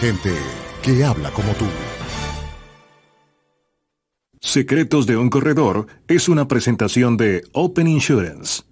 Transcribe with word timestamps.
Gente 0.00 0.30
que 0.82 1.04
habla 1.04 1.30
como 1.30 1.52
tú. 1.52 1.66
Secretos 4.40 5.06
de 5.06 5.18
un 5.18 5.28
Corredor 5.28 5.88
es 6.08 6.30
una 6.30 6.48
presentación 6.48 7.18
de 7.18 7.44
Open 7.52 7.86
Insurance. 7.86 8.62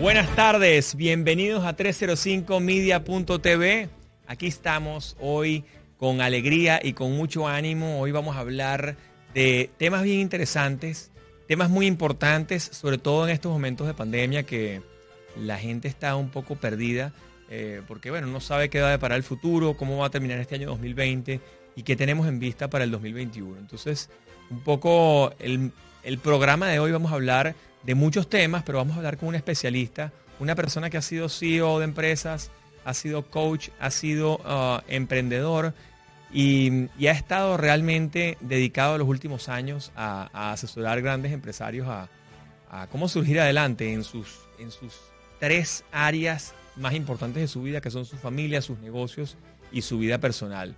Buenas 0.00 0.34
tardes, 0.34 0.94
bienvenidos 0.94 1.62
a 1.66 1.76
305media.tv. 1.76 3.90
Aquí 4.26 4.46
estamos 4.46 5.14
hoy 5.20 5.66
con 5.98 6.22
alegría 6.22 6.80
y 6.82 6.94
con 6.94 7.14
mucho 7.18 7.46
ánimo. 7.46 8.00
Hoy 8.00 8.12
vamos 8.12 8.34
a 8.36 8.40
hablar 8.40 8.96
de 9.34 9.68
temas 9.76 10.04
bien 10.04 10.20
interesantes, 10.20 11.10
temas 11.46 11.68
muy 11.68 11.84
importantes, 11.84 12.62
sobre 12.62 12.96
todo 12.96 13.28
en 13.28 13.34
estos 13.34 13.52
momentos 13.52 13.86
de 13.86 13.92
pandemia 13.92 14.44
que 14.44 14.80
la 15.36 15.58
gente 15.58 15.86
está 15.86 16.16
un 16.16 16.30
poco 16.30 16.56
perdida, 16.56 17.12
eh, 17.50 17.82
porque 17.86 18.10
bueno, 18.10 18.26
no 18.26 18.40
sabe 18.40 18.70
qué 18.70 18.80
va 18.80 18.88
a 18.88 18.92
deparar 18.92 19.18
el 19.18 19.24
futuro, 19.24 19.76
cómo 19.76 19.98
va 19.98 20.06
a 20.06 20.10
terminar 20.10 20.38
este 20.38 20.54
año 20.54 20.68
2020 20.68 21.57
y 21.78 21.84
qué 21.84 21.94
tenemos 21.94 22.26
en 22.26 22.40
vista 22.40 22.68
para 22.68 22.82
el 22.82 22.90
2021. 22.90 23.56
Entonces, 23.56 24.10
un 24.50 24.58
poco 24.62 25.32
el, 25.38 25.70
programa 26.20 26.66
de 26.66 26.80
hoy 26.80 26.90
vamos 26.90 27.12
a 27.12 27.14
hablar 27.14 27.54
de 27.84 27.94
muchos 27.94 28.28
temas, 28.28 28.64
pero 28.64 28.78
vamos 28.78 28.94
a 28.94 28.96
hablar 28.96 29.16
con 29.16 29.28
un 29.28 29.36
especialista, 29.36 30.12
una 30.40 30.56
persona 30.56 30.90
que 30.90 30.96
ha 30.96 31.02
sido 31.02 31.28
CEO 31.28 31.78
de 31.78 31.84
empresas, 31.84 32.50
ha 32.84 32.94
sido 32.94 33.30
coach, 33.30 33.68
ha 33.78 33.92
sido 33.92 34.38
uh, 34.38 34.80
emprendedor 34.88 35.72
y, 36.32 36.88
ha 37.06 37.12
estado 37.12 37.56
realmente 37.56 38.38
dedicado 38.40 38.98
los 38.98 39.06
últimos 39.06 39.48
años 39.48 39.92
a, 39.94 40.50
asesorar 40.50 41.00
grandes 41.00 41.30
empresarios 41.30 41.86
a, 41.86 42.08
cómo 42.90 43.06
surgir 43.06 43.38
adelante 43.38 43.92
en 43.92 44.02
sus, 44.02 44.40
en 44.58 44.72
sus 44.72 44.94
tres 45.38 45.84
áreas 45.92 46.54
más 46.74 46.94
importantes 46.94 47.40
de 47.40 47.46
su 47.46 47.62
vida, 47.62 47.80
que 47.80 47.92
son 47.92 48.04
su 48.04 48.16
familia, 48.16 48.62
sus 48.62 48.80
negocios 48.80 49.36
y 49.70 49.82
su 49.82 50.00
vida 50.00 50.18
personal. 50.18 50.74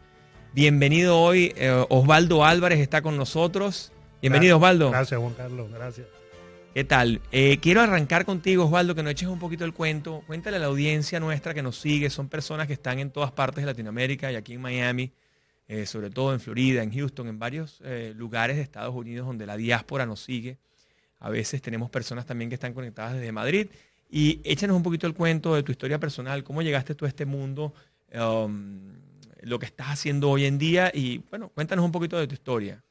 Bienvenido 0.53 1.21
hoy, 1.21 1.53
eh, 1.57 1.85
Osvaldo 1.91 2.45
Álvarez 2.45 2.81
está 2.81 3.03
con 3.03 3.17
nosotros. 3.17 3.93
Bienvenido, 4.21 4.57
Osvaldo. 4.57 4.91
Gracias, 4.91 5.21
Juan 5.21 5.35
Carlos, 5.35 5.71
gracias. 5.71 6.09
¿Qué 6.75 6.83
tal? 6.83 7.21
Eh, 7.31 7.59
quiero 7.61 7.81
arrancar 7.81 8.25
contigo, 8.25 8.65
Osvaldo, 8.65 8.97
que 8.97 9.03
nos 9.05 9.13
eches 9.13 9.29
un 9.29 9.39
poquito 9.39 9.65
el 9.65 9.73
cuento. 9.73 10.25
Cuéntale 10.27 10.57
a 10.57 10.61
la 10.61 10.67
audiencia 10.67 11.21
nuestra 11.21 11.55
que 11.55 11.63
nos 11.63 11.77
sigue. 11.77 12.11
Son 12.11 12.29
personas 12.29 12.67
que 12.67 12.73
están 12.73 12.99
en 12.99 13.11
todas 13.11 13.31
partes 13.31 13.63
de 13.63 13.67
Latinoamérica 13.67 14.33
y 14.33 14.35
aquí 14.35 14.55
en 14.55 14.61
Miami, 14.61 15.13
eh, 15.69 15.87
sobre 15.87 16.11
todo 16.11 16.33
en 16.33 16.41
Florida, 16.41 16.83
en 16.83 16.93
Houston, 16.93 17.29
en 17.29 17.39
varios 17.39 17.81
eh, 17.85 18.13
lugares 18.17 18.57
de 18.57 18.63
Estados 18.63 18.95
Unidos 18.95 19.29
donde 19.29 19.47
la 19.47 19.57
diáspora 19.57 20.05
nos 20.05 20.21
sigue. 20.21 20.59
A 21.21 21.31
veces 21.31 21.63
tenemos 21.63 21.91
personas 21.91 22.27
también 22.27 22.51
que 22.51 22.55
están 22.55 22.75
conectadas 22.75 23.15
desde 23.15 23.31
Madrid. 23.31 23.69
Y 24.11 24.41
échanos 24.43 24.77
un 24.77 24.83
poquito 24.83 25.07
el 25.07 25.15
cuento 25.15 25.55
de 25.55 25.63
tu 25.63 25.71
historia 25.71 26.01
personal, 26.01 26.43
cómo 26.43 26.63
llegaste 26.63 26.97
tú 26.97 27.05
a 27.05 27.09
este 27.09 27.25
mundo, 27.25 27.73
um, 28.15 28.93
lo 29.43 29.59
que 29.59 29.67
estás 29.67 29.89
haciendo 29.89 30.31
hoy 30.31 30.45
en 30.45 30.59
día 30.59 30.91
y, 30.95 31.19
bueno, 31.31 31.51
cuéntanos 31.51 31.85
un 31.85 31.93
poquito 31.93 32.19
de 32.19 32.27
tu 32.27 32.35
historia. 32.35 32.85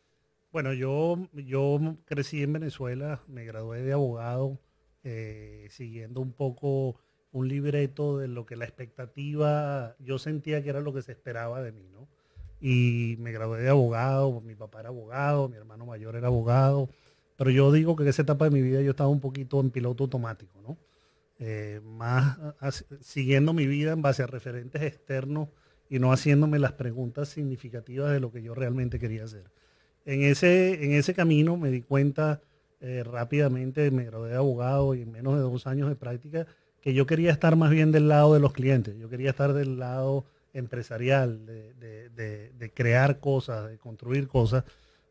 Bueno, 0.51 0.73
yo, 0.73 1.27
yo 1.33 1.79
crecí 2.05 2.41
en 2.41 2.53
Venezuela, 2.53 3.21
me 3.27 3.45
gradué 3.45 3.83
de 3.83 3.93
abogado, 3.93 4.59
eh, 5.03 5.67
siguiendo 5.69 6.21
un 6.21 6.33
poco 6.33 6.99
un 7.31 7.47
libreto 7.47 8.17
de 8.17 8.27
lo 8.27 8.45
que 8.45 8.55
la 8.55 8.65
expectativa, 8.65 9.95
yo 9.99 10.17
sentía 10.17 10.63
que 10.63 10.69
era 10.69 10.81
lo 10.81 10.93
que 10.93 11.03
se 11.03 11.11
esperaba 11.11 11.61
de 11.61 11.71
mí, 11.71 11.87
¿no? 11.91 12.07
Y 12.59 13.15
me 13.19 13.31
gradué 13.31 13.61
de 13.61 13.69
abogado, 13.69 14.41
mi 14.41 14.55
papá 14.55 14.79
era 14.79 14.89
abogado, 14.89 15.47
mi 15.47 15.55
hermano 15.55 15.85
mayor 15.85 16.15
era 16.15 16.27
abogado, 16.27 16.89
pero 17.37 17.51
yo 17.51 17.71
digo 17.71 17.95
que 17.95 18.03
en 18.03 18.09
esa 18.09 18.23
etapa 18.23 18.45
de 18.45 18.51
mi 18.51 18.61
vida 18.61 18.81
yo 18.81 18.91
estaba 18.91 19.09
un 19.09 19.21
poquito 19.21 19.61
en 19.61 19.69
piloto 19.69 20.05
automático, 20.05 20.59
¿no? 20.61 20.77
Eh, 21.37 21.79
más 21.85 22.85
siguiendo 22.99 23.53
mi 23.53 23.65
vida 23.65 23.93
en 23.93 24.01
base 24.01 24.23
a 24.23 24.27
referentes 24.27 24.81
externos 24.81 25.47
y 25.89 25.99
no 25.99 26.11
haciéndome 26.11 26.59
las 26.59 26.73
preguntas 26.73 27.29
significativas 27.29 28.11
de 28.11 28.19
lo 28.19 28.31
que 28.31 28.43
yo 28.43 28.53
realmente 28.53 28.99
quería 28.99 29.23
hacer. 29.23 29.45
En 30.05 30.21
ese, 30.21 30.83
en 30.85 30.93
ese 30.93 31.13
camino 31.13 31.57
me 31.57 31.71
di 31.71 31.81
cuenta 31.81 32.41
eh, 32.81 33.03
rápidamente, 33.03 33.91
me 33.91 34.05
gradué 34.05 34.29
de 34.29 34.35
abogado 34.37 34.95
y 34.95 35.01
en 35.01 35.11
menos 35.11 35.35
de 35.35 35.41
dos 35.41 35.67
años 35.67 35.89
de 35.89 35.95
práctica, 35.95 36.47
que 36.81 36.93
yo 36.93 37.05
quería 37.05 37.31
estar 37.31 37.55
más 37.55 37.71
bien 37.71 37.91
del 37.91 38.07
lado 38.07 38.33
de 38.33 38.39
los 38.39 38.53
clientes, 38.53 38.95
yo 38.97 39.09
quería 39.09 39.31
estar 39.31 39.53
del 39.53 39.79
lado 39.79 40.25
empresarial, 40.53 41.45
de, 41.45 42.71
crear 42.73 43.19
cosas, 43.19 43.69
de 43.69 43.77
construir 43.77 44.27
cosas, 44.27 44.63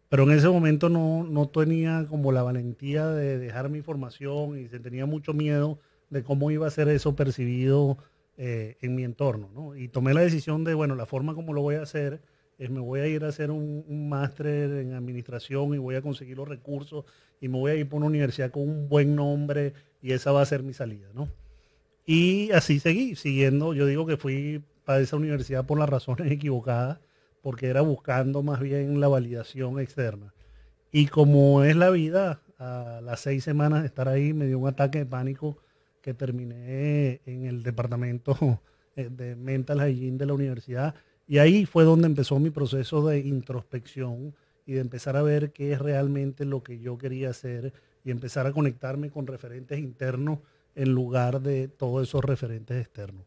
pero 0.09 0.23
en 0.23 0.31
ese 0.31 0.49
momento 0.49 0.89
no, 0.89 1.49
tenía 1.49 2.07
como 2.09 2.33
la 2.33 2.43
valentía 2.43 3.09
de 3.09 3.39
dejar 3.39 3.69
mi 3.69 3.83
formación 3.83 4.59
y 4.59 4.69
se 4.69 4.81
tenía 4.81 5.05
mucho 5.05 5.35
miedo 5.35 5.79
de 6.09 6.23
cómo 6.23 6.51
iba 6.51 6.67
a 6.67 6.71
ser 6.71 6.89
eso 6.89 7.15
percibido 7.15 7.99
eh, 8.39 8.79
en 8.81 8.95
mi 8.95 9.05
entorno. 9.05 9.77
Y 9.77 9.89
tomé 9.89 10.15
la 10.15 10.23
decisión 10.23 10.65
de, 10.65 10.73
bueno, 10.73 10.95
la 10.95 11.05
forma 11.05 11.35
como 11.35 11.53
lo 11.53 11.61
voy 11.61 11.75
a 11.75 11.83
hacer 11.83 12.23
me 12.69 12.81
voy 12.81 13.01
a 13.01 13.07
ir 13.07 13.25
a 13.25 13.29
hacer 13.29 13.51
un, 13.53 14.09
máster 14.09 14.71
en 14.73 14.95
administración 14.95 15.75
y 15.75 15.79
voy 15.79 15.95
a 15.95 16.03
conseguir 16.03 16.37
los 16.37 16.49
recursos 16.49 17.05
y 17.41 17.49
me 17.49 17.57
voy 17.57 17.71
a 17.71 17.75
ir 17.77 17.89
por 17.89 17.99
una 17.99 18.07
universidad 18.07 18.51
con 18.51 18.63
un 18.63 18.89
buen 18.89 19.15
nombre 19.15 19.75
y 20.03 20.13
esa 20.13 20.33
va 20.33 20.43
a 20.43 20.47
ser 20.47 20.65
mi 20.65 20.73
salida, 20.73 21.09
¿no? 21.15 21.29
Y 22.05 22.51
así 22.53 22.81
seguí, 22.81 23.15
siguiendo, 23.15 23.75
yo 23.75 23.87
digo 23.87 24.07
que 24.07 24.17
fui 24.17 24.65
para 24.85 25.01
esa 25.01 25.17
universidad 25.17 25.67
por 25.67 25.79
las 25.79 25.89
razones 25.89 26.33
equivocadas, 26.33 26.99
porque 27.43 27.69
era 27.69 27.83
buscando 27.83 28.43
más 28.43 28.61
bien 28.61 28.99
la 28.99 29.09
validación 29.09 29.79
externa. 29.79 30.35
Y 30.91 31.07
como 31.07 31.63
es 31.63 31.77
la 31.77 31.91
vida, 31.91 32.41
a 32.59 33.01
las 33.05 33.21
seis 33.21 33.45
semanas 33.45 33.83
de 33.83 33.87
estar 33.87 34.09
ahí 34.09 34.33
me 34.33 34.47
dio 34.47 34.59
un 34.59 34.69
ataque 34.69 34.99
de 34.99 35.07
pánico 35.07 35.59
que 36.09 36.15
terminé 36.15 37.21
en 37.27 37.45
el 37.45 37.63
departamento 37.63 38.63
de 38.97 39.37
mental 39.37 39.87
hygiene 39.87 40.17
de 40.17 40.25
la 40.25 40.33
universidad 40.33 40.95
y 41.27 41.37
ahí 41.37 41.67
fue 41.67 41.85
donde 41.85 42.07
empezó 42.07 42.39
mi 42.39 42.49
proceso 42.49 43.07
de 43.07 43.19
introspección 43.19 44.35
y 44.65 44.73
de 44.73 44.81
empezar 44.81 45.19
a 45.19 45.23
ver 45.23 45.53
qué 45.53 45.73
es 45.73 45.79
realmente 45.79 46.47
lo 46.47 46.63
que 46.63 46.81
yo 46.81 46.97
quería 46.97 47.29
hacer 47.29 47.75
y 48.07 48.11
empezar 48.11 48.47
a 48.47 48.53
conectarme 48.53 49.11
con 49.11 49.27
referentes 49.27 49.79
internos 49.79 50.39
en 50.75 50.95
lugar 50.95 51.43
de 51.43 51.69
todos 51.69 52.09
esos 52.09 52.25
referentes 52.25 52.81
externos. 52.81 53.27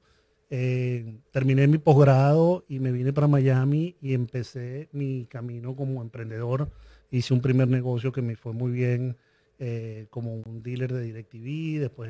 Eh, 0.49 1.19
terminé 1.29 1.67
mi 1.67 1.77
posgrado 1.77 2.65
y 2.67 2.79
me 2.79 2.91
vine 2.91 3.13
para 3.13 3.27
Miami 3.27 3.95
y 4.01 4.15
empecé 4.15 4.89
mi 4.91 5.27
camino 5.27 5.75
como 5.75 6.01
emprendedor. 6.01 6.71
Hice 7.11 7.35
un 7.35 7.41
primer 7.41 7.67
negocio 7.67 8.11
que 8.11 8.23
me 8.23 8.35
fue 8.35 8.53
muy 8.53 8.71
bien 8.71 9.17
eh, 9.63 10.07
como 10.09 10.33
un 10.33 10.63
dealer 10.63 10.91
de 10.91 11.03
DirecTV. 11.03 11.79
Después 11.81 12.09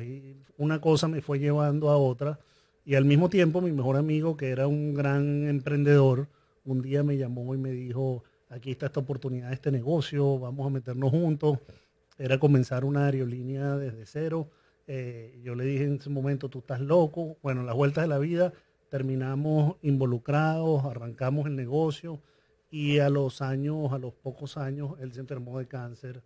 una 0.56 0.80
cosa 0.80 1.06
me 1.06 1.20
fue 1.20 1.38
llevando 1.38 1.90
a 1.90 1.98
otra 1.98 2.40
y 2.82 2.94
al 2.94 3.04
mismo 3.04 3.28
tiempo 3.28 3.60
mi 3.60 3.72
mejor 3.72 3.96
amigo, 3.96 4.38
que 4.38 4.48
era 4.48 4.66
un 4.66 4.94
gran 4.94 5.46
emprendedor, 5.46 6.28
un 6.64 6.80
día 6.80 7.02
me 7.02 7.18
llamó 7.18 7.54
y 7.54 7.58
me 7.58 7.70
dijo, 7.70 8.24
aquí 8.48 8.70
está 8.70 8.86
esta 8.86 9.00
oportunidad, 9.00 9.52
este 9.52 9.70
negocio, 9.70 10.38
vamos 10.38 10.66
a 10.66 10.70
meternos 10.70 11.10
juntos. 11.10 11.58
Era 12.18 12.38
comenzar 12.38 12.86
una 12.86 13.04
aerolínea 13.06 13.76
desde 13.76 14.06
cero, 14.06 14.48
Eh, 14.86 15.38
yo 15.44 15.54
le 15.54 15.64
dije 15.64 15.84
en 15.84 15.96
ese 15.96 16.10
momento, 16.10 16.48
tú 16.48 16.58
estás 16.60 16.80
loco. 16.80 17.36
Bueno, 17.42 17.62
las 17.62 17.76
vueltas 17.76 18.02
de 18.04 18.08
la 18.08 18.18
vida 18.18 18.52
terminamos 18.88 19.76
involucrados, 19.82 20.84
arrancamos 20.84 21.46
el 21.46 21.54
negocio 21.54 22.20
y 22.70 22.98
a 22.98 23.08
los 23.10 23.42
años, 23.42 23.92
a 23.92 23.98
los 23.98 24.14
pocos 24.14 24.56
años, 24.56 24.94
él 25.00 25.12
se 25.12 25.20
enfermó 25.20 25.58
de 25.58 25.66
cáncer 25.66 26.22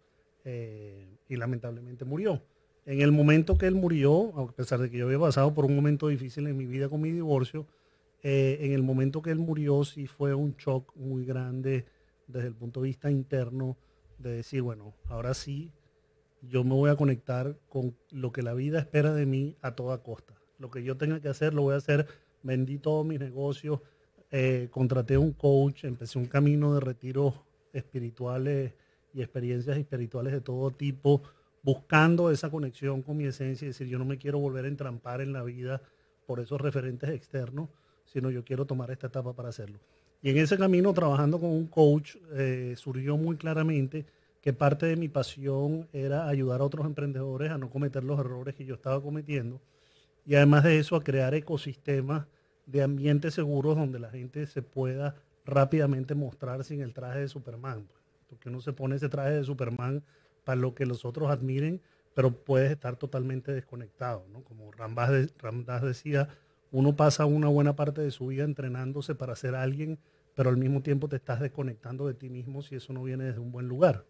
eh, 0.48 1.18
y 1.28 1.34
lamentablemente 1.34 2.04
murió. 2.04 2.40
En 2.84 3.00
el 3.00 3.10
momento 3.10 3.58
que 3.58 3.66
él 3.66 3.74
murió, 3.74 4.32
a 4.38 4.46
pesar 4.52 4.78
de 4.78 4.88
que 4.88 4.96
yo 4.96 5.06
había 5.06 5.18
pasado 5.18 5.52
por 5.52 5.64
un 5.64 5.74
momento 5.74 6.06
difícil 6.06 6.46
en 6.46 6.56
mi 6.56 6.66
vida 6.66 6.88
con 6.88 7.00
mi 7.00 7.10
divorcio, 7.10 7.66
eh, 8.22 8.58
en 8.60 8.72
el 8.72 8.84
momento 8.84 9.22
que 9.22 9.32
él 9.32 9.40
murió 9.40 9.84
sí 9.84 10.06
fue 10.06 10.34
un 10.34 10.54
shock 10.56 10.94
muy 10.94 11.26
grande 11.26 11.84
desde 12.28 12.46
el 12.46 12.54
punto 12.54 12.80
de 12.80 12.86
vista 12.86 13.10
interno 13.10 13.76
de 14.18 14.36
decir, 14.36 14.62
bueno, 14.62 14.94
ahora 15.08 15.34
sí, 15.34 15.72
yo 16.42 16.62
me 16.62 16.74
voy 16.74 16.90
a 16.90 16.96
conectar 16.96 17.58
con 17.68 17.96
lo 18.12 18.30
que 18.30 18.42
la 18.42 18.54
vida 18.54 18.78
espera 18.78 19.12
de 19.12 19.26
mí 19.26 19.56
a 19.62 19.74
toda 19.74 20.04
costa. 20.04 20.40
Lo 20.60 20.70
que 20.70 20.84
yo 20.84 20.96
tenga 20.96 21.20
que 21.20 21.28
hacer, 21.28 21.54
lo 21.54 21.62
voy 21.62 21.74
a 21.74 21.78
hacer. 21.78 22.06
Vendí 22.44 22.78
todos 22.78 23.04
mis 23.04 23.18
negocios, 23.18 23.80
eh, 24.30 24.68
contraté 24.70 25.18
un 25.18 25.32
coach, 25.32 25.82
empecé 25.82 26.20
un 26.20 26.26
camino 26.26 26.72
de 26.72 26.80
retiros 26.80 27.34
espirituales 27.72 28.74
y 29.16 29.22
experiencias 29.22 29.78
espirituales 29.78 30.34
de 30.34 30.42
todo 30.42 30.70
tipo, 30.70 31.22
buscando 31.62 32.30
esa 32.30 32.50
conexión 32.50 33.00
con 33.00 33.16
mi 33.16 33.24
esencia 33.24 33.64
y 33.64 33.68
decir, 33.68 33.88
yo 33.88 33.98
no 33.98 34.04
me 34.04 34.18
quiero 34.18 34.38
volver 34.38 34.66
a 34.66 34.68
entrampar 34.68 35.22
en 35.22 35.32
la 35.32 35.42
vida 35.42 35.80
por 36.26 36.38
esos 36.38 36.60
referentes 36.60 37.08
externos, 37.08 37.70
sino 38.04 38.30
yo 38.30 38.44
quiero 38.44 38.66
tomar 38.66 38.90
esta 38.90 39.06
etapa 39.06 39.32
para 39.32 39.48
hacerlo. 39.48 39.78
Y 40.20 40.30
en 40.30 40.36
ese 40.36 40.58
camino, 40.58 40.92
trabajando 40.92 41.40
con 41.40 41.48
un 41.48 41.66
coach, 41.66 42.16
eh, 42.34 42.74
surgió 42.76 43.16
muy 43.16 43.36
claramente 43.36 44.04
que 44.42 44.52
parte 44.52 44.84
de 44.84 44.96
mi 44.96 45.08
pasión 45.08 45.88
era 45.94 46.28
ayudar 46.28 46.60
a 46.60 46.64
otros 46.64 46.84
emprendedores 46.84 47.50
a 47.50 47.56
no 47.56 47.70
cometer 47.70 48.04
los 48.04 48.20
errores 48.20 48.54
que 48.54 48.66
yo 48.66 48.74
estaba 48.74 49.02
cometiendo. 49.02 49.62
Y 50.26 50.34
además 50.34 50.62
de 50.62 50.78
eso, 50.78 50.94
a 50.94 51.02
crear 51.02 51.34
ecosistemas 51.34 52.26
de 52.66 52.82
ambientes 52.82 53.32
seguros 53.32 53.76
donde 53.76 53.98
la 53.98 54.10
gente 54.10 54.46
se 54.46 54.60
pueda 54.60 55.16
rápidamente 55.46 56.14
mostrar 56.14 56.64
sin 56.64 56.82
el 56.82 56.92
traje 56.92 57.20
de 57.20 57.28
Superman 57.28 57.86
porque 58.28 58.48
uno 58.48 58.60
se 58.60 58.72
pone 58.72 58.96
ese 58.96 59.08
traje 59.08 59.32
de 59.32 59.44
Superman 59.44 60.04
para 60.44 60.60
lo 60.60 60.74
que 60.74 60.86
los 60.86 61.04
otros 61.04 61.30
admiren, 61.30 61.80
pero 62.14 62.32
puedes 62.32 62.70
estar 62.70 62.96
totalmente 62.96 63.52
desconectado, 63.52 64.26
¿no? 64.32 64.42
Como 64.42 64.70
Ramdas 64.72 65.82
decía, 65.82 66.28
uno 66.70 66.96
pasa 66.96 67.26
una 67.26 67.48
buena 67.48 67.76
parte 67.76 68.00
de 68.00 68.10
su 68.10 68.28
vida 68.28 68.44
entrenándose 68.44 69.14
para 69.14 69.36
ser 69.36 69.54
alguien, 69.54 69.98
pero 70.34 70.50
al 70.50 70.56
mismo 70.56 70.82
tiempo 70.82 71.08
te 71.08 71.16
estás 71.16 71.40
desconectando 71.40 72.06
de 72.06 72.14
ti 72.14 72.28
mismo 72.28 72.62
si 72.62 72.76
eso 72.76 72.92
no 72.92 73.02
viene 73.02 73.24
desde 73.24 73.40
un 73.40 73.52
buen 73.52 73.68
lugar. 73.68 74.04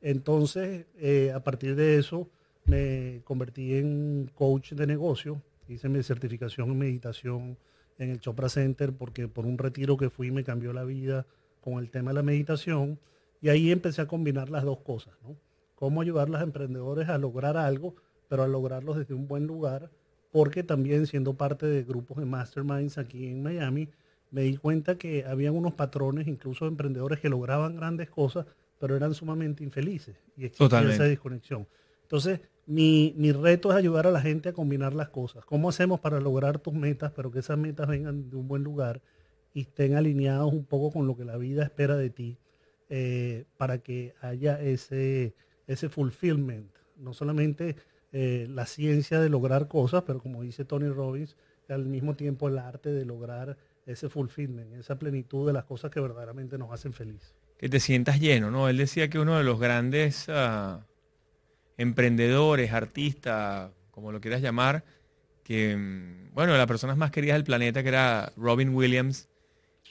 Entonces, 0.00 0.86
eh, 0.98 1.32
a 1.34 1.42
partir 1.42 1.76
de 1.76 1.98
eso, 1.98 2.28
me 2.64 3.22
convertí 3.24 3.74
en 3.74 4.30
coach 4.34 4.72
de 4.72 4.86
negocio, 4.86 5.42
hice 5.68 5.88
mi 5.88 6.02
certificación 6.02 6.70
en 6.70 6.78
meditación 6.78 7.58
en 7.98 8.10
el 8.10 8.20
Chopra 8.20 8.48
Center 8.48 8.92
porque 8.92 9.28
por 9.28 9.46
un 9.46 9.58
retiro 9.58 9.96
que 9.96 10.10
fui 10.10 10.30
me 10.30 10.44
cambió 10.44 10.72
la 10.72 10.84
vida 10.84 11.26
con 11.60 11.74
el 11.78 11.90
tema 11.90 12.10
de 12.10 12.14
la 12.14 12.22
meditación 12.22 12.98
y 13.40 13.48
ahí 13.48 13.70
empecé 13.70 14.02
a 14.02 14.06
combinar 14.06 14.50
las 14.50 14.64
dos 14.64 14.80
cosas, 14.80 15.14
¿no? 15.22 15.36
Cómo 15.74 16.02
ayudar 16.02 16.28
a 16.28 16.30
los 16.30 16.42
emprendedores 16.42 17.08
a 17.08 17.18
lograr 17.18 17.56
algo, 17.56 17.94
pero 18.28 18.42
a 18.42 18.48
lograrlos 18.48 18.98
desde 18.98 19.14
un 19.14 19.26
buen 19.26 19.46
lugar, 19.46 19.90
porque 20.30 20.62
también 20.62 21.06
siendo 21.06 21.34
parte 21.34 21.66
de 21.66 21.82
grupos 21.82 22.18
de 22.18 22.26
masterminds 22.26 22.98
aquí 22.98 23.26
en 23.26 23.42
Miami, 23.42 23.88
me 24.30 24.42
di 24.42 24.56
cuenta 24.56 24.96
que 24.96 25.24
había 25.24 25.50
unos 25.52 25.74
patrones, 25.74 26.28
incluso 26.28 26.64
de 26.64 26.70
emprendedores 26.70 27.18
que 27.20 27.28
lograban 27.28 27.76
grandes 27.76 28.10
cosas, 28.10 28.46
pero 28.78 28.94
eran 28.94 29.14
sumamente 29.14 29.64
infelices 29.64 30.16
y 30.36 30.44
existía 30.44 30.82
esa 30.82 31.04
desconexión. 31.04 31.66
Entonces, 32.02 32.40
mi, 32.66 33.14
mi, 33.16 33.32
reto 33.32 33.70
es 33.70 33.76
ayudar 33.76 34.06
a 34.06 34.10
la 34.10 34.20
gente 34.20 34.50
a 34.50 34.52
combinar 34.52 34.94
las 34.94 35.08
cosas. 35.08 35.44
¿Cómo 35.44 35.68
hacemos 35.68 35.98
para 36.00 36.20
lograr 36.20 36.58
tus 36.58 36.74
metas, 36.74 37.12
pero 37.16 37.30
que 37.30 37.40
esas 37.40 37.58
metas 37.58 37.88
vengan 37.88 38.30
de 38.30 38.36
un 38.36 38.46
buen 38.46 38.62
lugar 38.62 39.00
y 39.52 39.62
estén 39.62 39.96
alineados 39.96 40.52
un 40.52 40.64
poco 40.64 40.92
con 40.92 41.06
lo 41.06 41.16
que 41.16 41.24
la 41.24 41.36
vida 41.36 41.64
espera 41.64 41.96
de 41.96 42.10
ti? 42.10 42.38
Eh, 42.92 43.44
para 43.56 43.78
que 43.78 44.14
haya 44.20 44.60
ese, 44.60 45.36
ese 45.68 45.88
fulfillment, 45.88 46.74
no 46.96 47.14
solamente 47.14 47.76
eh, 48.12 48.48
la 48.50 48.66
ciencia 48.66 49.20
de 49.20 49.28
lograr 49.28 49.68
cosas, 49.68 50.02
pero 50.04 50.18
como 50.18 50.42
dice 50.42 50.64
Tony 50.64 50.88
Robbins, 50.88 51.36
al 51.68 51.86
mismo 51.86 52.16
tiempo 52.16 52.48
el 52.48 52.58
arte 52.58 52.90
de 52.90 53.04
lograr 53.04 53.56
ese 53.86 54.08
fulfillment, 54.08 54.74
esa 54.74 54.98
plenitud 54.98 55.46
de 55.46 55.52
las 55.52 55.64
cosas 55.66 55.92
que 55.92 56.00
verdaderamente 56.00 56.58
nos 56.58 56.72
hacen 56.72 56.92
feliz. 56.92 57.32
Que 57.58 57.68
te 57.68 57.78
sientas 57.78 58.18
lleno, 58.18 58.50
¿no? 58.50 58.68
Él 58.68 58.76
decía 58.76 59.08
que 59.08 59.20
uno 59.20 59.38
de 59.38 59.44
los 59.44 59.60
grandes 59.60 60.26
ah, 60.28 60.84
emprendedores, 61.76 62.72
artistas, 62.72 63.70
como 63.92 64.10
lo 64.10 64.20
quieras 64.20 64.42
llamar, 64.42 64.84
que, 65.44 65.76
mm, 65.76 66.34
bueno, 66.34 66.56
las 66.56 66.66
personas 66.66 66.96
más 66.96 67.12
queridas 67.12 67.36
del 67.36 67.44
planeta, 67.44 67.84
que 67.84 67.88
era 67.90 68.32
Robin 68.36 68.74
Williams, 68.74 69.29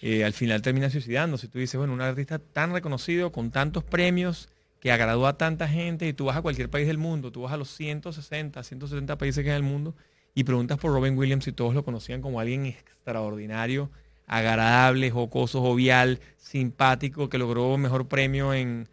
eh, 0.01 0.23
al 0.23 0.33
final 0.33 0.61
termina 0.61 0.89
suicidándose. 0.89 1.47
Tú 1.47 1.59
dices, 1.59 1.77
bueno, 1.77 1.93
un 1.93 2.01
artista 2.01 2.39
tan 2.39 2.71
reconocido, 2.71 3.31
con 3.31 3.51
tantos 3.51 3.83
premios, 3.83 4.49
que 4.79 4.91
agradó 4.91 5.27
a 5.27 5.37
tanta 5.37 5.67
gente, 5.67 6.07
y 6.07 6.13
tú 6.13 6.25
vas 6.25 6.37
a 6.37 6.41
cualquier 6.41 6.69
país 6.69 6.87
del 6.87 6.97
mundo, 6.97 7.31
tú 7.31 7.41
vas 7.41 7.53
a 7.53 7.57
los 7.57 7.69
160, 7.69 8.63
170 8.63 9.17
países 9.17 9.43
que 9.43 9.51
hay 9.51 9.57
en 9.57 9.65
el 9.65 9.69
mundo, 9.69 9.95
y 10.33 10.45
preguntas 10.45 10.77
por 10.77 10.93
Robin 10.93 11.17
Williams 11.17 11.47
y 11.47 11.51
todos 11.51 11.73
lo 11.73 11.83
conocían 11.83 12.21
como 12.21 12.39
alguien 12.39 12.65
extraordinario, 12.65 13.91
agradable, 14.25 15.11
jocoso, 15.11 15.61
jovial, 15.61 16.21
simpático, 16.37 17.27
que 17.27 17.37
logró 17.37 17.77
mejor 17.77 18.07
premio 18.07 18.53
en 18.53 18.87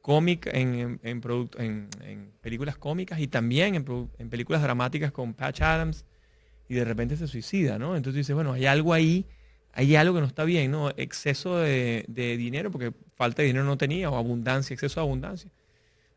cómic, 0.00 0.48
en, 0.52 1.00
en, 1.02 2.32
películas 2.40 2.76
cómicas 2.76 3.18
y 3.18 3.26
también 3.26 3.74
en, 3.74 4.28
películas 4.28 4.62
dramáticas 4.62 5.10
con 5.10 5.34
Patch 5.34 5.62
Adams, 5.62 6.04
y 6.68 6.74
de 6.74 6.84
repente 6.84 7.16
se 7.16 7.26
suicida, 7.26 7.78
¿no? 7.78 7.96
Entonces 7.96 8.18
dices, 8.18 8.34
bueno, 8.34 8.52
hay 8.52 8.66
algo 8.66 8.92
ahí 8.92 9.26
hay 9.72 9.96
algo 9.96 10.14
que 10.14 10.20
no 10.20 10.26
está 10.26 10.44
bien, 10.44 10.70
¿no? 10.70 10.90
Exceso 10.90 11.56
de, 11.56 12.04
dinero, 12.08 12.70
porque 12.70 12.92
falta 13.16 13.42
de 13.42 13.48
dinero 13.48 13.64
no 13.64 13.78
tenía, 13.78 14.10
o 14.10 14.16
abundancia, 14.16 14.74
exceso 14.74 15.00
de 15.00 15.06
abundancia. 15.06 15.50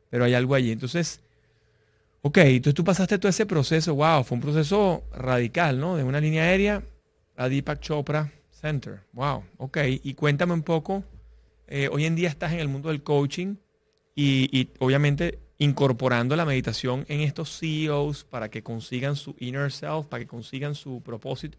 Pero 0.10 0.26
hay 0.26 0.34
algo 0.34 0.56
allí. 0.56 0.72
Entonces, 0.72 1.22
ok, 2.22 2.38
entonces 2.38 2.74
tú 2.74 2.84
pasaste 2.84 3.18
todo 3.18 3.30
ese 3.30 3.46
proceso, 3.46 3.96
wow, 3.96 4.24
fue 4.24 4.36
un 4.36 4.42
proceso 4.42 5.04
radical, 5.14 5.80
¿no? 5.80 5.96
De 5.96 6.04
una 6.04 6.20
línea 6.20 6.44
aérea 6.44 6.84
a 7.38 7.48
Deepak 7.48 7.80
Chopra 7.80 8.32
Center. 8.52 9.02
Wow, 9.14 9.44
ok. 9.58 9.78
Y 10.04 10.14
cuéntame 10.16 10.54
un 10.54 10.64
poco, 10.64 11.04
eh, 11.68 11.90
hoy 11.92 12.06
en 12.06 12.16
día 12.16 12.30
estás 12.30 12.52
en 12.52 12.60
el 12.60 12.68
mundo 12.68 12.90
del 12.90 13.04
coaching 13.04 13.56
y, 14.16 14.50
y 14.58 14.70
obviamente 14.80 15.40
incorporando 15.58 16.36
la 16.36 16.46
meditación 16.46 17.06
en 17.08 17.22
estos 17.22 17.58
CEOs 17.58 18.26
para 18.26 18.50
que 18.50 18.62
consigan 18.64 19.16
su 19.16 19.36
inner 19.40 19.72
self, 19.72 20.08
para 20.08 20.24
que 20.24 20.28
consigan 20.28 20.76
su 20.76 21.02
propósito. 21.02 21.58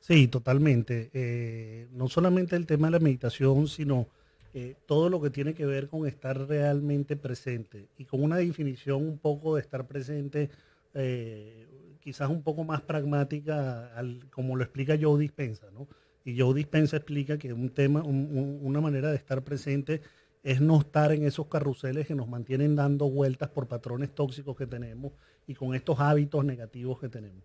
Sí, 0.00 0.28
totalmente. 0.28 1.10
Eh, 1.12 1.88
no 1.92 2.08
solamente 2.08 2.56
el 2.56 2.66
tema 2.66 2.88
de 2.88 2.92
la 2.92 2.98
meditación, 3.00 3.66
sino 3.66 4.08
eh, 4.54 4.76
todo 4.86 5.10
lo 5.10 5.20
que 5.20 5.30
tiene 5.30 5.54
que 5.54 5.66
ver 5.66 5.88
con 5.88 6.06
estar 6.06 6.46
realmente 6.46 7.16
presente 7.16 7.88
y 7.98 8.04
con 8.04 8.22
una 8.22 8.36
definición 8.36 9.06
un 9.06 9.18
poco 9.18 9.56
de 9.56 9.62
estar 9.62 9.86
presente, 9.86 10.50
eh, 10.94 11.66
quizás 12.00 12.30
un 12.30 12.42
poco 12.42 12.64
más 12.64 12.82
pragmática, 12.82 13.92
como 14.30 14.56
lo 14.56 14.62
explica 14.62 14.96
Joe 15.00 15.20
Dispensa, 15.20 15.66
¿no? 15.72 15.88
Y 16.24 16.38
Joe 16.40 16.54
Dispensa 16.54 16.96
explica 16.96 17.36
que 17.38 17.52
un 17.52 17.70
tema, 17.70 18.02
una 18.02 18.80
manera 18.80 19.10
de 19.10 19.16
estar 19.16 19.42
presente 19.44 20.00
es 20.42 20.60
no 20.60 20.78
estar 20.80 21.12
en 21.12 21.24
esos 21.24 21.48
carruseles 21.48 22.06
que 22.06 22.14
nos 22.14 22.28
mantienen 22.28 22.76
dando 22.76 23.10
vueltas 23.10 23.48
por 23.50 23.66
patrones 23.66 24.14
tóxicos 24.14 24.56
que 24.56 24.66
tenemos 24.66 25.12
y 25.46 25.54
con 25.54 25.74
estos 25.74 25.98
hábitos 26.00 26.44
negativos 26.44 27.00
que 27.00 27.08
tenemos. 27.08 27.42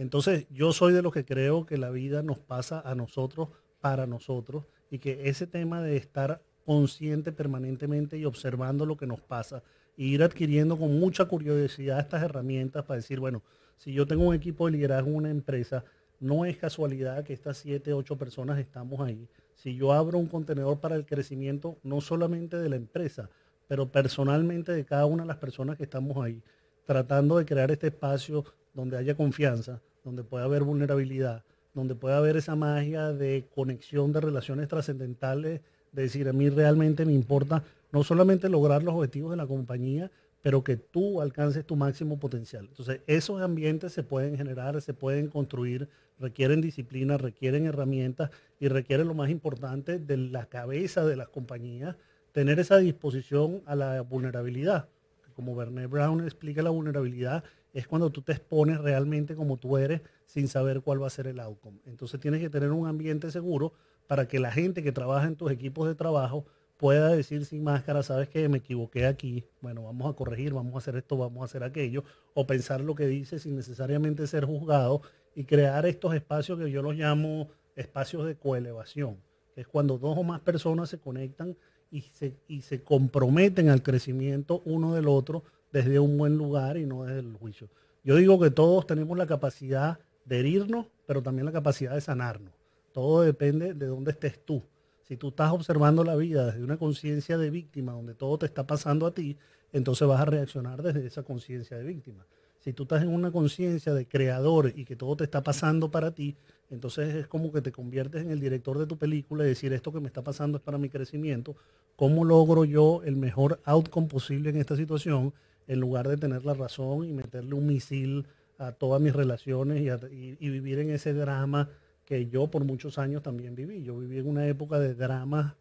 Entonces, 0.00 0.46
yo 0.48 0.72
soy 0.72 0.94
de 0.94 1.02
los 1.02 1.12
que 1.12 1.26
creo 1.26 1.66
que 1.66 1.76
la 1.76 1.90
vida 1.90 2.22
nos 2.22 2.38
pasa 2.38 2.80
a 2.80 2.94
nosotros 2.94 3.50
para 3.82 4.06
nosotros 4.06 4.64
y 4.90 4.98
que 4.98 5.28
ese 5.28 5.46
tema 5.46 5.82
de 5.82 5.98
estar 5.98 6.40
consciente 6.64 7.32
permanentemente 7.32 8.16
y 8.16 8.24
observando 8.24 8.86
lo 8.86 8.96
que 8.96 9.06
nos 9.06 9.20
pasa 9.20 9.62
e 9.98 10.04
ir 10.04 10.22
adquiriendo 10.22 10.78
con 10.78 10.98
mucha 10.98 11.26
curiosidad 11.26 12.00
estas 12.00 12.22
herramientas 12.22 12.86
para 12.86 12.96
decir, 12.96 13.20
bueno, 13.20 13.42
si 13.76 13.92
yo 13.92 14.06
tengo 14.06 14.26
un 14.26 14.34
equipo 14.34 14.64
de 14.64 14.72
liderazgo 14.72 15.10
en 15.10 15.16
una 15.16 15.30
empresa, 15.30 15.84
no 16.18 16.46
es 16.46 16.56
casualidad 16.56 17.22
que 17.22 17.34
estas 17.34 17.58
siete, 17.58 17.92
ocho 17.92 18.16
personas 18.16 18.58
estamos 18.58 19.00
ahí. 19.00 19.28
Si 19.54 19.76
yo 19.76 19.92
abro 19.92 20.16
un 20.16 20.28
contenedor 20.28 20.80
para 20.80 20.96
el 20.96 21.04
crecimiento, 21.04 21.76
no 21.82 22.00
solamente 22.00 22.56
de 22.56 22.70
la 22.70 22.76
empresa, 22.76 23.28
pero 23.68 23.92
personalmente 23.92 24.72
de 24.72 24.86
cada 24.86 25.04
una 25.04 25.24
de 25.24 25.28
las 25.28 25.36
personas 25.36 25.76
que 25.76 25.82
estamos 25.84 26.16
ahí, 26.24 26.42
tratando 26.86 27.36
de 27.36 27.44
crear 27.44 27.70
este 27.70 27.88
espacio 27.88 28.46
donde 28.72 28.96
haya 28.96 29.14
confianza, 29.14 29.82
donde 30.04 30.24
pueda 30.24 30.44
haber 30.44 30.62
vulnerabilidad, 30.62 31.44
donde 31.74 31.94
pueda 31.94 32.18
haber 32.18 32.36
esa 32.36 32.56
magia 32.56 33.12
de 33.12 33.46
conexión 33.54 34.12
de 34.12 34.20
relaciones 34.20 34.68
trascendentales, 34.68 35.60
de 35.92 36.02
decir, 36.02 36.28
a 36.28 36.32
mí 36.32 36.48
realmente 36.48 37.04
me 37.04 37.12
importa 37.12 37.62
no 37.92 38.04
solamente 38.04 38.48
lograr 38.48 38.82
los 38.82 38.94
objetivos 38.94 39.30
de 39.30 39.36
la 39.36 39.46
compañía, 39.46 40.10
pero 40.42 40.64
que 40.64 40.76
tú 40.76 41.20
alcances 41.20 41.66
tu 41.66 41.76
máximo 41.76 42.18
potencial. 42.18 42.66
Entonces, 42.68 43.00
esos 43.06 43.42
ambientes 43.42 43.92
se 43.92 44.02
pueden 44.02 44.36
generar, 44.36 44.80
se 44.80 44.94
pueden 44.94 45.28
construir, 45.28 45.88
requieren 46.18 46.60
disciplina, 46.60 47.18
requieren 47.18 47.66
herramientas 47.66 48.30
y 48.58 48.68
requieren 48.68 49.08
lo 49.08 49.14
más 49.14 49.30
importante 49.30 49.98
de 49.98 50.16
la 50.16 50.46
cabeza 50.46 51.04
de 51.04 51.16
las 51.16 51.28
compañías, 51.28 51.96
tener 52.32 52.58
esa 52.58 52.78
disposición 52.78 53.62
a 53.66 53.74
la 53.74 54.00
vulnerabilidad. 54.02 54.88
Como 55.34 55.54
Berné 55.54 55.86
Brown 55.86 56.24
explica 56.24 56.62
la 56.62 56.70
vulnerabilidad, 56.70 57.44
es 57.72 57.86
cuando 57.86 58.10
tú 58.10 58.22
te 58.22 58.32
expones 58.32 58.78
realmente 58.78 59.34
como 59.34 59.56
tú 59.56 59.76
eres 59.76 60.02
sin 60.26 60.48
saber 60.48 60.80
cuál 60.80 61.02
va 61.02 61.06
a 61.06 61.10
ser 61.10 61.26
el 61.26 61.40
outcome. 61.40 61.78
Entonces 61.86 62.20
tienes 62.20 62.40
que 62.40 62.50
tener 62.50 62.72
un 62.72 62.86
ambiente 62.86 63.30
seguro 63.30 63.72
para 64.06 64.26
que 64.26 64.40
la 64.40 64.50
gente 64.50 64.82
que 64.82 64.92
trabaja 64.92 65.26
en 65.26 65.36
tus 65.36 65.50
equipos 65.52 65.86
de 65.86 65.94
trabajo 65.94 66.44
pueda 66.76 67.10
decir 67.10 67.44
sin 67.44 67.62
máscara, 67.62 68.02
sabes 68.02 68.28
que 68.30 68.48
me 68.48 68.58
equivoqué 68.58 69.06
aquí, 69.06 69.44
bueno, 69.60 69.82
vamos 69.84 70.10
a 70.10 70.16
corregir, 70.16 70.54
vamos 70.54 70.74
a 70.74 70.78
hacer 70.78 70.96
esto, 70.96 71.16
vamos 71.18 71.42
a 71.42 71.44
hacer 71.44 71.62
aquello, 71.62 72.04
o 72.32 72.46
pensar 72.46 72.80
lo 72.80 72.94
que 72.94 73.06
dice 73.06 73.38
sin 73.38 73.54
necesariamente 73.54 74.26
ser 74.26 74.46
juzgado 74.46 75.02
y 75.34 75.44
crear 75.44 75.84
estos 75.84 76.14
espacios 76.14 76.58
que 76.58 76.70
yo 76.70 76.80
los 76.80 76.94
llamo 76.94 77.50
espacios 77.76 78.24
de 78.24 78.34
coelevación, 78.34 79.18
que 79.54 79.60
es 79.60 79.68
cuando 79.68 79.98
dos 79.98 80.16
o 80.16 80.22
más 80.22 80.40
personas 80.40 80.88
se 80.88 80.98
conectan 80.98 81.54
y 81.90 82.00
se, 82.00 82.36
y 82.48 82.62
se 82.62 82.82
comprometen 82.82 83.68
al 83.68 83.82
crecimiento 83.82 84.62
uno 84.64 84.94
del 84.94 85.06
otro 85.08 85.44
desde 85.72 85.98
un 85.98 86.16
buen 86.16 86.36
lugar 86.36 86.76
y 86.76 86.86
no 86.86 87.04
desde 87.04 87.20
el 87.20 87.34
juicio. 87.34 87.68
Yo 88.02 88.16
digo 88.16 88.40
que 88.40 88.50
todos 88.50 88.86
tenemos 88.86 89.16
la 89.16 89.26
capacidad 89.26 89.98
de 90.24 90.40
herirnos, 90.40 90.86
pero 91.06 91.22
también 91.22 91.46
la 91.46 91.52
capacidad 91.52 91.94
de 91.94 92.00
sanarnos. 92.00 92.52
Todo 92.92 93.22
depende 93.22 93.74
de 93.74 93.86
dónde 93.86 94.12
estés 94.12 94.44
tú. 94.44 94.62
Si 95.02 95.16
tú 95.16 95.28
estás 95.28 95.52
observando 95.52 96.04
la 96.04 96.16
vida 96.16 96.46
desde 96.46 96.62
una 96.62 96.76
conciencia 96.76 97.36
de 97.36 97.50
víctima, 97.50 97.92
donde 97.92 98.14
todo 98.14 98.38
te 98.38 98.46
está 98.46 98.66
pasando 98.66 99.06
a 99.06 99.14
ti, 99.14 99.36
entonces 99.72 100.06
vas 100.06 100.20
a 100.20 100.24
reaccionar 100.24 100.82
desde 100.82 101.06
esa 101.06 101.22
conciencia 101.22 101.76
de 101.76 101.84
víctima. 101.84 102.26
Si 102.60 102.72
tú 102.72 102.82
estás 102.82 103.02
en 103.02 103.08
una 103.08 103.32
conciencia 103.32 103.94
de 103.94 104.06
creador 104.06 104.72
y 104.76 104.84
que 104.84 104.94
todo 104.94 105.16
te 105.16 105.24
está 105.24 105.42
pasando 105.42 105.90
para 105.90 106.10
ti, 106.10 106.36
entonces 106.70 107.14
es 107.14 107.26
como 107.26 107.52
que 107.52 107.62
te 107.62 107.72
conviertes 107.72 108.22
en 108.22 108.30
el 108.30 108.38
director 108.38 108.78
de 108.78 108.86
tu 108.86 108.98
película 108.98 109.44
y 109.44 109.48
decir 109.48 109.72
esto 109.72 109.92
que 109.92 110.00
me 110.00 110.08
está 110.08 110.22
pasando 110.22 110.58
es 110.58 110.62
para 110.62 110.78
mi 110.78 110.90
crecimiento. 110.90 111.56
¿Cómo 111.96 112.24
logro 112.24 112.64
yo 112.64 113.02
el 113.04 113.16
mejor 113.16 113.60
outcome 113.64 114.08
posible 114.08 114.50
en 114.50 114.56
esta 114.56 114.76
situación 114.76 115.32
en 115.70 115.78
lugar 115.78 116.08
de 116.08 116.16
tener 116.16 116.44
la 116.44 116.52
razón 116.52 117.04
y 117.04 117.12
meterle 117.12 117.54
un 117.54 117.64
misil 117.64 118.26
a 118.58 118.72
todas 118.72 119.00
mis 119.00 119.14
relaciones 119.14 119.80
y, 120.10 120.48
vivir 120.50 120.80
en 120.80 120.90
ese 120.90 121.14
drama 121.14 121.68
que 122.04 122.26
yo 122.26 122.48
por 122.48 122.64
muchos 122.64 122.98
años 122.98 123.22
también 123.22 123.54
viví? 123.54 123.84
Yo 123.84 123.96
viví 123.96 124.18
en 124.18 124.28
una 124.28 124.48
época 124.48 124.80
de 124.80 124.94
drama 124.94 125.56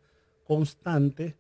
constante 0.46 1.36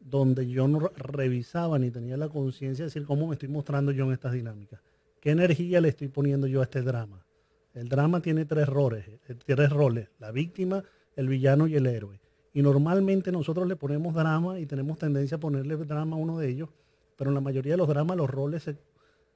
donde 0.00 0.48
yo 0.48 0.66
no 0.66 0.90
revisaba 0.96 1.78
ni 1.78 1.90
tenía 1.90 2.16
la 2.16 2.30
conciencia 2.30 2.84
de 2.84 2.86
decir 2.86 3.04
cómo 3.04 3.26
me 3.26 3.34
estoy 3.34 3.50
mostrando 3.50 3.92
yo 3.92 4.06
en 4.06 4.12
estas 4.12 4.32
dinámicas. 4.32 4.80
¿Qué 5.20 5.30
energía 5.30 5.82
le 5.82 5.90
estoy 5.90 6.08
poniendo 6.08 6.46
yo 6.46 6.60
a 6.60 6.64
este 6.64 6.80
drama? 6.80 7.26
El 7.74 7.90
drama 7.90 8.20
tiene 8.20 8.46
tres 8.46 8.66
roles, 8.66 9.06
eh, 9.06 9.34
tres 9.44 9.68
roles, 9.68 10.08
la 10.18 10.30
víctima, 10.30 10.82
el 11.14 11.28
villano 11.28 11.66
y 11.66 11.74
el 11.74 11.86
héroe. 11.86 12.20
Y 12.54 12.62
normalmente 12.62 13.30
nosotros 13.32 13.68
le 13.68 13.76
ponemos 13.76 14.14
drama 14.14 14.58
y 14.60 14.64
tenemos 14.64 14.98
tendencia 14.98 15.36
a 15.36 15.40
ponerle 15.40 15.76
drama 15.76 16.16
a 16.16 16.18
uno 16.18 16.38
de 16.38 16.48
ellos, 16.48 16.70
pero 17.16 17.30
en 17.30 17.34
la 17.34 17.40
mayoría 17.40 17.74
de 17.74 17.78
los 17.78 17.88
dramas 17.88 18.16
los 18.16 18.30
roles 18.30 18.70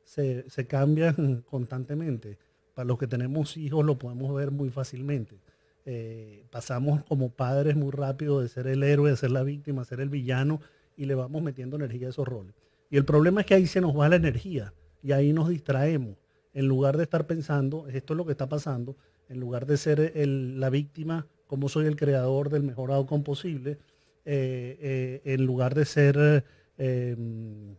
se, 0.05 0.67
cambian 0.67 1.43
constantemente. 1.51 2.39
Para 2.75 2.87
los 2.87 2.99
que 2.99 3.07
tenemos 3.07 3.57
hijos 3.57 3.85
lo 3.85 3.99
podemos 3.99 4.35
ver 4.35 4.51
muy 4.51 4.71
fácilmente. 4.71 5.41
Eh, 5.85 6.45
pasamos 6.51 7.05
como 7.05 7.31
padres 7.31 7.77
muy 7.77 7.91
rápido 7.91 8.41
de 8.41 8.49
ser 8.49 8.67
el 8.67 8.83
héroe, 8.83 9.11
de 9.11 9.17
ser 9.17 9.31
la 9.31 9.43
víctima, 9.43 9.85
ser 9.85 10.01
el 10.01 10.11
villano 10.11 10.61
y 10.97 11.07
le 11.07 11.15
vamos 11.15 11.43
metiendo 11.43 11.77
energía 11.77 12.09
a 12.09 12.11
esos 12.11 12.29
roles. 12.29 12.55
Y 12.91 12.97
el 12.97 13.05
problema 13.05 13.41
es 13.41 13.47
que 13.47 13.55
ahí 13.55 13.67
se 13.67 13.81
nos 13.81 13.97
va 13.97 14.09
la 14.09 14.17
energía 14.17 14.75
y 15.03 15.13
ahí 15.13 15.33
nos 15.33 15.49
distraemos. 15.49 16.17
En 16.53 16.67
lugar 16.67 16.97
de 16.97 17.05
estar 17.05 17.27
pensando, 17.27 17.87
esto 17.89 18.15
es 18.15 18.17
lo 18.17 18.27
que 18.27 18.33
está 18.33 18.49
pasando, 18.49 18.97
en 19.29 19.41
lugar 19.41 19.67
de 19.67 19.77
ser 19.77 20.13
la 20.17 20.71
víctima, 20.71 21.27
como 21.47 21.69
soy 21.69 21.87
el 21.87 21.97
creador 21.97 22.49
del 22.49 22.63
mejor 22.63 22.91
outcome 22.93 23.23
posible, 23.23 23.79
eh, 24.25 24.79
eh, 24.81 25.23
en 25.25 25.47
lugar 25.47 25.75
de 25.75 25.85
ser 25.85 26.45
em, 26.79 27.77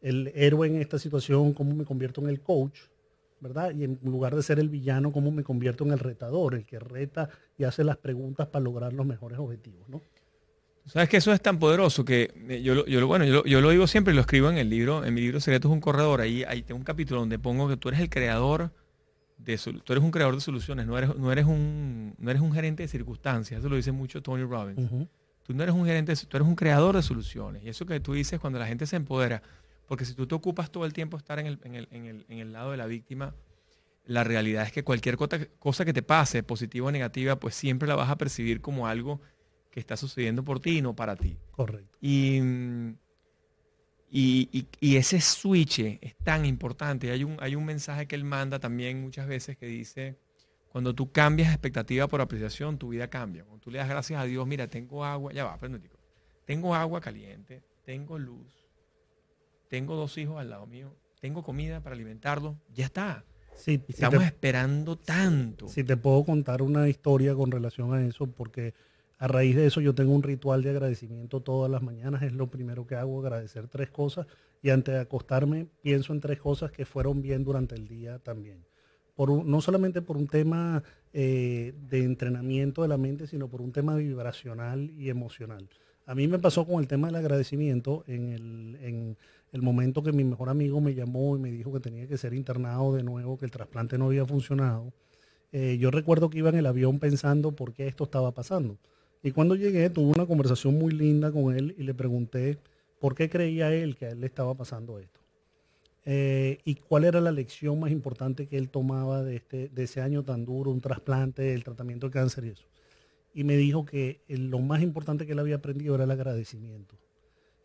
el 0.00 0.32
héroe 0.34 0.68
en 0.68 0.76
esta 0.76 0.98
situación, 0.98 1.52
cómo 1.52 1.74
me 1.74 1.84
convierto 1.84 2.20
en 2.20 2.28
el 2.28 2.40
coach, 2.40 2.78
¿verdad? 3.40 3.74
Y 3.74 3.84
en 3.84 3.98
lugar 4.04 4.36
de 4.36 4.42
ser 4.42 4.58
el 4.58 4.68
villano, 4.68 5.10
cómo 5.10 5.30
me 5.30 5.42
convierto 5.42 5.84
en 5.84 5.92
el 5.92 5.98
retador, 5.98 6.54
el 6.54 6.64
que 6.64 6.78
reta 6.78 7.28
y 7.58 7.64
hace 7.64 7.82
las 7.82 7.96
preguntas 7.96 8.46
para 8.48 8.62
lograr 8.62 8.92
los 8.92 9.04
mejores 9.04 9.38
objetivos, 9.38 9.88
¿no? 9.88 10.00
Sabes 10.86 11.08
que 11.08 11.16
eso 11.16 11.32
es 11.32 11.40
tan 11.40 11.58
poderoso 11.58 12.04
que 12.04 12.32
eh, 12.48 12.60
yo, 12.62 12.84
yo, 12.86 13.06
bueno, 13.06 13.24
yo, 13.24 13.60
lo 13.60 13.70
digo 13.70 13.86
siempre 13.86 14.12
y 14.12 14.16
lo 14.16 14.22
escribo 14.22 14.50
en 14.50 14.58
el 14.58 14.68
libro, 14.68 15.04
en 15.04 15.14
mi 15.14 15.20
libro 15.20 15.40
Secretos 15.40 15.70
es 15.70 15.74
un 15.74 15.80
corredor, 15.80 16.20
ahí, 16.20 16.42
ahí 16.44 16.62
tengo 16.62 16.78
un 16.78 16.84
capítulo 16.84 17.20
donde 17.20 17.38
pongo 17.38 17.68
que 17.68 17.76
tú 17.76 17.88
eres 17.88 18.00
el 18.00 18.10
creador 18.10 18.72
de 19.38 19.56
tú 19.56 19.92
eres 19.92 20.04
un 20.04 20.10
creador 20.10 20.34
de 20.34 20.40
soluciones, 20.40 20.86
no 20.86 20.98
eres, 20.98 21.16
no 21.16 21.30
eres 21.32 21.46
un 21.46 22.14
no 22.18 22.30
eres 22.30 22.42
un 22.42 22.52
gerente 22.52 22.82
de 22.82 22.88
circunstancias, 22.88 23.60
eso 23.60 23.68
lo 23.68 23.76
dice 23.76 23.92
mucho 23.92 24.22
Tony 24.22 24.42
Robbins. 24.42 25.08
Tú 25.42 25.54
no 25.54 25.62
eres 25.62 25.74
un 25.74 25.84
gerente, 25.84 26.14
tú 26.14 26.36
eres 26.36 26.48
un 26.48 26.54
creador 26.54 26.96
de 26.96 27.02
soluciones. 27.02 27.62
Y 27.64 27.68
eso 27.68 27.86
que 27.86 27.98
tú 28.00 28.12
dices 28.14 28.38
cuando 28.40 28.58
la 28.58 28.66
gente 28.66 28.86
se 28.86 28.96
empodera, 28.96 29.42
porque 29.86 30.04
si 30.04 30.14
tú 30.14 30.26
te 30.26 30.34
ocupas 30.34 30.70
todo 30.70 30.84
el 30.84 30.92
tiempo 30.92 31.16
estar 31.16 31.38
en 31.38 31.46
el, 31.46 31.58
en 31.64 31.74
el, 31.74 31.88
en 31.90 32.06
el, 32.06 32.26
en 32.28 32.38
el 32.38 32.52
lado 32.52 32.70
de 32.70 32.76
la 32.76 32.86
víctima, 32.86 33.34
la 34.06 34.24
realidad 34.24 34.64
es 34.64 34.72
que 34.72 34.82
cualquier 34.82 35.16
cosa, 35.16 35.84
que 35.84 35.92
te 35.92 36.02
pase, 36.02 36.42
positiva 36.42 36.86
o 36.86 36.90
negativa, 36.90 37.36
pues 37.36 37.54
siempre 37.54 37.88
la 37.88 37.94
vas 37.94 38.10
a 38.10 38.16
percibir 38.16 38.60
como 38.60 38.86
algo 38.86 39.20
que 39.70 39.80
está 39.80 39.96
sucediendo 39.96 40.44
por 40.44 40.60
ti 40.60 40.78
y 40.78 40.82
no 40.82 40.94
para 40.94 41.16
ti. 41.16 41.38
Correcto. 41.52 41.98
Y, 42.00 42.40
y, 44.10 44.96
ese 44.96 45.20
switch 45.20 45.78
es 45.78 46.16
tan 46.22 46.44
importante. 46.44 47.10
Hay 47.10 47.24
un, 47.24 47.36
hay 47.40 47.54
un 47.54 47.64
mensaje 47.64 48.06
que 48.06 48.14
él 48.14 48.24
manda 48.24 48.58
también 48.58 49.00
muchas 49.00 49.26
veces 49.26 49.56
que 49.56 49.66
dice, 49.66 50.18
cuando 50.72 50.94
tú 50.94 51.12
cambias 51.12 51.50
expectativa 51.50 52.08
por 52.08 52.22
apreciación, 52.22 52.78
tu 52.78 52.88
vida 52.88 53.08
cambia. 53.08 53.44
Cuando 53.44 53.62
tú 53.62 53.70
le 53.70 53.78
das 53.78 53.90
gracias 53.90 54.18
a 54.18 54.24
Dios, 54.24 54.46
mira, 54.46 54.68
tengo 54.68 55.04
agua, 55.04 55.30
ya 55.30 55.44
va, 55.44 55.58
tengo 56.46 56.74
agua 56.74 56.98
caliente, 57.02 57.62
tengo 57.84 58.18
luz, 58.18 58.66
tengo 59.68 59.96
dos 59.96 60.16
hijos 60.16 60.40
al 60.40 60.48
lado 60.48 60.66
mío, 60.66 60.96
tengo 61.20 61.42
comida 61.42 61.82
para 61.82 61.94
alimentarlos, 61.94 62.56
ya 62.72 62.86
está. 62.86 63.22
Sí, 63.54 63.84
Estamos 63.86 64.24
esperando 64.24 64.96
tanto. 64.96 65.68
Si 65.68 65.84
te 65.84 65.98
puedo 65.98 66.24
contar 66.24 66.62
una 66.62 66.88
historia 66.88 67.34
con 67.34 67.50
relación 67.50 67.92
a 67.92 68.02
eso, 68.02 68.26
porque 68.26 68.72
a 69.18 69.28
raíz 69.28 69.54
de 69.54 69.66
eso 69.66 69.82
yo 69.82 69.94
tengo 69.94 70.14
un 70.14 70.22
ritual 70.22 70.62
de 70.62 70.70
agradecimiento 70.70 71.40
todas 71.40 71.70
las 71.70 71.82
mañanas. 71.82 72.22
Es 72.22 72.32
lo 72.32 72.48
primero 72.48 72.86
que 72.86 72.94
hago, 72.94 73.20
agradecer 73.20 73.68
tres 73.68 73.90
cosas. 73.90 74.26
Y 74.62 74.70
antes 74.70 74.94
de 74.94 75.00
acostarme 75.00 75.66
pienso 75.82 76.14
en 76.14 76.20
tres 76.20 76.40
cosas 76.40 76.72
que 76.72 76.86
fueron 76.86 77.20
bien 77.20 77.44
durante 77.44 77.74
el 77.74 77.86
día 77.86 78.18
también. 78.20 78.64
No 79.16 79.60
solamente 79.60 80.02
por 80.02 80.16
un 80.16 80.26
tema 80.26 80.82
eh, 81.12 81.74
de 81.88 82.04
entrenamiento 82.04 82.82
de 82.82 82.88
la 82.88 82.96
mente, 82.96 83.26
sino 83.26 83.48
por 83.48 83.60
un 83.60 83.72
tema 83.72 83.96
vibracional 83.96 84.90
y 84.90 85.10
emocional. 85.10 85.68
A 86.06 86.14
mí 86.14 86.26
me 86.26 86.38
pasó 86.38 86.66
con 86.66 86.80
el 86.80 86.88
tema 86.88 87.08
del 87.08 87.16
agradecimiento 87.16 88.04
en 88.06 88.32
el, 88.32 88.78
en 88.82 89.16
el 89.52 89.62
momento 89.62 90.02
que 90.02 90.12
mi 90.12 90.24
mejor 90.24 90.48
amigo 90.48 90.80
me 90.80 90.94
llamó 90.94 91.36
y 91.36 91.40
me 91.40 91.50
dijo 91.50 91.72
que 91.72 91.80
tenía 91.80 92.08
que 92.08 92.18
ser 92.18 92.34
internado 92.34 92.94
de 92.94 93.04
nuevo, 93.04 93.38
que 93.38 93.44
el 93.44 93.50
trasplante 93.50 93.98
no 93.98 94.06
había 94.06 94.26
funcionado. 94.26 94.92
Eh, 95.52 95.76
yo 95.78 95.90
recuerdo 95.90 96.30
que 96.30 96.38
iba 96.38 96.48
en 96.48 96.56
el 96.56 96.66
avión 96.66 96.98
pensando 96.98 97.52
por 97.52 97.72
qué 97.72 97.86
esto 97.86 98.04
estaba 98.04 98.32
pasando. 98.32 98.78
Y 99.22 99.30
cuando 99.30 99.54
llegué 99.54 99.90
tuve 99.90 100.12
una 100.12 100.26
conversación 100.26 100.78
muy 100.78 100.92
linda 100.92 101.30
con 101.30 101.54
él 101.54 101.74
y 101.78 101.84
le 101.84 101.94
pregunté 101.94 102.58
por 102.98 103.14
qué 103.14 103.28
creía 103.28 103.72
él 103.72 103.94
que 103.94 104.06
a 104.06 104.10
él 104.10 104.20
le 104.20 104.26
estaba 104.26 104.54
pasando 104.54 104.98
esto. 104.98 105.21
Eh, 106.04 106.58
y 106.64 106.74
cuál 106.74 107.04
era 107.04 107.20
la 107.20 107.30
lección 107.30 107.78
más 107.78 107.90
importante 107.90 108.48
que 108.48 108.58
él 108.58 108.70
tomaba 108.70 109.22
de, 109.22 109.36
este, 109.36 109.68
de 109.68 109.82
ese 109.84 110.00
año 110.00 110.24
tan 110.24 110.44
duro, 110.44 110.70
un 110.70 110.80
trasplante, 110.80 111.54
el 111.54 111.62
tratamiento 111.62 112.06
de 112.08 112.12
cáncer 112.12 112.44
y 112.44 112.48
eso. 112.48 112.64
Y 113.34 113.44
me 113.44 113.56
dijo 113.56 113.84
que 113.84 114.22
lo 114.28 114.58
más 114.58 114.82
importante 114.82 115.26
que 115.26 115.32
él 115.32 115.38
había 115.38 115.56
aprendido 115.56 115.94
era 115.94 116.04
el 116.04 116.10
agradecimiento. 116.10 116.96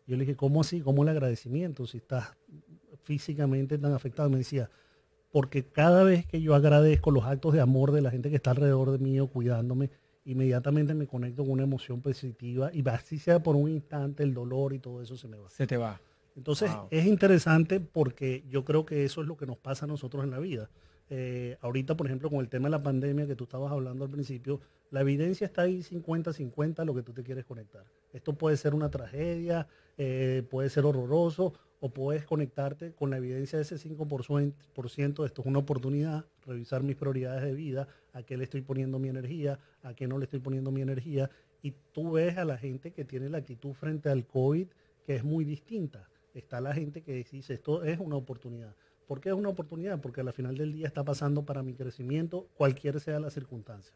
Yo 0.06 0.16
le 0.16 0.24
dije, 0.24 0.36
¿cómo 0.36 0.62
así? 0.62 0.80
¿Cómo 0.80 1.02
el 1.02 1.10
agradecimiento? 1.10 1.86
Si 1.86 1.98
estás 1.98 2.34
físicamente 3.08 3.78
tan 3.78 3.92
afectado. 3.92 4.30
Me 4.30 4.38
decía, 4.38 4.70
porque 5.32 5.64
cada 5.64 6.04
vez 6.04 6.26
que 6.26 6.40
yo 6.40 6.54
agradezco 6.54 7.10
los 7.10 7.24
actos 7.24 7.54
de 7.54 7.60
amor 7.60 7.92
de 7.92 8.02
la 8.02 8.10
gente 8.10 8.30
que 8.30 8.36
está 8.36 8.50
alrededor 8.50 8.90
de 8.90 8.98
mí 8.98 9.18
o 9.20 9.28
cuidándome, 9.28 9.90
inmediatamente 10.24 10.94
me 10.94 11.06
conecto 11.06 11.42
con 11.42 11.52
una 11.52 11.62
emoción 11.62 12.02
positiva 12.02 12.70
y 12.72 12.86
así 12.88 13.18
sea 13.18 13.42
por 13.42 13.56
un 13.56 13.70
instante 13.70 14.22
el 14.22 14.34
dolor 14.34 14.74
y 14.74 14.78
todo 14.78 15.02
eso 15.02 15.16
se 15.16 15.26
me 15.28 15.38
va. 15.38 15.48
Se 15.50 15.66
te 15.66 15.76
va. 15.76 16.00
Entonces 16.38 16.70
es 16.90 17.04
interesante 17.04 17.80
porque 17.80 18.44
yo 18.48 18.64
creo 18.64 18.86
que 18.86 19.04
eso 19.04 19.20
es 19.20 19.26
lo 19.26 19.36
que 19.36 19.44
nos 19.44 19.58
pasa 19.58 19.86
a 19.86 19.88
nosotros 19.88 20.22
en 20.22 20.30
la 20.30 20.38
vida. 20.38 20.70
Eh, 21.10 21.56
ahorita, 21.62 21.96
por 21.96 22.06
ejemplo, 22.06 22.30
con 22.30 22.38
el 22.38 22.48
tema 22.48 22.68
de 22.68 22.72
la 22.72 22.82
pandemia 22.82 23.26
que 23.26 23.34
tú 23.34 23.44
estabas 23.44 23.72
hablando 23.72 24.04
al 24.04 24.10
principio, 24.10 24.60
la 24.92 25.00
evidencia 25.00 25.46
está 25.46 25.62
ahí 25.62 25.80
50-50 25.80 26.84
lo 26.84 26.94
que 26.94 27.02
tú 27.02 27.12
te 27.12 27.24
quieres 27.24 27.44
conectar. 27.44 27.82
Esto 28.12 28.34
puede 28.34 28.56
ser 28.56 28.72
una 28.72 28.88
tragedia, 28.88 29.66
eh, 29.96 30.46
puede 30.48 30.70
ser 30.70 30.84
horroroso 30.84 31.54
o 31.80 31.88
puedes 31.90 32.24
conectarte 32.24 32.92
con 32.92 33.10
la 33.10 33.16
evidencia 33.16 33.58
de 33.58 33.62
ese 33.62 33.76
5%, 33.76 35.24
esto 35.24 35.42
es 35.42 35.46
una 35.46 35.58
oportunidad, 35.58 36.24
revisar 36.46 36.84
mis 36.84 36.94
prioridades 36.94 37.42
de 37.42 37.54
vida, 37.54 37.88
a 38.12 38.22
qué 38.22 38.36
le 38.36 38.44
estoy 38.44 38.62
poniendo 38.62 39.00
mi 39.00 39.08
energía, 39.08 39.58
a 39.82 39.94
qué 39.94 40.06
no 40.06 40.18
le 40.18 40.24
estoy 40.24 40.38
poniendo 40.38 40.70
mi 40.70 40.82
energía, 40.82 41.30
y 41.62 41.72
tú 41.92 42.12
ves 42.12 42.36
a 42.38 42.44
la 42.44 42.58
gente 42.58 42.92
que 42.92 43.04
tiene 43.04 43.28
la 43.28 43.38
actitud 43.38 43.72
frente 43.72 44.08
al 44.08 44.24
COVID 44.24 44.68
que 45.04 45.16
es 45.16 45.24
muy 45.24 45.44
distinta. 45.44 46.06
Está 46.38 46.60
la 46.60 46.72
gente 46.72 47.02
que 47.02 47.24
dice, 47.32 47.54
esto 47.54 47.82
es 47.82 47.98
una 47.98 48.16
oportunidad. 48.16 48.74
¿Por 49.08 49.20
qué 49.20 49.30
es 49.30 49.34
una 49.34 49.48
oportunidad? 49.48 50.00
Porque 50.00 50.20
al 50.20 50.32
final 50.32 50.56
del 50.56 50.72
día 50.72 50.86
está 50.86 51.04
pasando 51.04 51.44
para 51.44 51.64
mi 51.64 51.74
crecimiento, 51.74 52.48
cualquier 52.54 53.00
sea 53.00 53.18
la 53.18 53.30
circunstancia. 53.30 53.92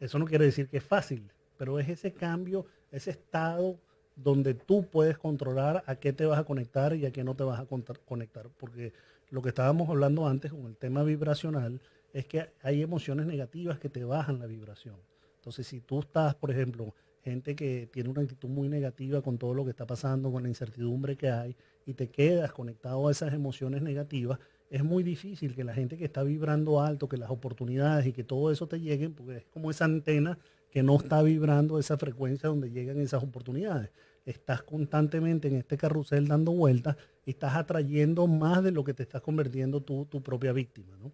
Eso 0.00 0.18
no 0.18 0.24
quiere 0.24 0.46
decir 0.46 0.68
que 0.68 0.78
es 0.78 0.84
fácil, 0.84 1.30
pero 1.58 1.78
es 1.78 1.88
ese 1.88 2.12
cambio, 2.12 2.64
ese 2.90 3.10
estado 3.10 3.78
donde 4.16 4.54
tú 4.54 4.86
puedes 4.88 5.18
controlar 5.18 5.84
a 5.86 5.96
qué 5.96 6.12
te 6.12 6.24
vas 6.24 6.38
a 6.38 6.44
conectar 6.44 6.96
y 6.96 7.04
a 7.04 7.10
qué 7.10 7.24
no 7.24 7.34
te 7.36 7.44
vas 7.44 7.60
a 7.60 7.66
conectar. 8.06 8.48
Porque 8.56 8.94
lo 9.30 9.42
que 9.42 9.50
estábamos 9.50 9.88
hablando 9.90 10.26
antes 10.26 10.50
con 10.50 10.64
el 10.66 10.76
tema 10.76 11.02
vibracional 11.02 11.80
es 12.14 12.24
que 12.26 12.46
hay 12.62 12.80
emociones 12.80 13.26
negativas 13.26 13.78
que 13.78 13.90
te 13.90 14.04
bajan 14.04 14.38
la 14.38 14.46
vibración. 14.46 14.96
Entonces, 15.36 15.66
si 15.66 15.80
tú 15.80 16.00
estás, 16.00 16.34
por 16.36 16.50
ejemplo, 16.50 16.94
gente 17.24 17.56
que 17.56 17.88
tiene 17.90 18.10
una 18.10 18.20
actitud 18.20 18.50
muy 18.50 18.68
negativa 18.68 19.22
con 19.22 19.38
todo 19.38 19.54
lo 19.54 19.64
que 19.64 19.70
está 19.70 19.86
pasando, 19.86 20.30
con 20.30 20.42
la 20.42 20.48
incertidumbre 20.48 21.16
que 21.16 21.30
hay, 21.30 21.56
y 21.86 21.94
te 21.94 22.10
quedas 22.10 22.52
conectado 22.52 23.08
a 23.08 23.10
esas 23.10 23.32
emociones 23.32 23.82
negativas, 23.82 24.38
es 24.70 24.84
muy 24.84 25.02
difícil 25.02 25.54
que 25.54 25.64
la 25.64 25.72
gente 25.72 25.96
que 25.96 26.04
está 26.04 26.22
vibrando 26.22 26.82
alto, 26.82 27.08
que 27.08 27.16
las 27.16 27.30
oportunidades 27.30 28.06
y 28.06 28.12
que 28.12 28.24
todo 28.24 28.50
eso 28.50 28.66
te 28.66 28.78
lleguen, 28.78 29.14
porque 29.14 29.38
es 29.38 29.44
como 29.46 29.70
esa 29.70 29.86
antena 29.86 30.38
que 30.70 30.82
no 30.82 30.96
está 30.96 31.22
vibrando 31.22 31.78
esa 31.78 31.96
frecuencia 31.96 32.48
donde 32.48 32.70
llegan 32.70 33.00
esas 33.00 33.22
oportunidades. 33.22 33.90
Estás 34.26 34.62
constantemente 34.62 35.48
en 35.48 35.56
este 35.56 35.76
carrusel 35.76 36.26
dando 36.26 36.52
vueltas 36.52 36.96
y 37.24 37.30
estás 37.30 37.54
atrayendo 37.54 38.26
más 38.26 38.62
de 38.62 38.72
lo 38.72 38.84
que 38.84 38.92
te 38.92 39.02
estás 39.02 39.22
convirtiendo 39.22 39.80
tú, 39.80 40.06
tu 40.06 40.22
propia 40.22 40.52
víctima, 40.52 40.96
¿no? 40.96 41.12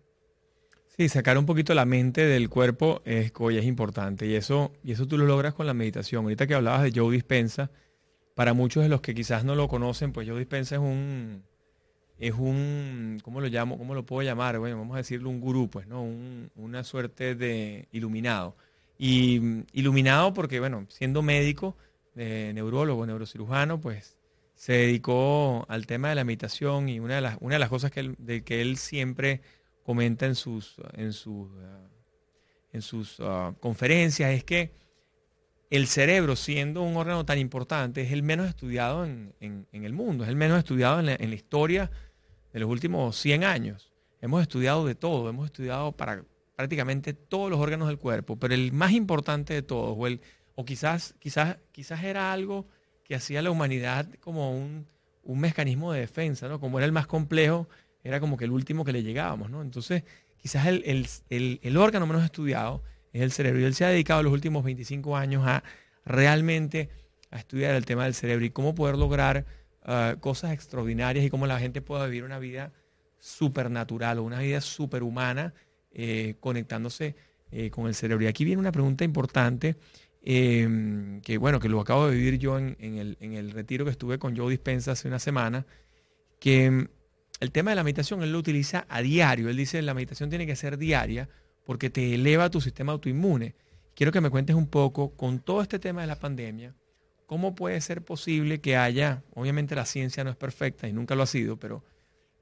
Sí, 0.96 1.08
sacar 1.08 1.38
un 1.38 1.46
poquito 1.46 1.72
la 1.72 1.86
mente 1.86 2.26
del 2.26 2.48
cuerpo 2.48 3.00
es, 3.04 3.32
es 3.32 3.64
importante 3.64 4.26
y 4.26 4.34
eso, 4.34 4.72
y 4.82 4.92
eso 4.92 5.06
tú 5.06 5.16
lo 5.16 5.24
logras 5.24 5.54
con 5.54 5.66
la 5.66 5.72
meditación. 5.72 6.24
Ahorita 6.24 6.46
que 6.46 6.54
hablabas 6.54 6.82
de 6.82 6.92
Joe 6.94 7.14
Dispensa, 7.14 7.70
para 8.34 8.54
muchos 8.54 8.82
de 8.82 8.88
los 8.88 9.00
que 9.00 9.14
quizás 9.14 9.44
no 9.44 9.54
lo 9.54 9.68
conocen, 9.68 10.12
pues 10.12 10.28
Joe 10.28 10.38
Dispensa 10.38 10.74
es 10.74 10.80
un, 10.80 11.44
es 12.18 12.34
un, 12.34 13.18
¿cómo 13.22 13.40
lo 13.40 13.46
llamo? 13.46 13.78
¿Cómo 13.78 13.94
lo 13.94 14.04
puedo 14.04 14.22
llamar? 14.22 14.58
Bueno, 14.58 14.78
vamos 14.78 14.94
a 14.94 14.98
decirlo 14.98 15.30
un 15.30 15.40
gurú, 15.40 15.70
pues, 15.70 15.86
¿no? 15.86 16.02
una 16.56 16.84
suerte 16.84 17.34
de 17.34 17.88
iluminado. 17.92 18.56
Y 18.98 19.64
iluminado 19.72 20.34
porque, 20.34 20.60
bueno, 20.60 20.84
siendo 20.90 21.22
médico, 21.22 21.76
eh, 22.16 22.52
neurólogo, 22.54 23.06
neurocirujano, 23.06 23.80
pues 23.80 24.18
se 24.54 24.74
dedicó 24.74 25.64
al 25.70 25.86
tema 25.86 26.10
de 26.10 26.16
la 26.16 26.24
meditación 26.24 26.90
y 26.90 27.00
una 27.00 27.14
de 27.14 27.20
las, 27.22 27.38
una 27.40 27.54
de 27.54 27.60
las 27.60 27.70
cosas 27.70 27.90
que 27.90 28.00
él, 28.00 28.16
de 28.18 28.44
que 28.44 28.60
él 28.60 28.76
siempre 28.76 29.40
comenta 29.84 30.26
en 30.26 30.34
sus, 30.34 30.76
en 30.94 31.12
sus, 31.12 31.50
uh, 31.50 31.88
en 32.72 32.82
sus 32.82 33.18
uh, 33.20 33.54
conferencias 33.60 34.30
es 34.32 34.44
que 34.44 34.80
el 35.70 35.86
cerebro, 35.86 36.34
siendo 36.34 36.82
un 36.82 36.96
órgano 36.96 37.24
tan 37.24 37.38
importante, 37.38 38.02
es 38.02 38.12
el 38.12 38.24
menos 38.24 38.48
estudiado 38.48 39.04
en, 39.04 39.34
el 39.40 39.92
mundo, 39.92 40.24
es 40.24 40.30
el 40.30 40.36
menos 40.36 40.58
estudiado 40.58 40.98
en 40.98 41.06
la, 41.06 41.34
historia 41.34 41.90
de 42.52 42.58
los 42.58 42.68
últimos 42.68 43.16
100 43.16 43.44
años. 43.44 43.92
Hemos 44.20 44.42
estudiado 44.42 44.84
de 44.84 44.96
todo, 44.96 45.30
hemos 45.30 45.46
estudiado 45.46 45.92
para 45.92 46.24
prácticamente 46.56 47.14
todos 47.14 47.48
los 47.50 47.60
órganos 47.60 47.86
del 47.86 47.98
cuerpo, 47.98 48.36
pero 48.36 48.52
el 48.52 48.72
más 48.72 48.90
importante 48.92 49.54
de 49.54 49.62
todos, 49.62 49.94
o, 49.96 50.06
el, 50.08 50.20
o 50.56 50.64
quizás, 50.64 51.14
quizás, 51.20 51.58
quizás 51.70 52.02
era 52.02 52.32
algo 52.32 52.66
que 53.04 53.14
hacía 53.14 53.40
la 53.40 53.52
humanidad 53.52 54.08
como 54.18 54.52
un, 54.52 54.88
un 55.22 55.38
mecanismo 55.38 55.92
de 55.92 56.00
defensa, 56.00 56.48
¿no? 56.48 56.58
Como 56.58 56.78
era 56.78 56.86
el 56.86 56.92
más 56.92 57.06
complejo, 57.06 57.68
era 58.02 58.20
como 58.20 58.36
que 58.36 58.44
el 58.44 58.52
último 58.52 58.84
que 58.84 58.92
le 58.92 59.02
llegábamos, 59.02 59.50
¿no? 59.50 59.62
Entonces, 59.62 60.04
quizás 60.36 60.66
el, 60.66 61.76
órgano 61.76 62.06
menos 62.06 62.24
estudiado 62.24 62.82
es 63.12 63.22
el 63.22 63.32
cerebro. 63.32 63.60
Y 63.60 63.64
él 63.64 63.74
se 63.74 63.84
ha 63.84 63.88
dedicado 63.88 64.22
los 64.22 64.32
últimos 64.32 64.64
25 64.64 65.16
años 65.16 65.46
a 65.46 65.62
realmente 66.04 66.88
a 67.30 67.38
estudiar 67.38 67.74
el 67.74 67.84
tema 67.84 68.04
del 68.04 68.14
cerebro 68.14 68.44
y 68.44 68.50
cómo 68.50 68.74
poder 68.74 68.96
lograr 68.96 69.44
ah, 69.84 70.16
cosas 70.20 70.52
extraordinarias 70.52 71.24
y 71.24 71.30
cómo 71.30 71.46
la 71.46 71.58
gente 71.58 71.82
pueda 71.82 72.06
vivir 72.06 72.24
una 72.24 72.38
vida 72.38 72.72
supernatural 73.18 74.18
o 74.18 74.22
una 74.22 74.40
vida 74.40 74.60
superhumana 74.60 75.52
eh, 75.92 76.36
conectándose 76.40 77.14
eh, 77.52 77.70
con 77.70 77.86
el 77.86 77.94
cerebro. 77.94 78.24
Y 78.24 78.28
aquí 78.28 78.44
viene 78.44 78.60
una 78.60 78.72
pregunta 78.72 79.04
importante 79.04 79.76
em, 80.22 81.20
que, 81.20 81.36
bueno, 81.36 81.60
que 81.60 81.68
lo 81.68 81.80
acabo 81.80 82.08
de 82.08 82.16
vivir 82.16 82.38
yo 82.38 82.58
en, 82.58 82.76
el, 82.80 83.16
en 83.20 83.34
el 83.34 83.50
retiro 83.50 83.84
que 83.84 83.90
estuve 83.90 84.18
con 84.18 84.36
Joe 84.36 84.50
Dispensa 84.50 84.92
hace 84.92 85.06
una 85.06 85.18
semana, 85.18 85.66
que 86.38 86.88
el 87.40 87.52
tema 87.52 87.70
de 87.70 87.76
la 87.76 87.84
meditación 87.84 88.22
él 88.22 88.32
lo 88.32 88.38
utiliza 88.38 88.86
a 88.88 89.00
diario. 89.00 89.48
Él 89.48 89.56
dice, 89.56 89.80
la 89.82 89.94
meditación 89.94 90.28
tiene 90.28 90.46
que 90.46 90.56
ser 90.56 90.76
diaria 90.76 91.28
porque 91.64 91.90
te 91.90 92.14
eleva 92.14 92.50
tu 92.50 92.60
sistema 92.60 92.92
autoinmune. 92.92 93.54
Quiero 93.94 94.12
que 94.12 94.20
me 94.20 94.30
cuentes 94.30 94.54
un 94.54 94.68
poco 94.68 95.16
con 95.16 95.40
todo 95.40 95.62
este 95.62 95.78
tema 95.78 96.02
de 96.02 96.06
la 96.06 96.18
pandemia, 96.18 96.74
cómo 97.26 97.54
puede 97.54 97.80
ser 97.80 98.02
posible 98.02 98.60
que 98.60 98.76
haya, 98.76 99.22
obviamente 99.34 99.74
la 99.74 99.84
ciencia 99.84 100.22
no 100.24 100.30
es 100.30 100.36
perfecta 100.36 100.88
y 100.88 100.92
nunca 100.92 101.14
lo 101.14 101.22
ha 101.22 101.26
sido, 101.26 101.58
pero, 101.58 101.84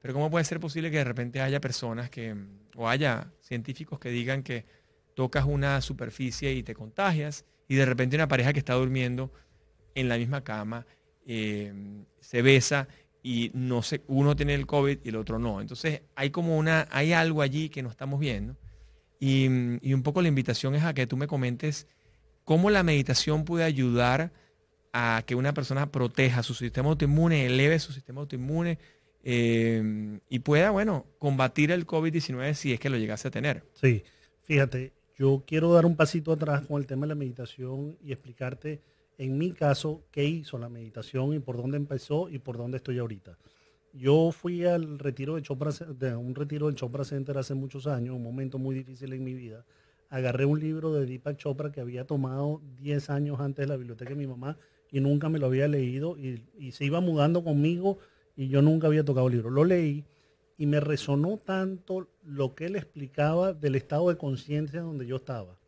pero 0.01 0.13
cómo 0.13 0.29
puede 0.29 0.45
ser 0.45 0.59
posible 0.59 0.91
que 0.91 0.97
de 0.97 1.03
repente 1.03 1.41
haya 1.41 1.61
personas 1.61 2.09
que, 2.09 2.35
o 2.75 2.87
haya 2.87 3.31
científicos 3.41 3.99
que 3.99 4.09
digan 4.09 4.43
que 4.43 4.65
tocas 5.15 5.45
una 5.45 5.81
superficie 5.81 6.53
y 6.53 6.63
te 6.63 6.73
contagias 6.73 7.45
y 7.67 7.75
de 7.75 7.85
repente 7.85 8.15
una 8.15 8.27
pareja 8.27 8.53
que 8.53 8.59
está 8.59 8.73
durmiendo 8.73 9.31
en 9.95 10.09
la 10.09 10.17
misma 10.17 10.43
cama 10.43 10.85
eh, 11.25 11.73
se 12.19 12.41
besa 12.41 12.87
y 13.21 13.51
no 13.53 13.81
sé, 13.81 14.01
uno 14.07 14.35
tiene 14.35 14.55
el 14.55 14.65
COVID 14.65 14.99
y 15.03 15.09
el 15.09 15.15
otro 15.15 15.39
no. 15.39 15.61
Entonces 15.61 16.01
hay 16.15 16.29
como 16.29 16.57
una, 16.57 16.87
hay 16.91 17.13
algo 17.13 17.41
allí 17.41 17.69
que 17.69 17.83
no 17.83 17.89
estamos 17.89 18.19
viendo. 18.19 18.55
Y, 19.19 19.47
un 19.47 20.03
poco 20.03 20.21
la 20.21 20.29
invitación 20.29 20.75
es 20.75 20.83
a 20.83 20.93
que 20.93 21.05
tú 21.05 21.17
me 21.17 21.27
comentes 21.27 21.87
cómo 22.45 22.69
la 22.69 22.83
meditación 22.83 23.43
puede 23.43 23.65
ayudar 23.65 24.31
a 24.93 25.23
que 25.25 25.35
una 25.35 25.53
persona 25.53 25.91
proteja 25.91 26.41
su 26.41 26.53
sistema 26.53 26.89
autoinmune, 26.89 27.45
eleve 27.45 27.79
su 27.79 27.91
sistema 27.91 28.21
autoinmune 28.21 28.79
eh, 29.23 30.19
y 30.29 30.39
pueda, 30.39 30.71
bueno, 30.71 31.05
combatir 31.19 31.71
el 31.71 31.85
COVID-19 31.85 32.53
si 32.53 32.73
es 32.73 32.79
que 32.79 32.89
lo 32.89 32.97
llegase 32.97 33.27
a 33.27 33.31
tener. 33.31 33.63
Sí, 33.73 34.03
fíjate, 34.43 34.93
yo 35.17 35.43
quiero 35.45 35.73
dar 35.73 35.85
un 35.85 35.97
pasito 35.97 36.31
atrás 36.31 36.65
con 36.65 36.81
el 36.81 36.87
tema 36.87 37.05
de 37.05 37.09
la 37.09 37.15
meditación 37.15 37.97
y 38.01 38.13
explicarte 38.13 38.81
en 39.19 39.37
mi 39.37 39.51
caso, 39.51 40.05
qué 40.11 40.23
hizo 40.23 40.57
la 40.57 40.69
meditación 40.69 41.33
y 41.33 41.39
por 41.39 41.57
dónde 41.57 41.75
empezó 41.75 42.29
y 42.29 42.39
por 42.39 42.57
dónde 42.57 42.77
estoy 42.77 42.99
ahorita. 42.99 43.37
Yo 43.91 44.31
fui 44.31 44.63
al 44.63 44.97
retiro 44.97 45.35
de 45.35 45.41
Chopra, 45.41 45.71
de 45.71 46.15
un 46.15 46.33
retiro 46.35 46.67
del 46.67 46.75
Chopra 46.75 47.03
Center 47.03 47.37
hace 47.37 47.53
muchos 47.53 47.85
años, 47.85 48.15
un 48.15 48.23
momento 48.23 48.57
muy 48.57 48.75
difícil 48.75 49.11
en 49.11 49.25
mi 49.25 49.33
vida. 49.33 49.65
Agarré 50.09 50.45
un 50.45 50.61
libro 50.61 50.93
de 50.93 51.05
Deepak 51.05 51.35
Chopra 51.35 51.69
que 51.69 51.81
había 51.81 52.07
tomado 52.07 52.61
10 52.77 53.09
años 53.09 53.41
antes 53.41 53.63
de 53.63 53.67
la 53.67 53.75
biblioteca 53.75 54.11
de 54.11 54.15
mi 54.15 54.25
mamá 54.25 54.57
y 54.89 55.01
nunca 55.01 55.27
me 55.27 55.37
lo 55.37 55.47
había 55.47 55.67
leído 55.67 56.17
y, 56.17 56.45
y 56.57 56.71
se 56.71 56.85
iba 56.85 57.01
mudando 57.01 57.43
conmigo 57.43 57.97
y 58.37 58.47
yo 58.47 58.61
nunca 58.61 58.87
había 58.87 59.03
tocado 59.03 59.27
el 59.27 59.33
libro. 59.33 59.49
Lo 59.49 59.65
leí 59.65 60.05
y 60.57 60.65
me 60.65 60.79
resonó 60.79 61.35
tanto 61.35 62.07
lo 62.23 62.55
que 62.55 62.67
él 62.67 62.77
explicaba 62.77 63.51
del 63.51 63.75
estado 63.75 64.07
de 64.07 64.17
conciencia 64.17 64.79
donde 64.79 65.05
yo 65.05 65.17
estaba 65.17 65.58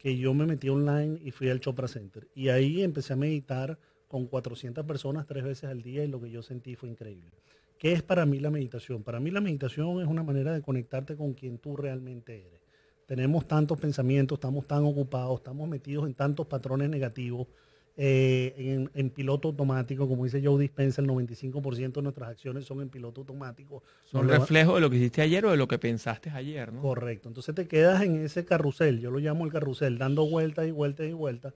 que 0.00 0.16
yo 0.16 0.32
me 0.32 0.46
metí 0.46 0.70
online 0.70 1.20
y 1.22 1.30
fui 1.30 1.50
al 1.50 1.60
Chopra 1.60 1.86
Center. 1.86 2.26
Y 2.34 2.48
ahí 2.48 2.82
empecé 2.82 3.12
a 3.12 3.16
meditar 3.16 3.78
con 4.08 4.26
400 4.26 4.86
personas 4.86 5.26
tres 5.26 5.44
veces 5.44 5.64
al 5.68 5.82
día 5.82 6.02
y 6.02 6.08
lo 6.08 6.18
que 6.18 6.30
yo 6.30 6.42
sentí 6.42 6.74
fue 6.74 6.88
increíble. 6.88 7.30
¿Qué 7.78 7.92
es 7.92 8.02
para 8.02 8.24
mí 8.24 8.40
la 8.40 8.50
meditación? 8.50 9.02
Para 9.02 9.20
mí 9.20 9.30
la 9.30 9.42
meditación 9.42 10.00
es 10.00 10.08
una 10.08 10.22
manera 10.22 10.54
de 10.54 10.62
conectarte 10.62 11.16
con 11.16 11.34
quien 11.34 11.58
tú 11.58 11.76
realmente 11.76 12.46
eres. 12.46 12.60
Tenemos 13.04 13.46
tantos 13.46 13.78
pensamientos, 13.78 14.36
estamos 14.36 14.66
tan 14.66 14.84
ocupados, 14.86 15.40
estamos 15.40 15.68
metidos 15.68 16.06
en 16.06 16.14
tantos 16.14 16.46
patrones 16.46 16.88
negativos, 16.88 17.48
eh, 17.96 18.86
en, 18.94 19.10
piloto 19.10 19.48
automático, 19.48 20.08
como 20.08 20.24
dice 20.24 20.40
Joe 20.42 20.60
Dispenza, 20.60 21.02
el 21.02 21.08
95% 21.08 21.92
de 21.92 22.02
nuestras 22.02 22.30
acciones 22.30 22.64
son 22.64 22.80
en 22.80 22.88
piloto 22.88 23.20
automático. 23.20 23.82
Son 24.04 24.28
reflejo 24.28 24.76
de 24.76 24.80
lo 24.80 24.90
que 24.90 24.96
hiciste 24.96 25.22
ayer 25.22 25.44
o 25.44 25.50
de 25.50 25.56
lo 25.56 25.68
que 25.68 25.78
pensaste 25.78 26.30
ayer, 26.30 26.72
¿no? 26.72 26.80
Correcto. 26.80 27.28
Entonces 27.28 27.54
te 27.54 27.68
quedas 27.68 28.02
en 28.02 28.24
ese 28.24 28.44
carrusel, 28.44 29.00
yo 29.00 29.10
lo 29.10 29.18
llamo 29.18 29.44
el 29.44 29.52
carrusel, 29.52 29.98
dando 29.98 30.26
vueltas 30.26 30.66
y 30.66 30.70
vueltas 30.70 31.06
y 31.06 31.12
vueltas. 31.12 31.54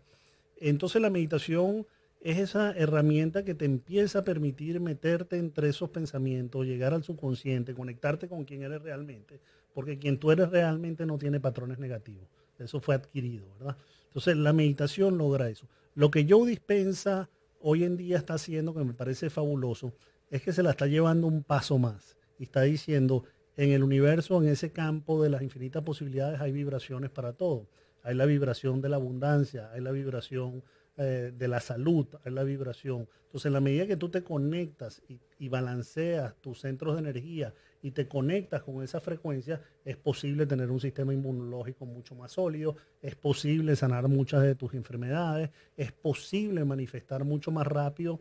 Entonces 0.59 1.01
la 1.01 1.11
meditación 1.11 1.87
es 2.21 2.39
esa 2.39 2.73
herramienta 2.73 3.45
que 3.45 3.55
te 3.55 3.67
empieza 3.67 4.21
a 4.21 4.23
permitir 4.23 4.81
meterte 4.81 5.37
entre 5.37 5.69
esos 5.69 5.91
pensamientos, 5.91 6.67
llegar 6.67 6.95
al 6.95 7.05
subconsciente, 7.05 7.75
conectarte 7.75 8.29
con 8.29 8.45
quien 8.45 8.63
eres 8.63 8.83
realmente, 8.83 9.41
porque 9.75 9.99
quien 9.99 10.19
tú 10.19 10.31
eres 10.31 10.51
realmente 10.51 11.05
no 11.05 11.19
tiene 11.19 11.39
patrones 11.39 11.79
negativos. 11.79 12.27
Eso 12.59 12.81
fue 12.81 12.95
adquirido, 12.95 13.47
¿verdad? 13.59 13.77
Entonces 14.07 14.37
la 14.37 14.53
meditación 14.53 15.19
logra 15.19 15.51
eso. 15.51 15.67
Lo 15.95 16.11
que 16.11 16.27
Joe 16.29 16.49
Dispensa 16.49 17.31
hoy 17.61 17.85
en 17.85 17.97
día 17.97 18.17
está 18.17 18.35
haciendo, 18.35 18.75
que 18.75 18.85
me 18.85 18.95
parece 18.95 19.31
fabuloso, 19.31 19.95
es 20.29 20.43
que 20.43 20.53
se 20.53 20.63
la 20.63 20.71
está 20.71 20.87
llevando 20.87 21.27
un 21.29 21.45
paso 21.45 21.79
más 21.79 22.17
y 22.39 22.45
está 22.45 22.63
diciendo, 22.63 23.25
en 23.57 23.71
el 23.71 23.85
universo, 23.85 24.43
en 24.43 24.49
ese 24.49 24.73
campo 24.73 25.23
de 25.23 25.31
las 25.31 25.43
infinitas 25.43 25.85
posibilidades, 25.85 26.41
hay 26.41 26.51
vibraciones 26.51 27.11
para 27.11 27.35
todo. 27.35 27.69
Hay 28.03 28.17
la 28.17 28.27
vibración 28.27 28.81
de 28.81 28.89
la 28.89 28.97
abundancia, 28.97 29.71
hay 29.73 29.81
la 29.81 29.93
vibración 29.93 30.65
eh, 30.97 31.33
de 31.33 31.49
la 31.49 31.61
salud, 31.61 32.09
hay 32.25 32.33
la 32.33 32.43
vibración. 32.43 33.09
Entonces, 33.27 33.47
en 33.47 33.53
la 33.53 33.61
medida 33.61 33.87
que 33.87 33.97
tú 33.97 34.09
te 34.09 34.25
conectas 34.25 35.01
y, 35.09 35.21
y 35.39 35.49
balanceas 35.49 36.35
tus 36.41 36.61
centros 36.61 36.95
de 36.95 37.01
energía 37.01 37.55
y 37.85 37.91
te 37.91 38.09
conectas 38.09 38.63
con 38.63 38.83
esa 38.83 38.99
frecuencia, 38.99 39.61
es 39.85 39.99
posible 39.99 40.47
tener 40.47 40.71
un 40.71 40.81
sistema 40.81 41.13
inmunológico 41.13 41.85
mucho 41.85 42.15
más 42.15 42.33
sólido, 42.33 42.77
es 43.03 43.15
posible 43.15 43.77
sanar 43.77 44.09
muchas 44.09 44.43
de 44.43 44.55
tus 44.55 44.73
enfermedades, 44.73 45.51
es 45.77 45.93
posible 45.93 46.65
manifestar 46.65 47.25
mucho 47.25 47.51
más 47.51 47.67
rápido, 47.67 48.21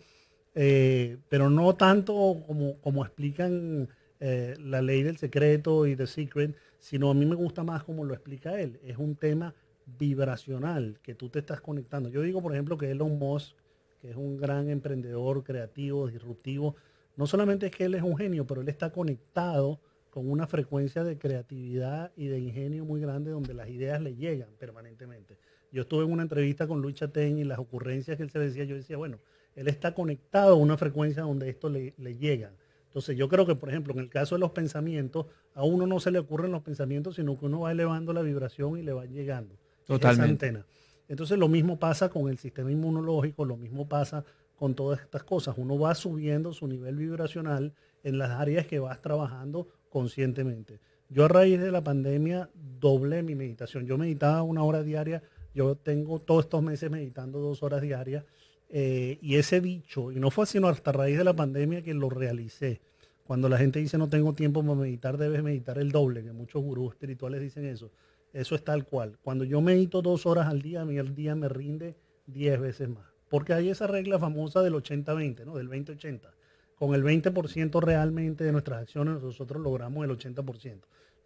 eh, 0.54 1.16
pero 1.30 1.50
no 1.50 1.76
tanto 1.76 2.44
como, 2.46 2.78
como 2.82 3.06
explican 3.06 3.88
eh, 4.20 4.54
la 4.60 4.82
ley 4.82 5.02
del 5.02 5.16
secreto 5.16 5.88
y 5.88 5.96
The 5.96 6.08
Secret, 6.08 6.58
sino 6.78 7.10
a 7.10 7.14
mí 7.14 7.26
me 7.26 7.36
gusta 7.36 7.64
más 7.64 7.86
como 7.86 8.04
lo 8.04 8.14
explica 8.14 8.60
él. 8.60 8.82
Es 8.84 8.98
un 8.98 9.16
tema 9.16 9.56
vibracional 9.86 11.00
que 11.02 11.16
tú 11.16 11.30
te 11.30 11.40
estás 11.40 11.62
conectando. 11.62 12.10
Yo 12.10 12.22
digo, 12.22 12.42
por 12.42 12.52
ejemplo, 12.52 12.78
que 12.78 12.92
Elon 12.92 13.18
Musk, 13.18 13.56
que 14.02 14.10
es 14.10 14.18
un 14.18 14.36
gran 14.36 14.70
emprendedor 14.70 15.42
creativo, 15.46 16.08
disruptivo, 16.08 16.76
no 17.16 17.28
solamente 17.28 17.68
es 17.68 17.72
que 17.72 17.86
él 17.86 17.96
es 17.96 18.04
un 18.04 18.18
genio, 18.18 18.46
pero 18.46 18.62
él 18.62 18.70
está 18.70 18.92
conectado 18.92 19.80
con 20.10 20.30
una 20.30 20.48
frecuencia 20.48 21.04
de 21.04 21.18
creatividad 21.18 22.12
y 22.16 22.28
de 22.28 22.40
ingenio 22.40 22.86
muy 22.86 23.02
grande 23.02 23.32
donde 23.32 23.54
las 23.54 23.70
ideas 23.70 24.02
le 24.02 24.16
llegan 24.16 24.50
permanentemente. 24.60 25.38
Yo 25.72 25.82
estuve 25.82 26.06
en 26.06 26.12
una 26.12 26.24
entrevista 26.24 26.68
con 26.68 26.82
Luis 26.82 26.96
Chatén 26.96 27.40
y 27.40 27.44
las 27.44 27.58
ocurrencias 27.58 28.18
que 28.18 28.24
él 28.24 28.30
se 28.30 28.38
decía, 28.38 28.64
yo 28.64 28.76
decía, 28.76 28.96
bueno, 28.96 29.18
él 29.56 29.68
está 29.68 29.96
conectado 29.96 30.54
a 30.54 30.58
una 30.58 30.78
frecuencia 30.78 31.24
donde 31.24 31.50
esto 31.50 31.70
le, 31.70 31.96
le 31.98 32.16
llega. 32.16 32.52
Entonces 32.86 33.18
yo 33.18 33.28
creo 33.28 33.48
que, 33.48 33.56
por 33.56 33.70
ejemplo, 33.70 33.94
en 33.94 34.00
el 34.02 34.10
caso 34.10 34.36
de 34.36 34.40
los 34.40 34.52
pensamientos, 34.52 35.26
a 35.56 35.64
uno 35.64 35.88
no 35.88 36.00
se 36.00 36.12
le 36.12 36.20
ocurren 36.20 36.52
los 36.52 36.62
pensamientos, 36.62 37.16
sino 37.16 37.40
que 37.40 37.48
uno 37.48 37.62
va 37.62 37.72
elevando 37.72 38.14
la 38.14 38.22
vibración 38.22 38.78
y 38.78 38.84
le 38.84 38.94
va 38.94 39.06
llegando. 39.06 39.56
Totalmente. 39.86 40.46
Esa 40.46 40.58
antena. 40.58 40.66
Entonces 41.08 41.38
lo 41.38 41.48
mismo 41.48 41.80
pasa 41.80 42.10
con 42.10 42.30
el 42.30 42.38
sistema 42.38 42.72
inmunológico, 42.72 43.46
lo 43.46 43.58
mismo 43.58 43.88
pasa 43.88 44.24
con 44.56 44.76
todas 44.76 45.02
estas 45.02 45.24
cosas. 45.24 45.56
Uno 45.58 45.78
va 45.78 45.96
subiendo 45.96 46.54
su 46.54 46.68
nivel 46.68 46.96
vibracional 46.96 47.74
en 48.04 48.18
las 48.18 48.32
áreas 48.32 48.68
que 48.68 48.80
vas 48.80 49.02
trabajando 49.02 49.68
conscientemente. 49.90 50.80
Yo 51.10 51.26
a 51.26 51.28
raíz 51.28 51.60
de 51.60 51.72
la 51.72 51.84
pandemia 51.84 52.50
doblé 52.80 53.24
mi 53.24 53.36
meditación. 53.36 53.86
Yo 53.86 53.98
meditaba 53.98 54.42
una 54.44 54.64
hora 54.64 54.84
diaria, 54.84 55.22
yo 55.54 55.76
tengo 55.76 56.20
todos 56.20 56.46
estos 56.46 56.64
meses 56.64 56.90
meditando 56.90 57.40
dos 57.40 57.62
horas 57.62 57.82
diarias 57.82 58.26
eh, 58.70 59.20
y 59.22 59.36
ese 59.36 59.62
dicho, 59.62 60.12
y 60.12 60.16
no 60.16 60.32
fue 60.32 60.48
sino 60.48 60.68
hasta 60.68 60.92
raíz 60.92 61.18
de 61.18 61.24
la 61.24 61.36
pandemia 61.36 61.84
que 61.84 61.94
lo 61.94 62.10
realicé. 62.10 62.82
Cuando 63.24 63.48
la 63.48 63.60
gente 63.60 63.80
dice 63.80 64.00
no 64.00 64.10
tengo 64.10 64.34
tiempo 64.34 64.64
para 64.64 64.74
meditar, 64.74 65.18
debes 65.18 65.44
meditar 65.44 65.78
el 65.78 65.92
doble, 65.92 66.24
que 66.24 66.32
muchos 66.32 66.64
gurús 66.64 66.94
espirituales 66.94 67.40
dicen 67.40 67.66
eso. 67.66 67.92
Eso 68.34 68.56
es 68.56 68.64
tal 68.64 68.86
cual. 68.86 69.20
Cuando 69.22 69.44
yo 69.44 69.62
medito 69.62 70.02
dos 70.02 70.26
horas 70.26 70.48
al 70.48 70.64
día, 70.64 70.82
el 70.82 71.14
día 71.14 71.36
me 71.36 71.48
rinde 71.50 71.96
diez 72.26 72.60
veces 72.60 72.90
más. 72.90 73.13
Porque 73.34 73.54
hay 73.54 73.70
esa 73.70 73.88
regla 73.88 74.20
famosa 74.20 74.62
del 74.62 74.76
80-20, 74.76 75.44
¿no? 75.44 75.58
Del 75.58 75.68
20-80. 75.68 76.30
Con 76.76 76.94
el 76.94 77.04
20% 77.04 77.82
realmente 77.82 78.44
de 78.44 78.52
nuestras 78.52 78.84
acciones 78.84 79.24
nosotros 79.24 79.60
logramos 79.60 80.06
el 80.06 80.12
80%. 80.12 80.82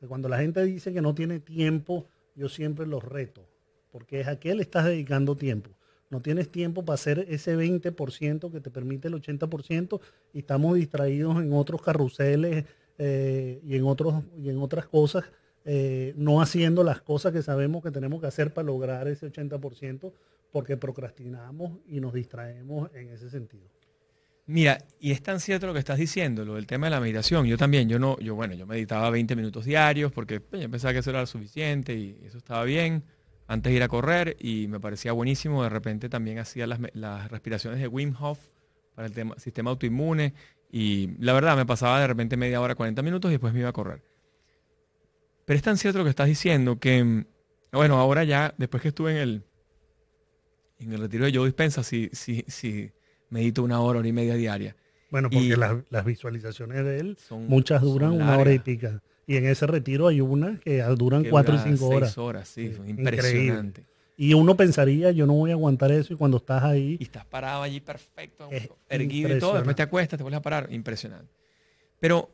Cuando 0.07 0.29
la 0.29 0.37
gente 0.37 0.63
dice 0.63 0.93
que 0.93 1.01
no 1.01 1.13
tiene 1.13 1.41
tiempo, 1.41 2.07
yo 2.33 2.47
siempre 2.47 2.87
los 2.87 3.03
reto. 3.03 3.45
Porque 3.91 4.21
es 4.21 4.27
a 4.29 4.39
qué 4.39 4.55
le 4.55 4.61
estás 4.61 4.85
dedicando 4.85 5.35
tiempo 5.35 5.71
no 6.09 6.21
tienes 6.21 6.49
tiempo 6.49 6.85
para 6.85 6.95
hacer 6.95 7.25
ese 7.29 7.57
20% 7.57 8.49
que 8.49 8.61
te 8.61 8.69
permite 8.69 9.09
el 9.09 9.15
80% 9.15 9.99
y 10.33 10.39
estamos 10.39 10.75
distraídos 10.75 11.35
en 11.41 11.51
otros 11.51 11.81
carruseles 11.81 12.63
eh, 12.97 13.59
y, 13.65 13.75
en 13.75 13.83
otros, 13.83 14.23
y 14.37 14.49
en 14.49 14.59
otras 14.59 14.87
cosas, 14.87 15.25
eh, 15.65 16.13
no 16.15 16.41
haciendo 16.41 16.85
las 16.85 17.01
cosas 17.01 17.33
que 17.33 17.41
sabemos 17.41 17.83
que 17.83 17.91
tenemos 17.91 18.21
que 18.21 18.27
hacer 18.27 18.53
para 18.53 18.65
lograr 18.65 19.09
ese 19.09 19.29
80% 19.29 20.13
porque 20.57 20.75
procrastinamos 20.75 21.81
y 21.85 21.99
nos 21.99 22.15
distraemos 22.15 22.89
en 22.95 23.11
ese 23.11 23.29
sentido. 23.29 23.69
Mira, 24.47 24.79
y 24.99 25.11
es 25.11 25.21
tan 25.21 25.39
cierto 25.39 25.67
lo 25.67 25.73
que 25.73 25.77
estás 25.77 25.99
diciendo, 25.99 26.43
lo 26.43 26.55
del 26.55 26.65
tema 26.65 26.87
de 26.87 26.91
la 26.91 26.99
meditación. 26.99 27.45
Yo 27.45 27.59
también, 27.59 27.87
yo 27.87 27.99
no, 27.99 28.17
yo 28.17 28.33
bueno, 28.33 28.55
yo 28.55 28.65
meditaba 28.65 29.11
20 29.11 29.35
minutos 29.35 29.65
diarios 29.65 30.11
porque 30.11 30.39
pues, 30.39 30.59
yo 30.59 30.67
pensaba 30.67 30.93
que 30.93 30.99
eso 30.99 31.11
era 31.11 31.27
suficiente 31.27 31.93
y 31.93 32.19
eso 32.25 32.39
estaba 32.39 32.63
bien 32.63 33.03
antes 33.45 33.69
de 33.69 33.77
ir 33.77 33.83
a 33.83 33.87
correr 33.87 34.35
y 34.39 34.67
me 34.67 34.79
parecía 34.79 35.11
buenísimo. 35.11 35.61
De 35.61 35.69
repente 35.69 36.09
también 36.09 36.39
hacía 36.39 36.65
las, 36.65 37.29
respiraciones 37.29 37.79
de 37.79 37.87
Wim 37.87 38.15
Hof 38.19 38.39
para 38.95 39.07
el 39.07 39.13
tema, 39.13 39.37
sistema 39.37 39.69
autoinmune 39.69 40.33
y 40.71 41.11
la 41.19 41.33
verdad 41.33 41.55
me 41.55 41.67
pasaba 41.67 42.01
de 42.01 42.07
repente 42.07 42.35
media 42.35 42.59
hora, 42.61 42.73
40 42.73 43.03
minutos 43.03 43.29
y 43.29 43.33
después 43.33 43.53
me 43.53 43.59
iba 43.59 43.69
a 43.69 43.73
correr. 43.73 44.01
Pero 45.45 45.55
es 45.55 45.63
tan 45.63 45.77
cierto 45.77 45.99
lo 45.99 46.03
que 46.03 46.09
estás 46.09 46.27
diciendo 46.27 46.79
que, 46.79 47.25
bueno, 47.71 47.99
ahora 47.99 48.23
ya, 48.23 48.55
después 48.57 48.81
que 48.81 48.87
estuve 48.87 49.11
en 49.11 49.17
el, 49.17 49.46
en 50.79 50.93
el 50.93 51.01
retiro 51.01 51.25
de 51.25 51.33
Joe 51.33 51.45
Dispensa, 51.45 51.83
sí, 51.83 52.09
sí, 52.13 52.43
sí, 52.47 52.91
medito 53.29 53.63
una 53.63 53.79
hora, 53.79 53.99
hora 53.99 54.07
y 54.07 54.13
media 54.13 54.35
diaria. 54.35 54.75
Bueno, 55.09 55.29
porque 55.29 55.55
las, 55.55 56.05
visualizaciones 56.05 56.83
de 56.83 56.99
él, 56.99 57.17
muchas 57.47 57.81
duran 57.81 58.11
una 58.11 58.37
hora 58.37 58.51
y 58.53 58.59
pica. 58.59 59.01
Y 59.25 59.37
en 59.37 59.45
ese 59.45 59.67
retiro 59.67 60.07
hay 60.07 60.21
unas 60.21 60.59
que 60.61 60.81
duran 60.97 61.25
cuatro 61.25 61.55
y 61.55 61.59
cinco 61.59 61.87
horas. 61.87 62.17
horas, 62.17 62.47
sí, 62.47 62.73
impresionante. 62.85 63.85
Y 64.19 64.33
uno 64.33 64.57
pensaría, 64.57 65.11
yo 65.11 65.27
no 65.27 65.33
voy 65.33 65.51
a 65.51 65.53
aguantar 65.53 65.91
eso, 65.91 66.11
y 66.11 66.17
cuando 66.17 66.37
estás 66.37 66.63
ahí... 66.63 66.97
Y 66.99 67.03
estás 67.03 67.25
parado 67.25 67.61
allí 67.61 67.79
perfecto, 67.79 68.49
erguido 68.89 69.35
y 69.35 69.39
todo, 69.39 69.53
después 69.53 69.75
te 69.75 69.83
acuestas, 69.83 70.17
te 70.17 70.23
vuelves 70.23 70.39
a 70.39 70.41
parar, 70.41 70.67
impresionante. 70.71 71.31
Pero 71.99 72.29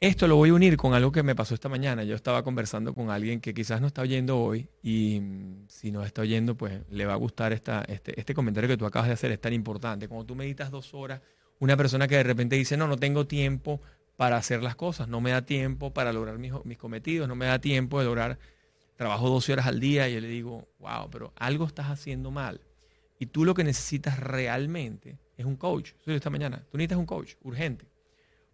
esto 0.00 0.28
lo 0.28 0.36
voy 0.36 0.50
a 0.50 0.54
unir 0.54 0.76
con 0.76 0.94
algo 0.94 1.10
que 1.10 1.22
me 1.22 1.34
pasó 1.34 1.54
esta 1.54 1.68
mañana. 1.68 2.04
Yo 2.04 2.14
estaba 2.14 2.42
conversando 2.42 2.94
con 2.94 3.10
alguien 3.10 3.40
que 3.40 3.52
quizás 3.52 3.80
no 3.80 3.86
está 3.88 4.02
oyendo 4.02 4.38
hoy 4.38 4.68
y 4.82 5.20
mm, 5.20 5.66
si 5.68 5.90
no 5.90 6.04
está 6.04 6.22
oyendo, 6.22 6.56
pues 6.56 6.80
le 6.90 7.04
va 7.06 7.14
a 7.14 7.16
gustar 7.16 7.52
este, 7.52 7.82
este 7.88 8.34
comentario 8.34 8.68
que 8.68 8.76
tú 8.76 8.86
acabas 8.86 9.08
de 9.08 9.14
hacer, 9.14 9.32
es 9.32 9.40
tan 9.40 9.52
importante. 9.52 10.08
Cuando 10.08 10.26
tú 10.26 10.34
meditas 10.34 10.70
dos 10.70 10.94
horas, 10.94 11.20
una 11.58 11.76
persona 11.76 12.06
que 12.06 12.16
de 12.16 12.22
repente 12.22 12.56
dice, 12.56 12.76
no, 12.76 12.86
no 12.86 12.96
tengo 12.96 13.26
tiempo, 13.26 13.80
para 14.18 14.36
hacer 14.36 14.64
las 14.64 14.74
cosas. 14.74 15.06
No 15.06 15.20
me 15.20 15.30
da 15.30 15.42
tiempo 15.42 15.94
para 15.94 16.12
lograr 16.12 16.38
mis, 16.38 16.76
cometidos, 16.76 17.28
no 17.28 17.36
me 17.36 17.46
da 17.46 17.60
tiempo 17.60 18.00
de 18.00 18.04
lograr, 18.04 18.36
trabajo 18.96 19.28
12 19.30 19.52
horas 19.52 19.66
al 19.68 19.78
día 19.78 20.08
y 20.08 20.14
yo 20.14 20.20
le 20.20 20.26
digo, 20.26 20.68
wow, 20.80 21.08
pero 21.08 21.32
algo 21.36 21.64
estás 21.64 21.86
haciendo 21.86 22.32
mal. 22.32 22.60
Y 23.20 23.26
tú 23.26 23.44
lo 23.44 23.54
que 23.54 23.62
necesitas 23.62 24.18
realmente 24.18 25.20
es 25.36 25.46
un 25.46 25.54
coach. 25.54 25.92
Soy 26.04 26.16
esta 26.16 26.30
mañana. 26.30 26.66
Tú 26.68 26.76
necesitas 26.76 26.98
un 26.98 27.06
coach, 27.06 27.34
urgente. 27.42 27.86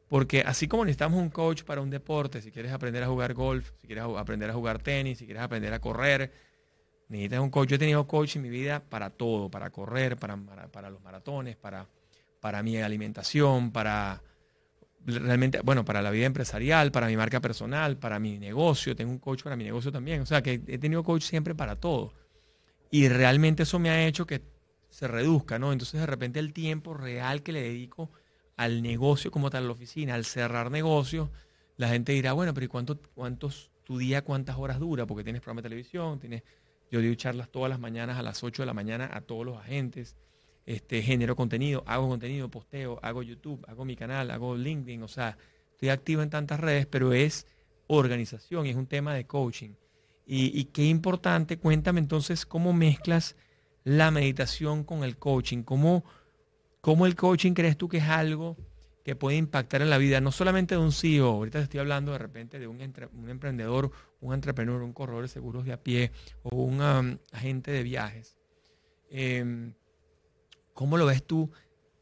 Porque 0.09 0.43
así 0.43 0.69
como 0.69 0.85
necesitamos 0.85 1.21
un 1.21 1.31
coach 1.31 1.62
para 1.62 1.81
un 1.81 1.90
deporte, 1.90 2.43
si 2.43 2.51
quieres 2.51 2.73
aprender 2.73 3.03
a 3.03 3.07
jugar 3.07 3.35
golf, 3.35 3.71
si 3.81 3.87
quieres 3.87 4.05
aprender 4.17 4.51
a 4.51 4.53
jugar 4.53 4.81
tenis, 4.81 5.19
si 5.19 5.25
quieres 5.25 5.43
aprender 5.43 5.73
a 5.73 5.81
correr, 5.81 6.31
necesitas 7.09 7.40
un 7.40 7.51
coach. 7.51 7.71
Yo 7.71 7.77
he 7.77 7.79
tenido 7.79 8.07
coach 8.07 8.37
en 8.37 8.43
mi 8.43 8.51
vida 8.51 8.81
para 8.81 9.11
todo, 9.11 9.51
para 9.51 9.71
correr, 9.71 10.17
para, 10.17 10.37
para 10.71 10.90
los 10.90 11.01
maratones, 11.03 11.57
para, 11.57 11.88
para 12.40 12.62
mi 12.62 12.77
alimentación, 12.77 13.73
para 13.73 14.23
realmente, 15.07 15.61
bueno, 15.62 15.85
para 15.85 16.03
la 16.03 16.11
vida 16.11 16.27
empresarial, 16.27 16.90
para 16.90 17.07
mi 17.07 17.17
marca 17.17 17.40
personal, 17.40 17.97
para 17.99 18.19
mi 18.19 18.38
negocio, 18.38 18.97
tengo 18.97 19.11
un 19.11 19.19
coach 19.19 19.43
para 19.43 19.57
mi 19.57 19.64
negocio 19.64 19.93
también. 19.93 20.23
O 20.23 20.27
sea, 20.27 20.43
que 20.43 20.62
he 20.67 20.79
tenido 20.79 21.03
coach 21.03 21.23
siempre 21.23 21.55
para 21.55 21.77
todo. 21.77 22.12
Y 22.90 23.09
realmente 23.09 23.64
eso 23.64 23.79
me 23.79 23.90
ha 23.90 24.07
hecho 24.07 24.27
que 24.27 24.43
se 24.88 25.09
reduzca, 25.09 25.59
¿no? 25.59 25.73
Entonces 25.73 26.01
de 26.01 26.07
repente 26.07 26.38
el 26.38 26.53
tiempo 26.53 26.95
real 26.95 27.43
que 27.43 27.53
le 27.53 27.62
dedico 27.62 28.11
al 28.57 28.83
negocio 28.83 29.31
como 29.31 29.51
tal, 29.51 29.67
la 29.67 29.73
oficina, 29.73 30.14
al 30.14 30.25
cerrar 30.25 30.71
negocios, 30.71 31.31
la 31.77 31.88
gente 31.88 32.12
dirá, 32.12 32.33
bueno, 32.33 32.55
pero 32.55 32.67
¿y 32.67 32.69
cuánto, 32.69 33.01
cuántos, 33.14 33.71
tu 33.85 33.99
día 33.99 34.23
cuántas 34.23 34.57
horas 34.57 34.79
dura? 34.79 35.07
Porque 35.07 35.25
tienes 35.25 35.43
programa 35.43 35.62
de 35.62 35.69
televisión, 35.69 36.19
tienes, 36.21 36.43
yo 36.90 37.01
doy 37.01 37.17
charlas 37.17 37.51
todas 37.51 37.69
las 37.69 37.81
mañanas 37.81 38.19
a 38.19 38.23
las 38.23 38.45
8 38.45 38.62
de 38.62 38.67
la 38.67 38.75
mañana 38.75 39.11
a 39.12 39.21
todos 39.21 39.45
los 39.45 39.59
agentes 39.59 40.17
este, 40.67 41.03
genero 41.03 41.37
contenido, 41.37 41.83
hago 41.87 42.09
contenido, 42.09 42.51
posteo, 42.51 42.99
hago 43.03 43.23
YouTube, 43.23 43.64
hago 43.69 43.85
mi 43.85 43.97
canal, 43.97 44.31
hago 44.31 44.57
LinkedIn, 44.57 45.03
o 45.03 45.09
sea, 45.09 45.37
estoy 45.73 45.90
activo 45.90 46.23
en 46.23 46.31
tantas 46.31 46.61
redes, 46.61 46.87
pero 46.87 47.12
es 47.12 47.47
organización 47.87 48.67
y 48.67 48.71
es 48.71 48.77
un 48.77 48.87
tema 48.87 49.14
de 49.14 49.27
coaching. 49.27 49.75
Y, 50.27 50.64
qué 50.67 50.87
importante, 50.87 51.59
cuéntame 51.59 52.01
entonces 52.01 52.47
cómo 52.47 52.73
mezclas 52.73 53.37
la 53.83 54.11
meditación 54.11 54.83
con 54.83 55.05
el 55.05 55.19
coaching, 55.19 55.64
cómo, 55.64 56.03
cómo 56.85 57.07
el 57.07 57.16
coaching 57.16 57.55
crees 57.55 57.79
tú 57.79 57.88
que 57.88 57.97
es 57.97 58.05
algo 58.05 58.59
que 59.03 59.16
puede 59.16 59.38
impactar 59.38 59.81
en 59.81 59.88
la 59.88 59.97
vida, 59.97 60.20
no 60.20 60.31
solamente 60.31 60.75
de 60.75 60.83
un 60.83 60.92
CEO, 60.92 61.29
ahorita 61.29 61.59
estoy 61.61 61.81
hablando 61.81 62.12
de 62.12 62.18
repente 62.18 62.59
de 62.59 62.66
un, 62.66 62.77
un 62.77 63.31
emprendedor, 63.31 63.90
un 64.20 64.35
entrepreneur, 64.35 64.83
un 64.83 64.92
corredor 64.92 65.23
de 65.23 65.29
seguros 65.29 65.64
de 65.64 65.73
a 65.73 65.83
pie 65.83 66.12
o 66.42 66.55
un 66.55 66.83
um, 66.83 67.16
agente 67.33 67.70
de 67.70 67.83
viajes. 67.83 68.37
Em, 69.09 69.73
¿Cómo 70.75 70.99
lo 70.99 71.07
ves 71.07 71.25
tú? 71.25 71.51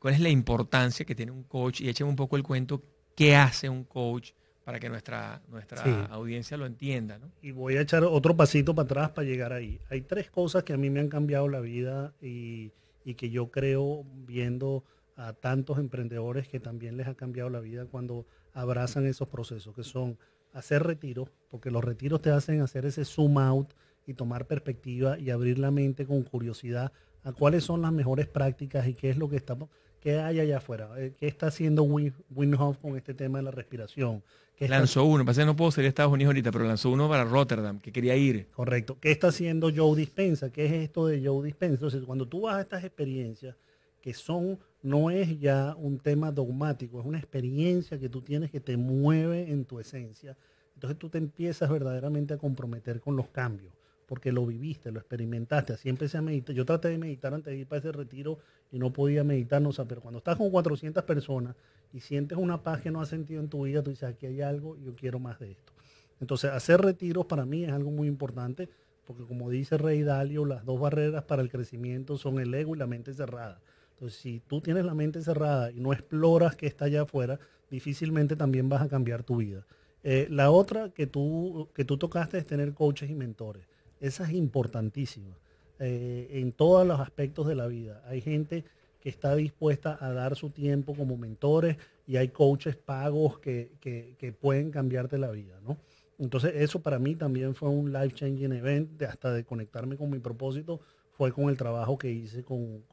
¿Cuál 0.01 0.14
es 0.14 0.21
la 0.21 0.31
importancia 0.31 1.07
que 1.07 1.14
tiene 1.14 1.31
un 1.31 1.45
coach? 1.45 1.81
Y 1.81 1.88
échame 1.88 2.11
un 2.11 2.16
poco 2.16 2.37
el 2.37 2.42
cuento, 2.42 2.83
¿qué 3.14 3.37
hace 3.37 3.68
un 3.68 3.85
coach 3.85 4.33
para 4.64 4.81
que 4.81 4.88
nuestra, 4.88 5.42
nuestra 5.47 6.07
audiencia 6.07 6.57
lo 6.57 6.66
entienda? 6.66 7.21
Y 7.40 7.53
voy 7.53 7.77
a 7.77 7.83
echar 7.83 8.03
otro 8.03 8.37
pasito 8.37 8.75
para 8.75 8.87
atrás 8.87 9.11
para 9.12 9.29
llegar 9.29 9.53
ahí. 9.53 9.81
Hay 9.90 10.01
tres 10.01 10.29
cosas 10.29 10.64
que 10.64 10.73
a 10.73 10.77
mí 10.77 10.90
me 10.90 10.99
han 10.99 11.09
cambiado 11.09 11.49
la 11.49 11.61
vida 11.61 12.14
y, 12.21 12.73
y 13.05 13.15
que 13.15 13.31
yo 13.31 13.51
creo 13.51 14.05
viendo 14.27 14.85
a 15.17 15.33
tantos 15.33 15.79
emprendedores 15.79 16.49
que 16.49 16.61
también 16.61 16.97
les 16.97 17.07
ha 17.07 17.15
cambiado 17.15 17.51
la 17.51 17.61
vida 17.61 17.87
cuando 17.87 18.27
abrazan 18.53 19.07
esos 19.07 19.29
procesos, 19.29 19.75
que 19.75 19.85
son 19.85 20.19
hacer 20.53 20.83
retiros, 20.83 21.31
porque 21.51 21.71
los 21.71 21.83
retiros 21.85 22.21
te 22.21 22.31
hacen 22.31 22.61
hacer 22.61 22.85
ese 22.87 23.05
zoom 23.05 23.38
out 23.38 23.73
y 24.07 24.15
tomar 24.15 24.47
perspectiva 24.47 25.19
y 25.19 25.31
abrir 25.31 25.59
la 25.59 25.71
mente 25.71 26.07
con 26.07 26.23
curiosidad 26.23 26.93
a 27.25 27.33
cuáles 27.33 27.65
son 27.65 27.83
las 27.83 27.93
mejores 27.93 28.27
prácticas 28.27 28.87
y 28.87 28.95
qué 28.95 29.11
es 29.11 29.17
lo 29.17 29.29
que 29.29 29.37
estamos, 29.37 29.69
qué 30.01 30.19
hay 30.19 30.41
allá 30.41 30.59
afuera, 30.59 30.91
eh, 30.97 31.15
qué 31.19 31.29
está 31.29 31.47
haciendo 31.47 31.85
Winhoff 31.85 32.79
con 32.79 32.97
este 32.97 33.15
tema 33.15 33.38
de 33.38 33.45
la 33.45 33.51
respiración. 33.51 34.23
Lanzó 34.68 35.05
uno, 35.05 35.25
pasa 35.25 35.42
que 35.42 35.46
no 35.46 35.57
puedo 35.57 35.70
salir 35.70 35.87
a 35.87 35.88
Estados 35.88 36.12
Unidos 36.12 36.31
ahorita, 36.31 36.53
pero 36.53 36.64
lanzó 36.64 36.90
uno 36.90 37.09
para 37.09 37.25
Rotterdam, 37.25 37.79
que 37.81 37.92
quería 37.92 38.16
ir. 38.16 38.48
Correcto. 38.51 38.98
¿Qué 39.01 39.11
está 39.11 39.29
haciendo 39.29 39.70
Joe 39.75 39.96
Dispensa? 39.96 40.51
¿Qué 40.51 40.66
es 40.66 40.72
esto 40.72 41.07
de 41.07 41.25
Joe 41.25 41.44
Dispensa? 41.44 41.75
Entonces, 41.75 42.03
cuando 42.05 42.27
tú 42.27 42.42
vas 42.42 42.57
a 42.57 42.61
estas 42.62 42.85
experiencias, 42.85 43.57
que 44.01 44.14
son, 44.14 44.59
no 44.83 45.11
es 45.11 45.38
ya 45.38 45.75
un 45.77 45.98
tema 45.98 46.33
dogmático, 46.33 47.01
es 47.01 47.07
una 47.07 47.18
experiencia 47.18 47.98
que 47.98 48.09
tú 48.09 48.22
tienes 48.22 48.51
que 48.51 48.61
te 48.61 48.77
mueve 48.77 49.51
en 49.51 49.64
tu 49.64 49.79
esencia. 49.79 50.37
Entonces 50.75 50.98
tú 50.98 51.09
te 51.09 51.18
empiezas 51.18 51.70
verdaderamente 51.70 52.35
a 52.35 52.38
comprometer 52.38 53.01
con 53.01 53.16
los 53.16 53.29
cambios 53.29 53.72
porque 54.12 54.31
lo 54.31 54.44
viviste, 54.44 54.92
lo 54.92 54.98
experimentaste. 54.98 55.72
Así 55.72 55.88
empecé 55.88 56.18
a 56.18 56.20
meditar. 56.20 56.55
Yo 56.55 56.66
traté 56.66 56.88
de 56.88 56.98
meditar 56.98 57.33
antes 57.33 57.51
de 57.51 57.61
ir 57.61 57.66
para 57.66 57.79
ese 57.79 57.92
retiro 57.92 58.40
y 58.70 58.79
no 58.79 58.92
podía 58.92 59.25
meditar, 59.25 59.62
no 59.62 59.72
sé, 59.72 59.87
pero 59.87 60.03
cuando 60.03 60.18
estás 60.18 60.37
con 60.37 60.51
400 60.51 61.03
personas 61.05 61.57
y 61.92 62.00
sientes 62.00 62.38
una 62.38 62.62
paz 62.62 62.81
que 62.81 62.90
no 62.90 63.00
has 63.00 63.09
sentido 63.09 63.40
en 63.40 63.48
tu 63.48 63.64
vida, 63.64 63.83
tú 63.83 63.90
dices, 63.90 64.09
aquí 64.09 64.26
hay 64.26 64.40
algo 64.40 64.76
yo 64.78 64.94
quiero 64.94 65.18
más 65.18 65.38
de 65.38 65.52
esto. 65.52 65.72
Entonces, 66.20 66.50
hacer 66.50 66.81
retiros 66.81 67.26
para 67.26 67.44
mí 67.44 67.64
es 67.64 67.72
algo 67.72 67.90
muy 67.90 68.09
importante, 68.09 68.68
porque 69.05 69.24
como 69.24 69.50
dice 69.50 69.76
Rey 69.76 70.02
Dalio, 70.02 70.44
las 70.44 70.64
dos 70.64 70.81
barreras 70.81 71.24
para 71.24 71.42
el 71.42 71.50
crecimiento 71.50 72.16
son 72.16 72.38
el 72.38 72.55
ego 72.55 72.74
y 72.74 72.78
la 72.78 72.87
mente 72.87 73.12
cerrada. 73.12 73.61
Entonces, 73.94 74.18
si 74.20 74.40
tú 74.40 74.61
tienes 74.61 74.85
la 74.85 74.94
mente 74.94 75.20
cerrada 75.22 75.70
y 75.70 75.81
no 75.81 75.92
exploras 75.92 76.57
qué 76.57 76.66
está 76.66 76.85
allá 76.87 77.02
afuera, 77.02 77.38
difícilmente 77.70 78.37
también 78.37 78.68
vas 78.68 78.83
a 78.83 78.88
cambiar 78.88 79.22
tu 79.22 79.37
vida. 79.37 79.66
Eh, 80.05 80.26
la 80.31 80.50
otra 80.50 80.90
que 80.90 81.07
tú, 81.07 81.68
que 81.74 81.85
tú 81.85 81.96
tocaste 81.96 82.38
es 82.38 82.46
tener 82.46 82.74
coaches 82.74 83.11
y 83.11 83.14
mentores. 83.14 83.66
Esa 84.00 84.24
es 84.24 84.33
importantísima 84.33 85.37
eh, 85.78 86.28
en 86.33 86.52
todos 86.52 86.87
los 86.87 87.00
aspectos 87.00 87.46
de 87.46 87.55
la 87.55 87.66
vida. 87.66 88.02
Hay 88.07 88.20
gente 88.20 88.64
que 89.03 89.09
está 89.09 89.35
dispuesta 89.35 89.99
a 90.01 90.12
dar 90.12 90.37
su 90.37 90.51
tiempo 90.51 90.95
como 90.95 91.17
mentores 91.17 91.77
y 92.07 92.17
hay 92.19 92.29
coaches 92.29 92.77
pagos 92.77 93.41
que, 93.41 94.37
pueden 94.41 94.71
cambiarte 94.71 95.19
la 95.19 95.33
vida, 95.33 95.59
¿no? 95.61 95.77
Entonces 96.19 96.53
eso 96.55 96.81
para 96.81 97.01
mí 97.01 97.17
también 97.17 97.57
fue 97.57 97.69
un 97.69 97.93
life 97.93 98.15
changing 98.15 98.53
event, 98.53 99.03
hasta 99.03 99.33
de 99.33 99.43
conectarme 99.43 99.97
con 99.97 100.09
mi 100.09 100.21
propósito, 100.21 100.81
fue 101.11 101.33
con 101.33 101.49
el 101.49 101.57
trabajo 101.57 101.99
que 101.99 102.12
hice 102.12 102.45
con, 102.45 102.85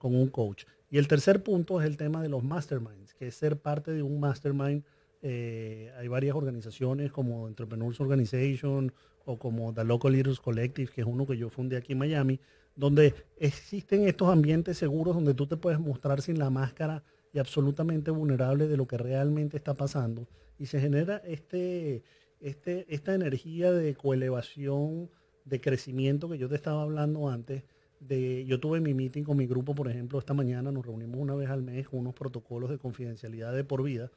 un 0.00 0.28
coach. 0.28 0.64
Y 0.90 0.96
el 0.96 1.06
tercer 1.06 1.42
punto 1.42 1.82
es 1.82 1.86
el 1.86 1.98
tema 1.98 2.22
de 2.22 2.30
los 2.30 2.42
masterminds, 2.42 3.12
que 3.12 3.26
es 3.26 3.34
ser 3.34 3.58
parte 3.58 3.92
de 3.92 4.02
un 4.02 4.20
mastermind. 4.20 4.84
Eh, 5.20 5.92
hay 5.98 6.08
varias 6.08 6.34
organizaciones 6.34 7.12
como 7.12 7.46
Entrepreneurs 7.46 8.00
Organization 8.00 8.90
o 9.26 9.38
como 9.38 9.74
The 9.74 9.84
Local 9.84 10.12
Leaders 10.12 10.40
Collective, 10.40 10.90
que 10.90 11.02
es 11.02 11.06
uno 11.06 11.26
que 11.26 11.36
yo 11.36 11.50
fundé 11.50 11.76
aquí 11.76 11.92
en 11.92 11.98
Miami, 11.98 12.40
donde 12.80 13.14
existen 13.36 14.08
estos 14.08 14.28
ambientes 14.30 14.78
seguros 14.78 15.14
donde 15.14 15.34
tú 15.34 15.46
te 15.46 15.58
puedes 15.58 15.78
mostrar 15.78 16.22
sin 16.22 16.38
la 16.38 16.48
máscara 16.48 17.04
y 17.30 17.38
absolutamente 17.38 18.10
vulnerable 18.10 18.68
de 18.68 18.76
lo 18.78 18.86
que 18.86 18.96
realmente 18.96 19.58
está 19.58 19.74
pasando. 19.74 20.26
Y 20.58 20.64
se 20.64 20.80
genera 20.80 21.18
este, 21.18 22.02
este, 22.40 22.86
esta 22.88 23.14
energía 23.14 23.70
de 23.70 23.94
coelevación, 23.94 25.10
de 25.44 25.60
crecimiento 25.60 26.30
que 26.30 26.38
yo 26.38 26.48
te 26.48 26.54
estaba 26.54 26.82
hablando 26.82 27.28
antes. 27.28 27.64
De, 28.00 28.46
yo 28.46 28.58
tuve 28.58 28.80
mi 28.80 28.94
meeting 28.94 29.24
con 29.24 29.36
mi 29.36 29.46
grupo, 29.46 29.74
por 29.74 29.88
ejemplo, 29.88 30.18
esta 30.18 30.32
mañana 30.32 30.72
nos 30.72 30.86
reunimos 30.86 31.20
una 31.20 31.34
vez 31.34 31.50
al 31.50 31.62
mes 31.62 31.86
con 31.86 32.00
unos 32.00 32.14
protocolos 32.14 32.70
de 32.70 32.78
confidencialidad 32.78 33.54
de 33.54 33.62
por 33.62 33.82
vida. 33.82 34.10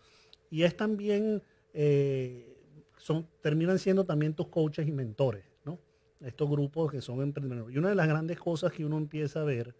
Y 0.49 0.63
es 0.63 0.77
también 0.77 1.43
eh, 1.73 2.55
son, 2.97 3.27
terminan 3.41 3.77
siendo 3.77 4.05
también 4.05 4.33
tus 4.33 4.47
coaches 4.47 4.87
y 4.87 4.91
mentores. 4.93 5.43
Estos 6.23 6.49
grupos 6.49 6.91
que 6.91 7.01
son 7.01 7.21
emprendedores. 7.21 7.75
Y 7.75 7.77
una 7.77 7.89
de 7.89 7.95
las 7.95 8.07
grandes 8.07 8.39
cosas 8.39 8.71
que 8.71 8.85
uno 8.85 8.97
empieza 8.97 9.41
a 9.41 9.43
ver 9.43 9.75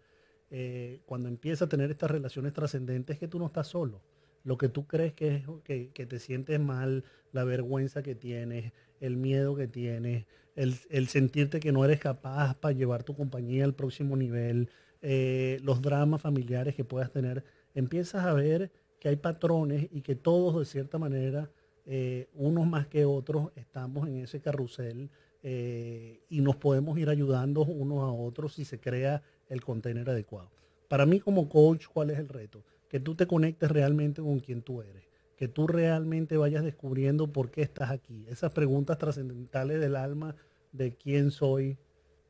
eh, 0.50 1.00
cuando 1.06 1.28
empieza 1.28 1.64
a 1.64 1.68
tener 1.68 1.90
estas 1.90 2.10
relaciones 2.10 2.52
trascendentes 2.52 3.14
es 3.14 3.20
que 3.20 3.28
tú 3.28 3.38
no 3.38 3.46
estás 3.46 3.66
solo. 3.68 4.02
Lo 4.44 4.58
que 4.58 4.68
tú 4.68 4.86
crees 4.86 5.14
que 5.14 5.36
es 5.36 5.44
que, 5.64 6.06
te 6.06 6.18
sientes 6.18 6.60
mal, 6.60 7.04
la 7.32 7.44
vergüenza 7.44 8.02
que 8.02 8.14
tienes, 8.14 8.72
el 9.00 9.16
miedo 9.16 9.56
que 9.56 9.66
tienes, 9.66 10.26
el, 10.54 11.08
sentirte 11.08 11.60
que 11.60 11.72
no 11.72 11.84
eres 11.84 11.98
capaz 11.98 12.54
para 12.54 12.72
llevar 12.72 13.02
tu 13.04 13.16
compañía 13.16 13.64
al 13.64 13.74
próximo 13.74 14.16
nivel, 14.16 14.68
eh, 15.00 15.58
los 15.62 15.80
dramas 15.80 16.20
familiares 16.20 16.74
que 16.74 16.84
puedas 16.84 17.10
tener, 17.10 17.42
empiezas 17.74 18.26
a 18.26 18.34
ver 18.34 18.70
que 19.00 19.08
hay 19.08 19.16
patrones 19.16 19.88
y 19.90 20.02
que 20.02 20.14
todos 20.14 20.58
de 20.58 20.66
cierta 20.66 20.98
manera 20.98 21.50
eh, 21.86 22.28
unos 22.34 22.66
más 22.66 22.86
que 22.86 23.04
otros 23.04 23.50
estamos 23.56 24.08
en 24.08 24.18
ese 24.18 24.40
carrusel 24.40 25.10
eh, 25.46 26.22
y 26.30 26.40
nos 26.40 26.56
podemos 26.56 26.98
ir 26.98 27.10
ayudando 27.10 27.66
unos 27.66 27.98
a 27.98 28.10
otros 28.10 28.54
si 28.54 28.64
se 28.64 28.80
crea 28.80 29.22
el 29.50 29.62
container 29.62 30.08
adecuado. 30.08 30.50
Para 30.88 31.04
mí 31.04 31.20
como 31.20 31.50
coach, 31.50 31.84
¿cuál 31.86 32.08
es 32.08 32.18
el 32.18 32.30
reto? 32.30 32.64
Que 32.88 32.98
tú 32.98 33.14
te 33.14 33.26
conectes 33.26 33.70
realmente 33.70 34.22
con 34.22 34.40
quien 34.40 34.62
tú 34.62 34.80
eres, 34.80 35.04
que 35.36 35.46
tú 35.46 35.66
realmente 35.66 36.38
vayas 36.38 36.64
descubriendo 36.64 37.30
por 37.30 37.50
qué 37.50 37.60
estás 37.60 37.90
aquí. 37.90 38.24
Esas 38.26 38.52
preguntas 38.52 38.96
trascendentales 38.96 39.80
del 39.80 39.96
alma 39.96 40.34
de 40.72 40.96
quién 40.96 41.30
soy, 41.30 41.76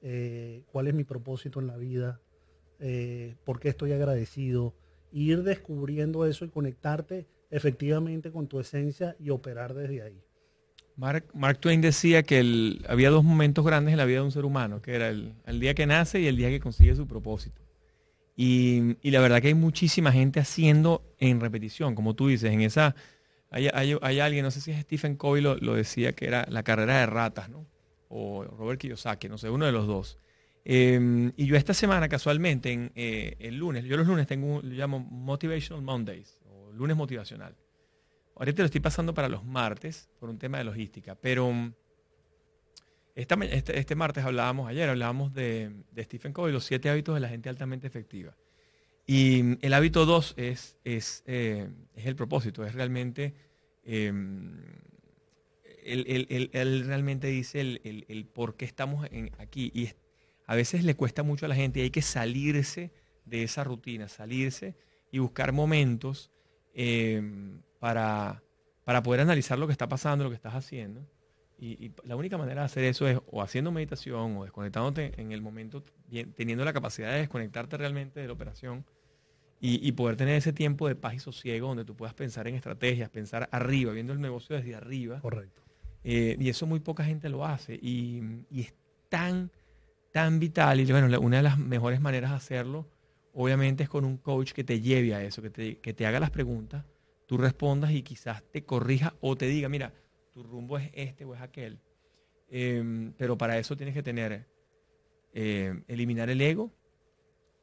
eh, 0.03 0.65
cuál 0.73 0.89
es 0.89 0.95
mi 0.95 1.05
propósito 1.05 1.61
en 1.61 1.69
la 1.69 1.77
vida, 1.77 2.21
por 3.45 3.61
qué 3.61 3.69
estoy 3.71 3.93
agradecido, 3.93 4.75
ir 5.13 5.45
descubriendo 5.45 6.27
eso 6.27 6.45
y 6.45 6.49
conectarte 6.49 7.27
efectivamente 7.51 8.33
con 8.33 8.49
tu 8.49 8.59
esencia 8.59 9.17
y 9.21 9.31
operar 9.31 9.73
desde 9.73 10.03
ahí. 10.03 10.21
Mark, 10.97 11.25
Mark 11.35 11.59
Twain 11.59 11.81
decía 11.81 12.23
que 12.23 12.79
había 12.89 13.11
dos 13.11 13.25
momentos 13.25 13.65
grandes 13.65 13.93
en 13.93 13.99
la 13.99 14.05
vida 14.05 14.19
de 14.19 14.25
un 14.25 14.33
ser 14.33 14.45
humano, 14.45 14.81
que 14.81 14.95
era 14.95 15.09
el, 15.09 15.35
día 15.61 15.75
que 15.75 15.87
nace 15.87 16.21
y 16.21 16.27
el 16.27 16.37
día 16.37 16.51
que 16.51 16.61
consigue 16.61 16.95
su 16.95 17.07
propósito. 17.07 17.63
Y, 18.37 18.97
la 19.03 19.21
verdad 19.21 19.41
que 19.41 19.49
hay 19.49 19.55
muchísima 19.55 20.13
gente 20.13 20.41
haciendo 20.41 21.03
en 21.19 21.41
repetición, 21.41 21.95
como 21.95 22.15
tú 22.15 22.29
dices, 22.29 22.53
en 22.53 22.61
esa... 22.61 22.95
Hay, 23.51 23.69
alguien, 23.69 24.45
no 24.45 24.51
sé 24.51 24.61
si 24.61 24.73
es 24.73 24.81
Stephen 24.81 25.17
Covey, 25.17 25.41
lo, 25.41 25.75
decía, 25.75 26.13
que 26.13 26.27
era 26.27 26.45
la 26.49 26.65
carrera 26.65 26.99
de 26.99 27.07
ratas, 27.07 27.49
¿no? 27.49 27.67
O 28.09 28.45
Robert 28.45 28.81
Kiyosaki, 28.81 29.29
no 29.29 29.39
sé, 29.39 29.49
uno 29.49 29.67
de 29.67 29.73
los 29.73 29.87
dos. 29.87 30.19
Em, 30.65 31.33
y 31.37 31.47
yo 31.47 31.57
esta 31.57 31.75
semana, 31.75 32.09
casualmente, 32.09 32.73
en, 32.73 32.91
eh, 32.97 33.37
el 33.39 33.57
lunes, 33.57 33.85
yo 33.85 33.97
los 33.97 34.09
lunes 34.09 34.27
tengo, 34.27 34.61
lo 34.61 34.75
llamo 34.75 34.99
Motivational 34.99 35.83
Mondays, 35.83 36.39
lunes 36.73 36.97
motivacional. 36.97 37.55
Ahorita 38.37 38.63
lo 38.63 38.67
estoy 38.67 38.81
pasando 38.81 39.15
para 39.15 39.29
los 39.29 39.45
martes 39.45 40.09
por 40.19 40.29
un 40.29 40.39
tema 40.39 40.59
de 40.59 40.65
logística, 40.65 41.15
pero 41.15 41.51
mm, 41.53 41.73
este, 43.15 43.79
este, 43.79 43.95
martes 43.95 44.25
hablábamos, 44.25 44.69
ayer 44.69 44.89
hablábamos 44.89 45.33
de, 45.33 45.73
Stephen 45.99 46.33
Covey, 46.33 46.53
los 46.53 46.65
siete 46.65 46.91
hábitos 46.91 47.15
de 47.15 47.21
la 47.21 47.29
gente 47.29 47.49
altamente 47.49 47.87
efectiva. 47.87 48.37
Y 49.07 49.43
mm, 49.43 49.59
el 49.63 49.75
hábito 49.75 50.05
dos 50.05 50.35
eh, 50.37 50.57
es 50.85 51.23
el 51.27 52.17
propósito, 52.17 52.65
es 52.65 52.75
realmente, 52.75 53.35
em, 53.85 54.61
él, 55.85 56.85
realmente 56.87 57.29
dice 57.29 57.61
el, 57.61 58.31
por 58.35 58.57
qué 58.57 58.65
estamos 58.65 59.07
aquí. 59.39 59.71
Y 59.75 59.91
a 60.47 60.57
veces 60.57 60.83
le 60.85 60.97
cuesta 60.97 61.23
mucho 61.23 61.47
a 61.47 61.49
la 61.49 61.55
gente 61.55 61.81
y 61.81 61.83
hay 61.83 61.91
que 61.91 62.03
salirse 62.03 62.91
de 63.27 63.45
esa 63.45 63.63
rutina, 63.65 64.09
salirse 64.09 64.77
y 65.13 65.19
buscar 65.19 65.53
momentos 65.53 66.33
Em, 66.77 67.63
para, 67.85 68.43
para 68.87 69.03
poder 69.03 69.21
analizar 69.21 69.59
lo 69.59 69.67
que 69.67 69.73
está 69.73 69.87
pasando, 69.87 70.25
lo 70.25 70.31
que 70.31 70.37
estás 70.37 70.55
haciendo. 70.55 71.07
Y, 71.59 71.93
la 72.05 72.17
única 72.17 72.39
manera 72.39 72.63
de 72.63 72.65
hacer 72.65 72.85
eso 72.85 73.07
es 73.07 73.19
o 73.31 73.43
haciendo 73.43 73.71
meditación 73.73 74.39
o 74.39 74.45
desconectándote 74.45 75.13
en 75.21 75.33
el 75.33 75.43
momento, 75.43 75.85
teniendo 76.35 76.65
la 76.65 76.73
capacidad 76.73 77.13
de 77.13 77.19
desconectarte 77.19 77.77
realmente 77.77 78.21
de 78.21 78.27
la 78.27 78.33
operación 78.33 78.87
y, 79.61 79.93
poder 79.93 80.17
tener 80.17 80.37
ese 80.37 80.55
tiempo 80.55 80.89
de 80.89 80.95
paz 80.95 81.13
y 81.13 81.19
sosiego 81.19 81.69
donde 81.69 81.85
tú 81.85 81.95
puedas 81.95 82.15
pensar 82.15 82.49
en 82.49 82.55
estrategias, 82.55 83.11
pensar 83.11 83.51
arriba, 83.53 83.93
viendo 83.93 84.15
el 84.15 84.21
negocio 84.23 84.57
desde 84.57 84.75
arriba. 84.75 85.21
Correcto. 85.21 85.61
Eh, 86.05 86.39
y 86.41 86.49
eso 86.49 86.67
muy 86.67 86.81
poca 86.81 87.05
gente 87.05 87.29
lo 87.29 87.45
hace. 87.45 87.75
Y, 87.75 88.47
es 88.51 88.73
tan, 89.11 89.51
tan 90.11 90.39
vital. 90.39 90.81
Y 90.81 90.91
bueno, 90.91 91.21
una 91.21 91.37
de 91.37 91.43
las 91.43 91.59
mejores 91.59 92.01
maneras 92.01 92.31
de 92.31 92.37
hacerlo 92.37 92.89
obviamente 93.35 93.83
es 93.83 93.91
con 93.91 94.07
un 94.07 94.17
coach 94.17 94.53
que 94.53 94.65
te 94.65 94.81
lleve 94.81 95.15
a 95.15 95.23
eso, 95.23 95.43
que 95.43 95.51
te, 95.51 95.79
que 95.81 95.93
te 95.93 96.07
haga 96.07 96.19
las 96.19 96.31
preguntas, 96.31 96.87
tú 97.27 97.37
respondas 97.37 97.93
y 97.93 98.03
quizás 98.03 98.43
te 98.51 98.65
corrija 98.65 99.15
o 99.21 99.37
te 99.37 99.47
diga, 99.47 99.69
mira, 99.69 99.93
tu 100.33 100.43
rumbo 100.43 100.79
es 100.79 100.91
este 100.95 101.25
o 101.25 101.35
es 101.35 101.41
aquel. 101.41 101.81
Em, 102.49 103.13
pero 103.17 103.39
para 103.39 103.59
eso 103.59 103.77
tienes 103.77 103.95
que 103.95 104.03
tener, 104.03 104.47
em, 105.33 105.85
eliminar 105.89 106.31
el 106.31 106.41
ego 106.41 106.73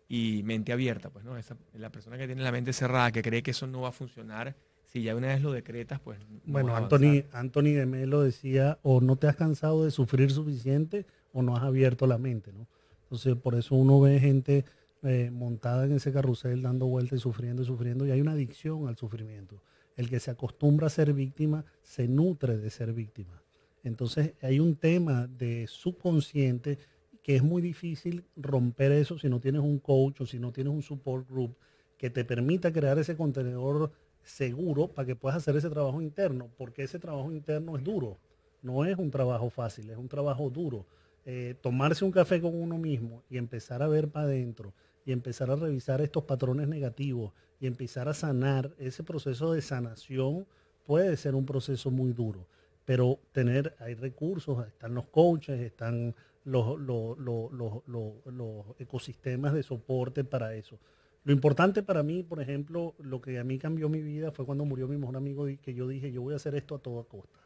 y 0.08 0.42
mente 0.44 0.74
abierta. 0.74 1.10
Pues, 1.10 1.24
¿no? 1.24 1.36
la 1.74 1.92
persona 1.92 2.18
que 2.18 2.26
tiene 2.26 2.42
la 2.42 2.52
mente 2.52 2.74
cerrada, 2.74 3.12
que 3.12 3.22
cree 3.22 3.44
que 3.44 3.52
eso 3.52 3.68
no 3.68 3.82
va 3.82 3.90
a 3.90 3.94
funcionar, 3.94 4.56
si 4.84 5.04
ya 5.04 5.16
una 5.16 5.28
vez 5.28 5.42
lo 5.42 5.54
decretas, 5.54 6.02
pues... 6.02 6.20
bueno, 6.44 6.76
Anthony, 6.76 7.24
Anthony 7.32 7.74
de 7.76 7.86
Melo 7.86 8.22
decía, 8.22 8.78
o 8.84 9.00
no 9.00 9.16
te 9.16 9.28
has 9.28 9.38
cansado 9.38 9.86
de 9.86 9.92
sufrir 9.92 10.32
suficiente 10.32 11.06
o 11.32 11.42
no 11.42 11.56
has 11.56 11.64
abierto 11.64 12.08
la 12.08 12.18
mente, 12.18 12.52
¿no? 12.52 12.68
Entonces, 13.04 13.36
por 13.36 13.56
eso 13.56 13.76
uno 13.76 14.02
ve 14.02 14.20
gente 14.20 14.66
eh, 15.04 15.32
montada 15.32 15.86
en 15.86 15.94
ese 15.94 16.14
carrusel 16.14 16.62
dando 16.62 16.86
vueltas 16.86 17.18
y 17.18 17.22
sufriendo 17.22 17.64
y 17.64 17.66
sufriendo 17.66 18.06
y 18.06 18.12
hay 18.12 18.22
una 18.22 18.34
adicción 18.34 18.88
al 18.88 18.98
sufrimiento. 18.98 19.64
El 19.96 20.10
que 20.10 20.20
se 20.20 20.30
acostumbra 20.30 20.88
a 20.88 20.92
ser 20.92 21.14
víctima 21.14 21.66
se 21.82 22.08
nutre 22.08 22.58
de 22.58 22.70
ser 22.70 22.94
víctima. 22.94 23.42
Entonces 23.84 24.36
hay 24.42 24.60
un 24.60 24.76
tema 24.76 25.28
de 25.28 25.66
subconsciente 25.68 26.78
que 27.24 27.36
es 27.36 27.44
muy 27.44 27.62
difícil 27.62 28.26
romper 28.36 28.92
eso 28.92 29.18
si 29.18 29.28
no 29.28 29.40
tienes 29.40 29.62
un 29.62 29.80
coach 29.80 30.22
o 30.22 30.26
si 30.26 30.38
no 30.38 30.52
tienes 30.52 30.74
un 30.74 30.84
support 30.84 31.28
group 31.28 31.56
que 31.98 32.10
te 32.10 32.24
permita 32.24 32.72
crear 32.72 32.98
ese 33.00 33.16
contenedor 33.16 33.92
seguro 34.24 34.88
para 34.88 35.06
que 35.06 35.16
puedas 35.16 35.38
hacer 35.38 35.56
ese 35.56 35.70
trabajo 35.70 36.02
interno, 36.02 36.50
porque 36.58 36.84
ese 36.84 37.00
trabajo 37.00 37.32
interno 37.32 37.76
es 37.76 37.84
duro, 37.84 38.20
no 38.62 38.86
es 38.86 38.98
un 38.98 39.10
trabajo 39.10 39.50
fácil, 39.50 39.90
es 39.90 39.98
un 39.98 40.08
trabajo 40.08 40.50
duro. 40.50 40.86
Eh, 41.26 41.56
tomarse 41.62 42.04
un 42.04 42.12
café 42.12 42.42
con 42.42 42.60
uno 42.60 42.80
mismo 42.80 43.24
y 43.30 43.38
empezar 43.38 43.84
a 43.84 43.88
ver 43.88 44.10
para 44.10 44.26
adentro 44.26 44.74
y 45.06 45.12
empezar 45.12 45.50
a 45.52 45.56
revisar 45.56 46.02
estos 46.02 46.24
patrones 46.24 46.68
negativos 46.68 47.34
y 47.60 47.68
empezar 47.68 48.08
a 48.08 48.14
sanar, 48.14 48.72
ese 48.80 49.04
proceso 49.04 49.54
de 49.54 49.62
sanación 49.62 50.46
puede 50.86 51.16
ser 51.18 51.36
un 51.36 51.46
proceso 51.46 51.92
muy 51.92 52.14
duro. 52.14 52.48
pero 52.84 53.20
tener, 53.32 53.76
hay 53.80 53.94
recursos, 53.94 54.68
están 54.68 54.96
los 54.96 55.06
coaches, 55.06 55.62
están 55.62 56.14
los, 56.44 56.80
los, 56.80 57.18
los, 57.18 58.66
ecosistemas 58.80 59.54
de 59.54 59.64
soporte 59.64 60.24
para 60.24 60.56
eso. 60.56 60.80
Lo 61.24 61.32
importante 61.32 61.84
para 61.84 62.02
mí, 62.02 62.24
por 62.24 62.42
ejemplo, 62.42 62.96
lo 62.98 63.22
que 63.22 63.38
a 63.38 63.44
mí 63.44 63.60
cambió 63.60 63.88
mi 63.88 64.02
vida 64.02 64.32
fue 64.32 64.46
cuando 64.46 64.66
murió 64.66 64.88
mi 64.88 64.98
mejor 64.98 65.16
amigo 65.16 65.48
y 65.48 65.58
que 65.58 65.74
yo 65.74 65.88
dije, 65.88 66.12
yo 66.12 66.24
voy 66.24 66.34
a 66.34 66.38
hacer 66.38 66.56
esto 66.56 66.76
a 66.76 66.80
toda 66.80 67.04
costa. 67.04 67.40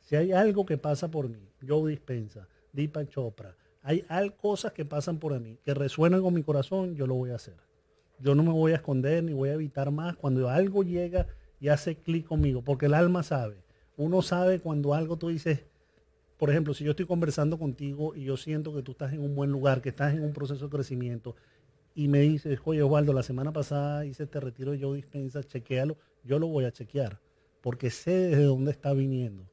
Si 0.00 0.14
hay 0.14 0.30
algo 0.30 0.64
que 0.64 0.78
pasa 0.78 1.10
por 1.10 1.28
mí, 1.28 1.48
Joe 1.66 1.90
Dispensa, 1.90 2.46
Deepak 2.72 3.08
Chopra, 3.08 3.56
hay, 4.08 4.30
cosas 4.30 4.72
que 4.72 4.84
pasan 4.84 5.18
por 5.18 5.38
mí, 5.40 5.58
que 5.64 5.72
resuenan 5.74 6.22
con 6.22 6.34
mi 6.34 6.42
corazón, 6.42 6.94
yo 6.96 7.06
lo 7.06 7.14
voy 7.14 7.30
a 7.30 7.36
hacer. 7.36 7.54
Yo 8.18 8.34
no 8.34 8.42
me 8.42 8.50
voy 8.50 8.72
a 8.72 8.76
esconder 8.76 9.22
ni 9.22 9.32
voy 9.32 9.50
a 9.50 9.54
evitar 9.54 9.90
más. 9.90 10.16
Cuando 10.16 10.48
algo 10.48 10.82
llega 10.82 11.26
y 11.60 11.68
hace 11.68 11.96
clic 11.96 12.26
conmigo, 12.26 12.62
porque 12.62 12.86
el 12.86 12.94
alma 12.94 13.22
sabe. 13.22 13.62
Uno 13.96 14.22
sabe 14.22 14.60
cuando 14.60 14.94
algo 14.94 15.16
tú 15.16 15.28
dices, 15.28 15.64
por 16.36 16.50
ejemplo, 16.50 16.74
si 16.74 16.84
yo 16.84 16.90
estoy 16.90 17.06
conversando 17.06 17.58
contigo 17.58 18.14
y 18.14 18.24
yo 18.24 18.36
siento 18.36 18.74
que 18.74 18.82
tú 18.82 18.92
estás 18.92 19.12
en 19.12 19.20
un 19.20 19.34
buen 19.34 19.50
lugar, 19.50 19.80
que 19.80 19.90
estás 19.90 20.14
en 20.14 20.24
un 20.24 20.32
proceso 20.32 20.64
de 20.64 20.70
crecimiento, 20.70 21.36
y 21.94 22.08
me 22.08 22.20
dices, 22.20 22.58
oye 22.64 22.82
Osvaldo, 22.82 23.12
la 23.12 23.22
semana 23.22 23.52
pasada 23.52 24.04
hice 24.04 24.24
este 24.24 24.38
retiro 24.40 24.72
de 24.72 24.78
yo 24.78 24.92
dispensa, 24.92 25.42
chequealo, 25.42 25.96
yo 26.24 26.38
lo 26.38 26.46
voy 26.46 26.64
a 26.64 26.72
chequear, 26.72 27.20
porque 27.62 27.90
sé 27.90 28.10
desde 28.10 28.42
dónde 28.42 28.70
está 28.70 28.92
viniendo 28.92 29.48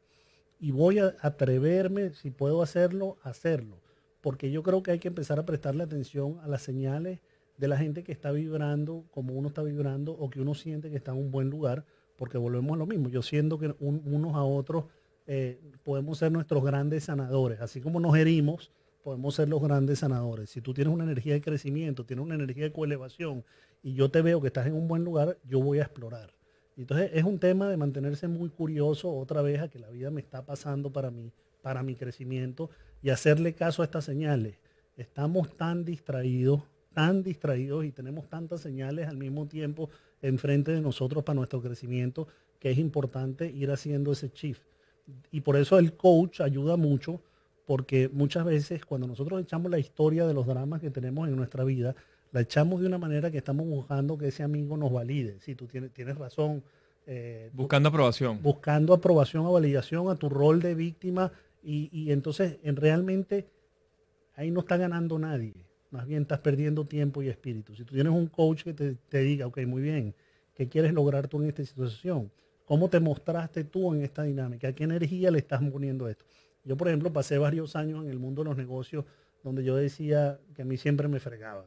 y 0.63 0.72
voy 0.72 1.00
a 1.00 1.17
atreverme, 1.19 2.13
si 2.13 2.32
puedo 2.32 2.62
hacerlo, 2.62 3.17
hacerlo. 3.22 3.83
Porque 4.23 4.51
yo 4.51 4.63
creo 4.63 4.81
que 4.81 4.91
hay 4.91 4.99
que 4.99 5.09
empezar 5.09 5.38
a 5.38 5.45
prestarle 5.45 5.83
atención 5.83 6.39
a 6.43 6.47
las 6.47 6.62
señales 6.62 7.19
de 7.57 7.67
la 7.67 7.75
gente 7.75 8.05
que 8.05 8.13
está 8.13 8.31
vibrando 8.31 9.03
como 9.12 9.33
uno 9.33 9.49
está 9.49 9.63
vibrando 9.63 10.13
o 10.13 10.29
que 10.29 10.39
uno 10.39 10.55
siente 10.55 10.89
que 10.89 10.95
está 10.95 11.12
en 11.12 11.17
un 11.17 11.29
buen 11.29 11.49
lugar, 11.49 11.83
porque 12.15 12.38
volvemos 12.38 12.73
a 12.73 12.77
lo 12.77 12.86
mismo. 12.86 13.09
Yo 13.09 13.21
siento 13.21 13.59
que 13.59 13.75
unos 13.81 14.36
a 14.36 14.43
otros 14.43 14.86
eh, 15.27 15.59
podemos 15.83 16.19
ser 16.19 16.31
nuestros 16.31 16.63
grandes 16.63 17.03
sanadores. 17.03 17.59
Así 17.59 17.81
como 17.81 17.99
nos 17.99 18.15
herimos, 18.15 18.71
podemos 19.03 19.36
ser 19.36 19.49
los 19.49 19.62
grandes 19.62 19.99
sanadores. 19.99 20.49
Si 20.49 20.62
tú 20.62 20.73
tienes 20.73 20.93
una 20.93 21.03
energía 21.03 21.33
de 21.33 21.41
crecimiento, 21.41 22.05
tienes 22.05 22.23
una 22.23 22.36
energía 22.36 22.63
de 22.63 22.71
coelevación 22.71 23.43
y 23.81 23.93
yo 23.93 24.09
te 24.09 24.21
veo 24.21 24.39
que 24.39 24.47
estás 24.47 24.67
en 24.67 24.73
un 24.73 24.88
buen 24.88 25.03
lugar, 25.03 25.38
yo 25.43 25.59
voy 25.59 25.79
a 25.79 25.83
explorar. 25.83 26.33
Entonces 26.77 27.12
es 27.13 27.25
un 27.25 27.39
tema 27.39 27.67
de 27.67 27.75
mantenerse 27.75 28.29
muy 28.29 28.47
curioso 28.47 29.13
otra 29.13 29.41
vez 29.41 29.59
a 29.59 29.67
que 29.67 29.79
la 29.79 29.89
vida 29.89 30.12
me 30.12 30.21
está 30.21 30.45
pasando 30.45 30.93
para 30.93 31.12
mí, 31.12 31.33
para 31.62 31.83
mi 31.83 31.95
crecimiento 31.95 32.69
y 33.03 33.09
hacerle 33.09 33.53
caso 33.53 33.81
a 33.81 33.85
estas 33.85 34.05
señales. 34.05 34.55
Estamos 34.95 35.55
tan 35.55 35.83
distraídos, 35.83 36.61
tan 36.93 37.21
distraídos 37.21 37.85
y 37.85 37.91
tenemos 37.91 38.29
tantas 38.29 38.61
señales 38.61 39.07
al 39.07 39.17
mismo 39.17 39.45
tiempo 39.45 39.89
enfrente 40.21 40.71
de 40.71 40.81
nosotros 40.81 41.23
para 41.23 41.35
nuestro 41.35 41.61
crecimiento 41.61 42.27
que 42.59 42.71
es 42.71 42.77
importante 42.77 43.51
ir 43.51 43.69
haciendo 43.71 44.13
ese 44.13 44.31
shift. 44.33 44.61
Y 45.31 45.41
por 45.41 45.57
eso 45.57 45.77
el 45.77 45.93
coach 45.93 46.39
ayuda 46.39 46.77
mucho 46.77 47.19
porque 47.65 48.09
muchas 48.11 48.45
veces 48.45 48.85
cuando 48.85 49.05
nosotros 49.05 49.41
echamos 49.41 49.69
la 49.69 49.79
historia 49.79 50.25
de 50.25 50.33
los 50.33 50.47
dramas 50.47 50.79
que 50.79 50.89
tenemos 50.89 51.27
en 51.27 51.35
nuestra 51.35 51.65
vida, 51.65 51.93
la 52.31 52.41
echamos 52.41 52.81
de 52.81 52.87
una 52.87 52.97
manera 52.97 53.31
que 53.31 53.37
estamos 53.37 53.65
buscando 53.67 54.17
que 54.17 54.29
ese 54.29 54.43
amigo 54.43 54.77
nos 54.77 54.91
valide. 54.91 55.39
Si 55.41 55.55
tú 55.55 55.67
tienes, 55.67 55.91
tienes 55.91 56.17
razón. 56.17 56.63
Eh, 57.05 57.49
buscando 57.53 57.89
aprobación. 57.89 58.41
Buscando 58.41 58.93
aprobación 58.93 59.45
o 59.45 59.51
validación 59.51 60.09
a 60.09 60.15
tu 60.15 60.29
rol 60.29 60.61
de 60.61 60.73
víctima 60.73 61.31
y, 61.63 62.12
entonces 62.12 62.60
en 62.63 62.76
realmente 62.76 63.47
ahí 64.36 64.52
no 64.52 64.62
está 64.62 64.78
ganando 64.78 65.17
nadie. 65.17 65.54
Más 65.91 66.08
bien 66.08 66.23
estás 66.23 66.39
perdiendo 66.39 66.86
tiempo 66.86 67.21
y 67.21 67.30
espíritu. 67.30 67.76
Si 67.76 67.84
tú 67.84 67.93
tienes 67.93 68.12
un 68.12 68.28
coach 68.28 68.63
que 68.63 68.73
te, 68.73 69.19
diga, 69.19 69.47
ok, 69.47 69.60
muy 69.67 69.82
bien, 69.82 70.15
¿qué 70.56 70.67
quieres 70.67 70.93
lograr 70.93 71.28
tú 71.28 71.41
en 71.41 71.49
esta 71.49 71.63
situación? 71.63 72.32
¿Cómo 72.65 72.89
te 72.89 72.99
mostraste 72.99 73.63
tú 73.63 73.93
en 73.93 74.02
esta 74.02 74.23
dinámica? 74.23 74.73
¿Qué 74.73 74.84
energía 74.84 75.30
le 75.32 75.39
estás 75.39 75.62
poniendo 75.62 76.06
a 76.06 76.12
esto? 76.12 76.26
Yo, 76.65 76.78
por 76.78 76.88
ejemplo, 76.88 77.13
pasé 77.13 77.38
varios 77.38 77.76
años 77.76 78.04
en 78.04 78.10
el 78.10 78.19
mundo 78.19 78.43
de 78.43 78.49
los 78.49 78.58
negocios 78.58 79.06
donde 79.43 79.63
yo 79.63 79.76
decía 79.76 80.39
que 80.56 80.62
a 80.62 80.65
mí 80.65 80.78
siempre 80.78 81.08
me 81.08 81.19
fregaban 81.19 81.65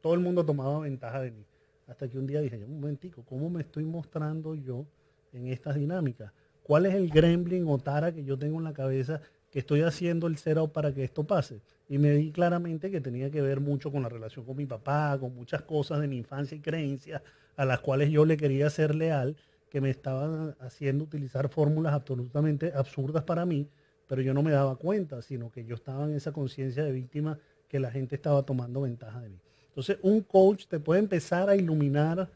todo 0.00 0.14
el 0.14 0.20
mundo 0.20 0.44
tomaba 0.44 0.80
ventaja 0.80 1.20
de 1.20 1.30
mí. 1.30 1.44
Hasta 1.86 2.08
que 2.08 2.18
un 2.18 2.26
día 2.26 2.40
dije, 2.40 2.56
un 2.64 2.80
momentico, 2.80 3.24
¿cómo 3.24 3.48
me 3.48 3.62
estoy 3.62 3.84
mostrando 3.84 4.54
yo 4.54 4.86
en 5.32 5.48
estas 5.48 5.76
dinámicas? 5.76 6.32
¿Cuál 6.68 6.84
es 6.84 6.92
el 6.92 7.08
gremlin 7.08 7.66
o 7.66 7.78
tara 7.78 8.12
que 8.12 8.24
yo 8.24 8.38
tengo 8.38 8.58
en 8.58 8.64
la 8.64 8.74
cabeza 8.74 9.22
que 9.50 9.60
estoy 9.60 9.80
haciendo 9.80 10.26
el 10.26 10.36
setup 10.36 10.70
para 10.70 10.92
que 10.92 11.02
esto 11.02 11.24
pase? 11.24 11.62
Y 11.88 11.96
me 11.96 12.10
di 12.10 12.30
claramente 12.30 12.90
que 12.90 13.00
tenía 13.00 13.30
que 13.30 13.40
ver 13.40 13.60
mucho 13.60 13.90
con 13.90 14.02
la 14.02 14.10
relación 14.10 14.44
con 14.44 14.54
mi 14.54 14.66
papá, 14.66 15.16
con 15.18 15.34
muchas 15.34 15.62
cosas 15.62 15.98
de 15.98 16.08
mi 16.08 16.18
infancia 16.18 16.58
y 16.58 16.60
creencias 16.60 17.22
a 17.56 17.64
las 17.64 17.80
cuales 17.80 18.10
yo 18.10 18.26
le 18.26 18.36
quería 18.36 18.68
ser 18.68 18.94
leal, 18.94 19.34
que 19.70 19.80
me 19.80 19.88
estaban 19.88 20.56
haciendo 20.60 21.04
utilizar 21.04 21.48
fórmulas 21.48 21.94
absolutamente 21.94 22.70
absurdas 22.74 23.24
para 23.24 23.46
mí, 23.46 23.66
pero 24.06 24.20
yo 24.20 24.34
no 24.34 24.42
me 24.42 24.50
daba 24.50 24.76
cuenta, 24.76 25.22
sino 25.22 25.50
que 25.50 25.64
yo 25.64 25.74
estaba 25.74 26.04
en 26.04 26.16
esa 26.16 26.32
conciencia 26.32 26.84
de 26.84 26.92
víctima 26.92 27.38
que 27.66 27.80
la 27.80 27.90
gente 27.90 28.14
estaba 28.14 28.42
tomando 28.42 28.82
ventaja 28.82 29.22
de 29.22 29.30
mí. 29.30 29.40
Entonces, 29.68 29.96
un 30.02 30.20
coach 30.20 30.66
te 30.66 30.80
puede 30.80 31.00
empezar 31.00 31.48
a 31.48 31.56
iluminar, 31.56 32.28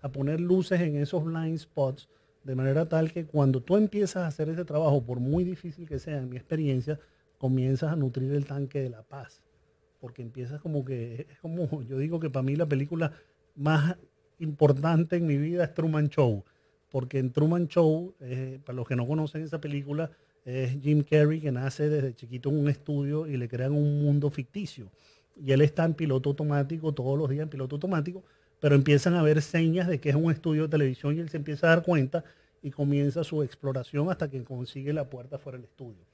a 0.00 0.08
poner 0.10 0.40
luces 0.40 0.80
en 0.80 0.94
esos 0.94 1.24
blind 1.24 1.58
spots, 1.58 2.08
de 2.44 2.54
manera 2.54 2.88
tal 2.88 3.12
que 3.12 3.26
cuando 3.26 3.62
tú 3.62 3.76
empiezas 3.76 4.24
a 4.24 4.26
hacer 4.26 4.48
ese 4.48 4.64
trabajo, 4.64 5.04
por 5.04 5.20
muy 5.20 5.44
difícil 5.44 5.86
que 5.86 5.98
sea, 5.98 6.18
en 6.18 6.28
mi 6.28 6.36
experiencia, 6.36 6.98
comienzas 7.38 7.92
a 7.92 7.96
nutrir 7.96 8.32
el 8.32 8.46
tanque 8.46 8.80
de 8.80 8.90
la 8.90 9.02
paz. 9.02 9.42
Porque 10.00 10.22
empiezas 10.22 10.60
como 10.60 10.84
que, 10.84 11.26
es 11.30 11.38
como, 11.38 11.82
yo 11.88 11.98
digo 11.98 12.20
que 12.20 12.30
para 12.30 12.42
mí 12.42 12.56
la 12.56 12.66
película 12.66 13.12
más 13.54 13.96
importante 14.38 15.16
en 15.16 15.26
mi 15.26 15.36
vida 15.36 15.64
es 15.64 15.74
Truman 15.74 16.08
Show. 16.08 16.44
Porque 16.90 17.18
en 17.18 17.30
Truman 17.30 17.68
Show, 17.68 18.14
eh, 18.20 18.58
para 18.64 18.76
los 18.76 18.88
que 18.88 18.96
no 18.96 19.06
conocen 19.06 19.42
esa 19.42 19.60
película, 19.60 20.10
es 20.44 20.80
Jim 20.80 21.02
Carrey 21.02 21.40
que 21.40 21.52
nace 21.52 21.88
desde 21.88 22.14
chiquito 22.14 22.48
en 22.48 22.58
un 22.58 22.68
estudio 22.68 23.26
y 23.26 23.36
le 23.36 23.46
crean 23.48 23.72
un 23.72 24.02
mundo 24.02 24.30
ficticio 24.30 24.90
y 25.36 25.52
él 25.52 25.62
está 25.62 25.84
en 25.84 25.94
piloto 25.94 26.30
automático 26.30 26.92
todos 26.92 27.18
los 27.18 27.28
días 27.28 27.44
en 27.44 27.48
piloto 27.48 27.76
automático, 27.76 28.24
pero 28.60 28.74
empiezan 28.74 29.14
a 29.14 29.22
ver 29.22 29.42
señas 29.42 29.88
de 29.88 30.00
que 30.00 30.10
es 30.10 30.14
un 30.14 30.30
estudio 30.30 30.62
de 30.62 30.68
televisión 30.68 31.16
y 31.16 31.20
él 31.20 31.30
se 31.30 31.38
empieza 31.38 31.66
a 31.66 31.70
dar 31.70 31.82
cuenta 31.82 32.24
y 32.62 32.70
comienza 32.70 33.24
su 33.24 33.42
exploración 33.42 34.10
hasta 34.10 34.30
que 34.30 34.44
consigue 34.44 34.92
la 34.92 35.08
puerta 35.08 35.38
fuera 35.38 35.58
del 35.58 35.64
estudio. 35.64 36.04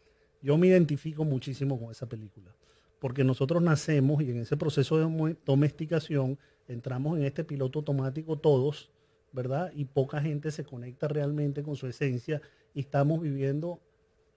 Yo 0.40 0.56
me 0.56 0.68
identifico 0.68 1.24
muchísimo 1.24 1.78
con 1.78 1.90
esa 1.90 2.08
película, 2.08 2.54
porque 3.00 3.24
nosotros 3.24 3.62
nacemos 3.62 4.22
y 4.22 4.30
en 4.30 4.38
ese 4.38 4.56
proceso 4.56 4.96
de 4.96 5.36
domesticación 5.44 6.38
entramos 6.68 7.18
en 7.18 7.24
este 7.24 7.42
piloto 7.42 7.80
automático 7.80 8.38
todos, 8.38 8.90
¿verdad? 9.32 9.72
Y 9.74 9.86
poca 9.86 10.20
gente 10.20 10.50
se 10.50 10.64
conecta 10.64 11.08
realmente 11.08 11.62
con 11.62 11.74
su 11.74 11.88
esencia 11.88 12.40
y 12.74 12.80
estamos 12.80 13.20
viviendo 13.20 13.80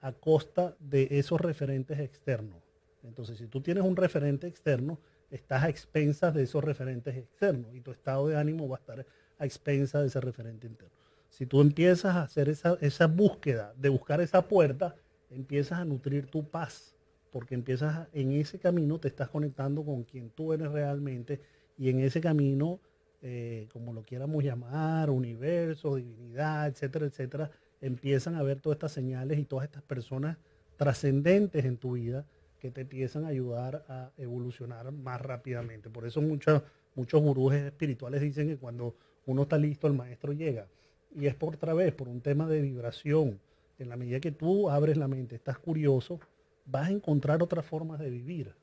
a 0.02 0.14
costa 0.14 0.76
de 0.80 1.08
esos 1.12 1.40
referentes 1.40 2.00
externos. 2.00 2.58
Entonces, 3.04 3.38
si 3.38 3.48
tú 3.48 3.62
tienes 3.62 3.84
un 3.84 3.96
referente 3.96 4.48
externo, 4.48 5.00
estás 5.32 5.64
a 5.64 5.70
expensas 5.70 6.34
de 6.34 6.44
esos 6.44 6.64
referentes 6.64 7.16
externos 7.16 7.74
y 7.74 7.82
tu 7.82 7.92
estado 7.92 8.28
de 8.28 8.38
ánimo 8.38 8.68
va 8.68 8.78
a 8.78 8.80
estar 8.80 9.06
a 9.38 9.46
expensas 9.46 10.02
de 10.02 10.08
ese 10.08 10.22
referente 10.22 10.68
interno. 10.68 10.96
Si 11.30 11.46
tú 11.46 11.62
empiezas 11.62 12.16
a 12.16 12.24
hacer 12.24 12.50
esa, 12.50 12.78
esa 12.82 13.08
búsqueda 13.08 13.74
de 13.78 13.90
buscar 13.90 14.20
esa 14.22 14.48
puerta, 14.48 14.96
empiezas 15.30 15.80
a 15.80 15.86
nutrir 15.86 16.26
tu 16.28 16.44
paz, 16.50 16.96
porque 17.32 17.56
empiezas 17.56 18.08
en 18.14 18.32
ese 18.32 18.60
camino, 18.60 19.00
te 19.00 19.08
estás 19.08 19.30
conectando 19.30 19.86
con 19.86 20.04
quien 20.04 20.32
tú 20.32 20.54
eres 20.54 20.72
realmente 20.72 21.40
y 21.78 21.90
en 21.90 22.00
ese 22.00 22.20
camino, 22.20 22.80
eh, 23.22 23.68
como 23.72 23.94
lo 23.94 24.04
quieramos 24.04 24.44
llamar, 24.44 25.10
universo, 25.10 25.96
divinidad, 25.96 26.68
etcétera, 26.68 27.06
etcétera, 27.06 27.52
empiezan 27.80 28.36
a 28.36 28.44
ver 28.44 28.60
todas 28.60 28.78
estas 28.78 28.92
señales 28.92 29.40
y 29.40 29.46
todas 29.46 29.66
estas 29.66 29.84
personas 29.84 30.38
trascendentes 30.76 31.66
en 31.66 31.78
tu 31.78 31.94
vida 31.94 32.26
que 32.60 32.72
te 32.72 32.82
empiezan 32.82 33.26
a 33.26 33.30
ayudar 33.30 33.86
a 33.88 34.12
evolucionar 34.18 34.92
más 34.92 35.22
rápidamente. 35.22 35.90
Por 35.90 36.06
eso 36.06 36.22
muchos, 36.22 36.62
muchos 36.96 37.22
gurús 37.22 37.54
espirituales 37.54 38.22
dicen 38.22 38.48
que 38.48 38.58
cuando 38.58 38.96
uno 39.26 39.44
está 39.44 39.58
listo, 39.58 39.88
el 39.88 39.94
maestro 39.94 40.34
llega. 40.34 40.68
Y 41.16 41.26
es 41.26 41.36
por 41.36 41.56
otra 41.56 41.74
vez, 41.74 41.94
por 41.94 42.08
un 42.08 42.22
tema 42.22 42.48
de 42.48 42.62
vibración. 42.62 43.40
En 43.80 43.90
la 43.90 43.96
medida 43.96 44.20
que 44.20 44.32
tú 44.32 44.70
abres 44.70 44.98
la 44.98 45.08
mente, 45.08 45.36
estás 45.36 45.58
curioso, 45.58 46.20
vas 46.66 46.90
a 46.90 46.92
encontrar 46.92 47.42
otras 47.42 47.66
formas 47.66 48.00
de 48.00 48.10
vivir. 48.10 48.54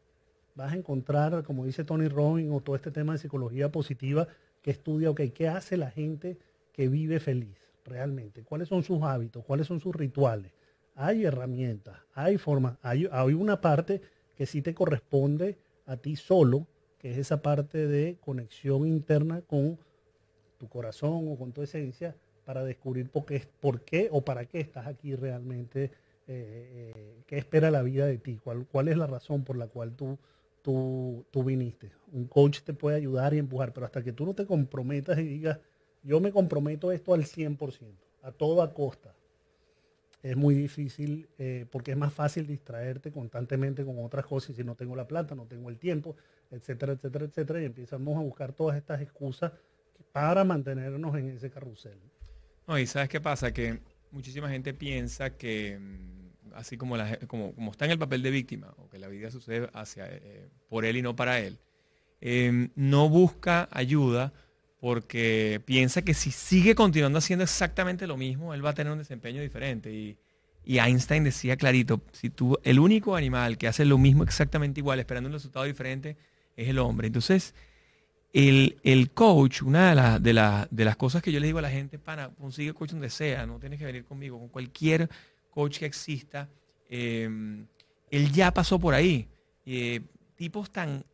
Vas 0.54 0.72
a 0.72 0.76
encontrar, 0.76 1.42
como 1.44 1.64
dice 1.64 1.84
Tony 1.84 2.08
Robbins, 2.08 2.52
o 2.52 2.60
todo 2.60 2.76
este 2.76 2.90
tema 2.90 3.12
de 3.12 3.18
psicología 3.18 3.72
positiva, 3.72 4.28
que 4.62 4.70
estudia, 4.70 5.10
ok, 5.10 5.20
¿qué 5.34 5.48
hace 5.48 5.76
la 5.76 5.90
gente 5.90 6.38
que 6.72 6.88
vive 6.88 7.20
feliz 7.20 7.70
realmente? 7.84 8.42
¿Cuáles 8.42 8.68
son 8.68 8.82
sus 8.82 9.02
hábitos? 9.02 9.44
¿Cuáles 9.44 9.66
son 9.66 9.80
sus 9.80 9.94
rituales? 9.94 10.52
Hay 10.96 11.26
herramientas, 11.26 11.98
hay 12.14 12.38
formas, 12.38 12.78
hay, 12.82 13.04
una 13.34 13.60
parte 13.60 14.00
que 14.34 14.46
sí 14.46 14.62
te 14.62 14.74
corresponde 14.74 15.58
a 15.84 15.98
ti 15.98 16.16
solo, 16.16 16.66
que 16.98 17.12
es 17.12 17.18
esa 17.18 17.42
parte 17.42 17.86
de 17.86 18.16
conexión 18.20 18.86
interna 18.86 19.42
con 19.42 19.78
tu 20.58 20.68
corazón 20.68 21.28
o 21.28 21.36
con 21.36 21.52
tu 21.52 21.62
esencia 21.62 22.16
para 22.46 22.64
descubrir 22.64 23.10
por 23.10 23.26
qué, 23.26 23.46
por 23.60 23.82
qué 23.82 24.08
o 24.10 24.24
para 24.24 24.46
qué 24.46 24.60
estás 24.60 24.86
aquí 24.86 25.14
realmente, 25.14 25.84
eh, 25.84 26.92
eh, 26.96 27.22
qué 27.26 27.36
espera 27.36 27.70
la 27.70 27.82
vida 27.82 28.06
de 28.06 28.16
ti, 28.16 28.40
cuál, 28.42 28.66
cuál 28.66 28.88
es 28.88 28.96
la 28.96 29.06
razón 29.06 29.44
por 29.44 29.58
la 29.58 29.66
cual 29.66 29.94
tú, 29.94 30.18
tú, 30.62 31.26
tú 31.30 31.44
viniste. 31.44 31.90
Un 32.12 32.26
coach 32.26 32.60
te 32.62 32.72
puede 32.72 32.96
ayudar 32.96 33.34
y 33.34 33.38
empujar, 33.38 33.74
pero 33.74 33.84
hasta 33.84 34.02
que 34.02 34.12
tú 34.12 34.24
no 34.24 34.34
te 34.34 34.46
comprometas 34.46 35.18
y 35.18 35.24
digas, 35.24 35.60
yo 36.02 36.20
me 36.20 36.32
comprometo 36.32 36.90
esto 36.90 37.12
al 37.12 37.24
100%, 37.24 37.58
a 38.22 38.32
toda 38.32 38.72
costa, 38.72 39.14
es 40.22 40.36
muy 40.36 40.54
difícil 40.54 41.28
eh, 41.38 41.66
porque 41.70 41.92
es 41.92 41.96
más 41.96 42.12
fácil 42.12 42.46
distraerte 42.46 43.12
constantemente 43.12 43.84
con 43.84 44.04
otras 44.04 44.26
cosas 44.26 44.56
si 44.56 44.64
no 44.64 44.74
tengo 44.74 44.96
la 44.96 45.06
plata, 45.06 45.34
no 45.34 45.46
tengo 45.46 45.68
el 45.68 45.78
tiempo, 45.78 46.16
etcétera, 46.50 46.94
etcétera, 46.94 47.26
etcétera, 47.26 47.62
y 47.62 47.64
empezamos 47.66 48.16
a 48.16 48.20
buscar 48.20 48.52
todas 48.52 48.76
estas 48.76 49.00
excusas 49.00 49.52
para 50.12 50.44
mantenernos 50.44 51.16
en 51.16 51.30
ese 51.30 51.50
carrusel. 51.50 51.98
No, 52.66 52.78
y 52.78 52.86
sabes 52.86 53.08
qué 53.08 53.20
pasa, 53.20 53.52
que 53.52 53.80
muchísima 54.10 54.48
gente 54.48 54.74
piensa 54.74 55.30
que 55.36 55.78
mm, 55.78 56.54
así 56.54 56.76
como, 56.76 56.96
como, 57.26 57.54
como 57.54 57.70
está 57.70 57.84
en 57.84 57.92
el 57.92 57.98
papel 57.98 58.22
de 58.22 58.30
víctima, 58.30 58.74
o 58.78 58.88
que 58.88 58.98
la 58.98 59.08
vida 59.08 59.30
sucede 59.30 59.68
hacia, 59.72 60.06
eh, 60.08 60.48
por 60.68 60.84
él 60.84 60.96
y 60.96 61.02
no 61.02 61.14
para 61.14 61.38
él, 61.40 61.58
em, 62.20 62.70
no 62.74 63.08
busca 63.08 63.68
ayuda 63.70 64.32
porque 64.86 65.60
piensa 65.64 66.02
que 66.02 66.14
si 66.14 66.30
sigue 66.30 66.76
continuando 66.76 67.18
haciendo 67.18 67.42
exactamente 67.42 68.06
lo 68.06 68.16
mismo, 68.16 68.54
él 68.54 68.64
va 68.64 68.70
a 68.70 68.72
tener 68.72 68.92
un 68.92 69.00
desempeño 69.00 69.42
diferente. 69.42 69.92
Y, 69.92 70.16
Einstein 70.78 71.24
decía 71.24 71.56
clarito, 71.56 72.02
si 72.12 72.30
tú, 72.30 72.56
el 72.62 72.78
único 72.78 73.16
animal 73.16 73.58
que 73.58 73.66
hace 73.66 73.84
lo 73.84 73.98
mismo 73.98 74.22
exactamente 74.22 74.78
igual, 74.78 75.00
esperando 75.00 75.26
un 75.26 75.32
resultado 75.32 75.64
diferente, 75.64 76.16
es 76.56 76.68
el 76.68 76.78
hombre. 76.78 77.08
Entonces, 77.08 77.52
el, 78.32 78.78
el 78.84 79.10
coach, 79.10 79.62
una 79.62 80.20
de, 80.20 80.32
de, 80.32 80.66
de, 80.70 80.84
las 80.84 80.96
cosas 80.96 81.20
que 81.20 81.32
yo 81.32 81.40
le 81.40 81.48
digo 81.48 81.58
a 81.58 81.62
la 81.62 81.70
gente, 81.70 81.98
pana, 81.98 82.30
consigue 82.40 82.72
coach 82.72 82.90
donde 82.90 83.10
sea, 83.10 83.44
no 83.44 83.58
tienes 83.58 83.80
que 83.80 83.86
venir 83.86 84.04
conmigo, 84.04 84.38
con 84.38 84.50
cualquier 84.50 85.10
coach 85.50 85.80
que 85.80 85.86
exista, 85.86 86.48
em, 86.88 87.66
él 88.08 88.30
ya 88.30 88.54
pasó 88.54 88.78
por 88.78 88.94
ahí. 88.94 89.26
Eh, 89.64 90.00
tipos 90.36 90.70
tan 90.70 91.04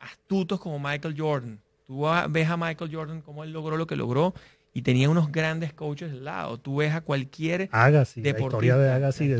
astutos 0.00 0.58
como 0.58 0.80
Michael 0.80 1.14
Jordan, 1.16 1.60
Tú 1.92 2.06
ves 2.30 2.48
a 2.48 2.56
Michael 2.56 2.90
Jordan 2.90 3.20
cómo 3.20 3.44
él 3.44 3.52
logró 3.52 3.76
lo 3.76 3.86
que 3.86 3.96
logró 3.96 4.32
y 4.72 4.80
tenía 4.80 5.10
unos 5.10 5.30
grandes 5.30 5.74
coaches 5.74 6.10
al 6.10 6.24
lado. 6.24 6.58
Tú 6.58 6.76
ves 6.76 6.94
a 6.94 7.02
cualquier 7.02 7.68
Agassi, 7.70 8.22
la 8.22 8.30
historia 8.30 8.78
de 8.78 8.90
Agassi, 8.90 9.28
de, 9.28 9.38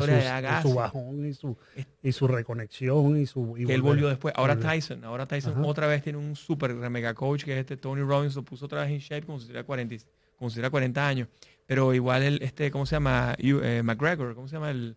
su 0.60 0.74
bajón 0.74 1.26
y 1.26 1.32
su, 1.32 1.56
y 2.02 2.12
su 2.12 2.28
reconexión 2.28 3.16
y 3.16 3.24
su... 3.24 3.54
que 3.54 3.72
él 3.72 3.80
volvió 3.80 4.08
después. 4.08 4.34
Ahora 4.36 4.58
Tyson, 4.58 5.02
ahora 5.02 5.24
Tyson 5.24 5.64
otra 5.64 5.86
vez 5.86 6.02
tiene 6.02 6.18
un 6.18 6.36
super 6.36 6.74
mega 6.74 7.14
coach 7.14 7.44
que 7.44 7.54
es 7.54 7.60
este 7.60 7.78
Tony 7.78 8.02
Robbins, 8.02 8.36
lo 8.36 8.42
puso 8.42 8.66
otra 8.66 8.82
vez 8.82 8.90
en 8.90 8.98
shape 8.98 9.24
como 9.24 9.40
si 9.40 9.46
tuviera 9.46 9.64
40, 9.64 9.96
como 10.36 10.50
si 10.50 10.60
40 10.60 11.08
años. 11.08 11.28
Pero 11.66 11.94
igual 11.94 12.22
el, 12.22 12.42
este, 12.42 12.70
¿cómo 12.70 12.84
se 12.84 12.96
llama? 12.96 13.34
Eh, 13.38 13.80
McGregor, 13.82 14.34
¿cómo 14.34 14.46
se 14.46 14.56
llama 14.56 14.70
el, 14.70 14.94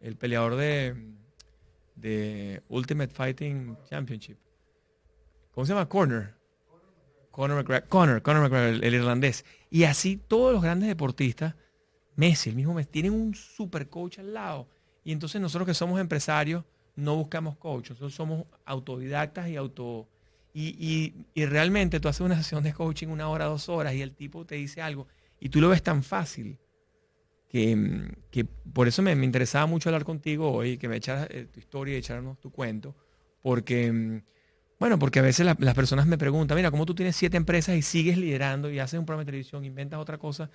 el 0.00 0.16
peleador 0.16 0.56
de, 0.56 0.94
de 1.96 2.62
Ultimate 2.70 3.12
Fighting 3.12 3.76
Championship? 3.90 4.38
¿Cómo 5.52 5.66
se 5.66 5.74
llama? 5.74 5.86
Corner. 5.86 6.43
Conor 7.34 7.56
McGregor, 7.56 8.22
Conor, 8.22 8.54
el, 8.54 8.94
irlandés. 8.94 9.44
Y 9.68 9.82
así 9.82 10.16
todos 10.16 10.52
los 10.52 10.62
grandes 10.62 10.88
deportistas, 10.88 11.56
Messi, 12.14 12.50
el 12.50 12.54
mismo 12.54 12.74
Messi, 12.74 12.90
tienen 12.90 13.12
un 13.12 13.34
super 13.34 13.88
coach 13.88 14.20
al 14.20 14.32
lado. 14.32 14.68
Y 15.02 15.10
entonces 15.10 15.40
nosotros 15.40 15.66
que 15.66 15.74
somos 15.74 16.00
empresarios, 16.00 16.62
no 16.94 17.16
buscamos 17.16 17.56
coach, 17.56 17.90
nosotros 17.90 18.14
somos 18.14 18.46
autodidactas 18.64 19.48
y 19.48 19.56
auto... 19.56 20.08
Y, 20.56 21.12
realmente 21.34 21.98
tú 21.98 22.06
haces 22.06 22.20
una 22.20 22.36
sesión 22.36 22.62
de 22.62 22.72
coaching 22.72 23.08
una 23.08 23.28
hora, 23.28 23.46
dos 23.46 23.68
horas 23.68 23.94
y 23.94 24.02
el 24.02 24.14
tipo 24.14 24.46
te 24.46 24.54
dice 24.54 24.80
algo 24.80 25.08
y 25.40 25.48
tú 25.48 25.60
lo 25.60 25.68
ves 25.68 25.82
tan 25.82 26.04
fácil 26.04 26.56
que, 27.48 28.12
que 28.30 28.44
por 28.44 28.86
eso 28.86 29.02
me, 29.02 29.10
interesaba 29.10 29.66
mucho 29.66 29.88
hablar 29.88 30.04
contigo 30.04 30.52
hoy, 30.52 30.78
que 30.78 30.88
me 30.88 30.98
echaras 30.98 31.26
eh, 31.30 31.48
tu 31.52 31.58
historia 31.58 31.94
y 31.94 31.96
echarnos 31.96 32.38
tu 32.38 32.52
cuento, 32.52 32.94
porque 33.42 34.22
bueno, 34.78 34.98
porque 34.98 35.20
a 35.20 35.22
veces 35.22 35.46
las 35.46 35.74
personas 35.74 36.06
me 36.06 36.18
preguntan, 36.18 36.56
mira, 36.56 36.70
¿cómo 36.70 36.86
tú 36.86 36.94
tienes 36.94 37.16
siete 37.16 37.36
empresas 37.36 37.76
y 37.76 37.82
sigues 37.82 38.18
liderando 38.18 38.70
y 38.70 38.78
haces 38.78 38.98
un 38.98 39.06
programa 39.06 39.22
de 39.22 39.26
televisión, 39.26 39.64
inventas 39.64 40.00
otra 40.00 40.18
cosa? 40.18 40.50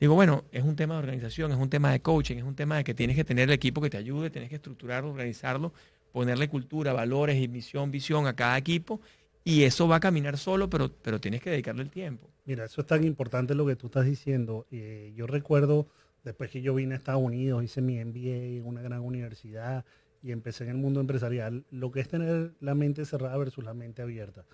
Digo, 0.00 0.14
bueno, 0.14 0.44
es 0.50 0.64
un 0.64 0.76
tema 0.76 0.94
de 0.94 1.00
organización, 1.00 1.52
es 1.52 1.58
un 1.58 1.68
tema 1.68 1.92
de 1.92 2.00
coaching, 2.00 2.36
es 2.36 2.44
un 2.44 2.54
tema 2.54 2.78
de 2.78 2.84
que 2.84 2.94
tienes 2.94 3.16
que 3.16 3.24
tener 3.24 3.48
el 3.48 3.54
equipo 3.54 3.80
que 3.80 3.90
te 3.90 3.98
ayude, 3.98 4.30
tienes 4.30 4.48
que 4.48 4.56
estructurarlo, 4.56 5.10
organizarlo, 5.10 5.72
ponerle 6.10 6.48
cultura, 6.48 6.92
valores 6.92 7.40
y 7.40 7.48
misión, 7.48 7.90
visión 7.90 8.26
a 8.26 8.34
cada 8.34 8.56
equipo 8.56 9.00
y 9.44 9.64
eso 9.64 9.88
va 9.88 9.96
a 9.96 10.00
caminar 10.00 10.38
solo, 10.38 10.68
pero, 10.68 10.90
pero 11.02 11.20
tienes 11.20 11.42
que 11.42 11.50
dedicarle 11.50 11.82
el 11.82 11.90
tiempo. 11.90 12.28
Mira, 12.44 12.64
eso 12.64 12.80
es 12.80 12.86
tan 12.86 13.04
importante 13.04 13.54
lo 13.54 13.66
que 13.66 13.76
tú 13.76 13.86
estás 13.86 14.04
diciendo. 14.04 14.66
Eh, 14.70 15.12
yo 15.14 15.26
recuerdo, 15.26 15.86
después 16.24 16.50
que 16.50 16.62
yo 16.62 16.74
vine 16.74 16.94
a 16.94 16.98
Estados 16.98 17.22
Unidos, 17.22 17.62
hice 17.62 17.80
mi 17.80 18.02
MBA 18.02 18.58
en 18.58 18.66
una 18.66 18.82
gran 18.82 19.00
universidad, 19.00 19.84
y 20.22 20.32
empecé 20.32 20.64
en 20.64 20.70
el 20.70 20.76
mundo 20.76 21.00
empresarial, 21.00 21.64
lo 21.70 21.90
que 21.90 22.00
es 22.00 22.08
tener 22.08 22.52
la 22.60 22.74
mente 22.74 23.04
cerrada 23.04 23.36
versus 23.38 23.64
la 23.64 23.74
mente 23.74 24.02
abierta. 24.02 24.44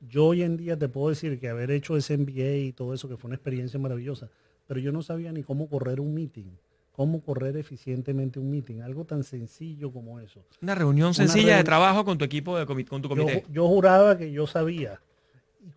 Yo 0.00 0.26
hoy 0.26 0.42
en 0.42 0.56
día 0.56 0.76
te 0.76 0.88
puedo 0.88 1.10
decir 1.10 1.38
que 1.38 1.48
haber 1.48 1.70
hecho 1.70 1.96
ese 1.96 2.16
MBA 2.18 2.56
y 2.56 2.72
todo 2.72 2.92
eso, 2.92 3.08
que 3.08 3.16
fue 3.16 3.28
una 3.28 3.36
experiencia 3.36 3.78
maravillosa, 3.78 4.28
pero 4.66 4.80
yo 4.80 4.90
no 4.90 5.02
sabía 5.02 5.32
ni 5.32 5.42
cómo 5.42 5.68
correr 5.68 6.00
un 6.00 6.12
meeting, 6.12 6.56
cómo 6.90 7.20
correr 7.22 7.56
eficientemente 7.56 8.40
un 8.40 8.50
meeting, 8.50 8.80
algo 8.80 9.04
tan 9.04 9.22
sencillo 9.22 9.92
como 9.92 10.18
eso. 10.18 10.44
Una 10.60 10.74
reunión 10.74 11.14
sencilla 11.14 11.56
de 11.56 11.64
trabajo 11.64 12.04
con 12.04 12.18
tu 12.18 12.24
equipo, 12.24 12.58
de 12.58 12.66
con 12.66 13.02
tu 13.02 13.08
comité. 13.08 13.44
Yo, 13.50 13.68
juraba 13.68 14.18
que 14.18 14.32
yo 14.32 14.46
sabía. 14.46 15.00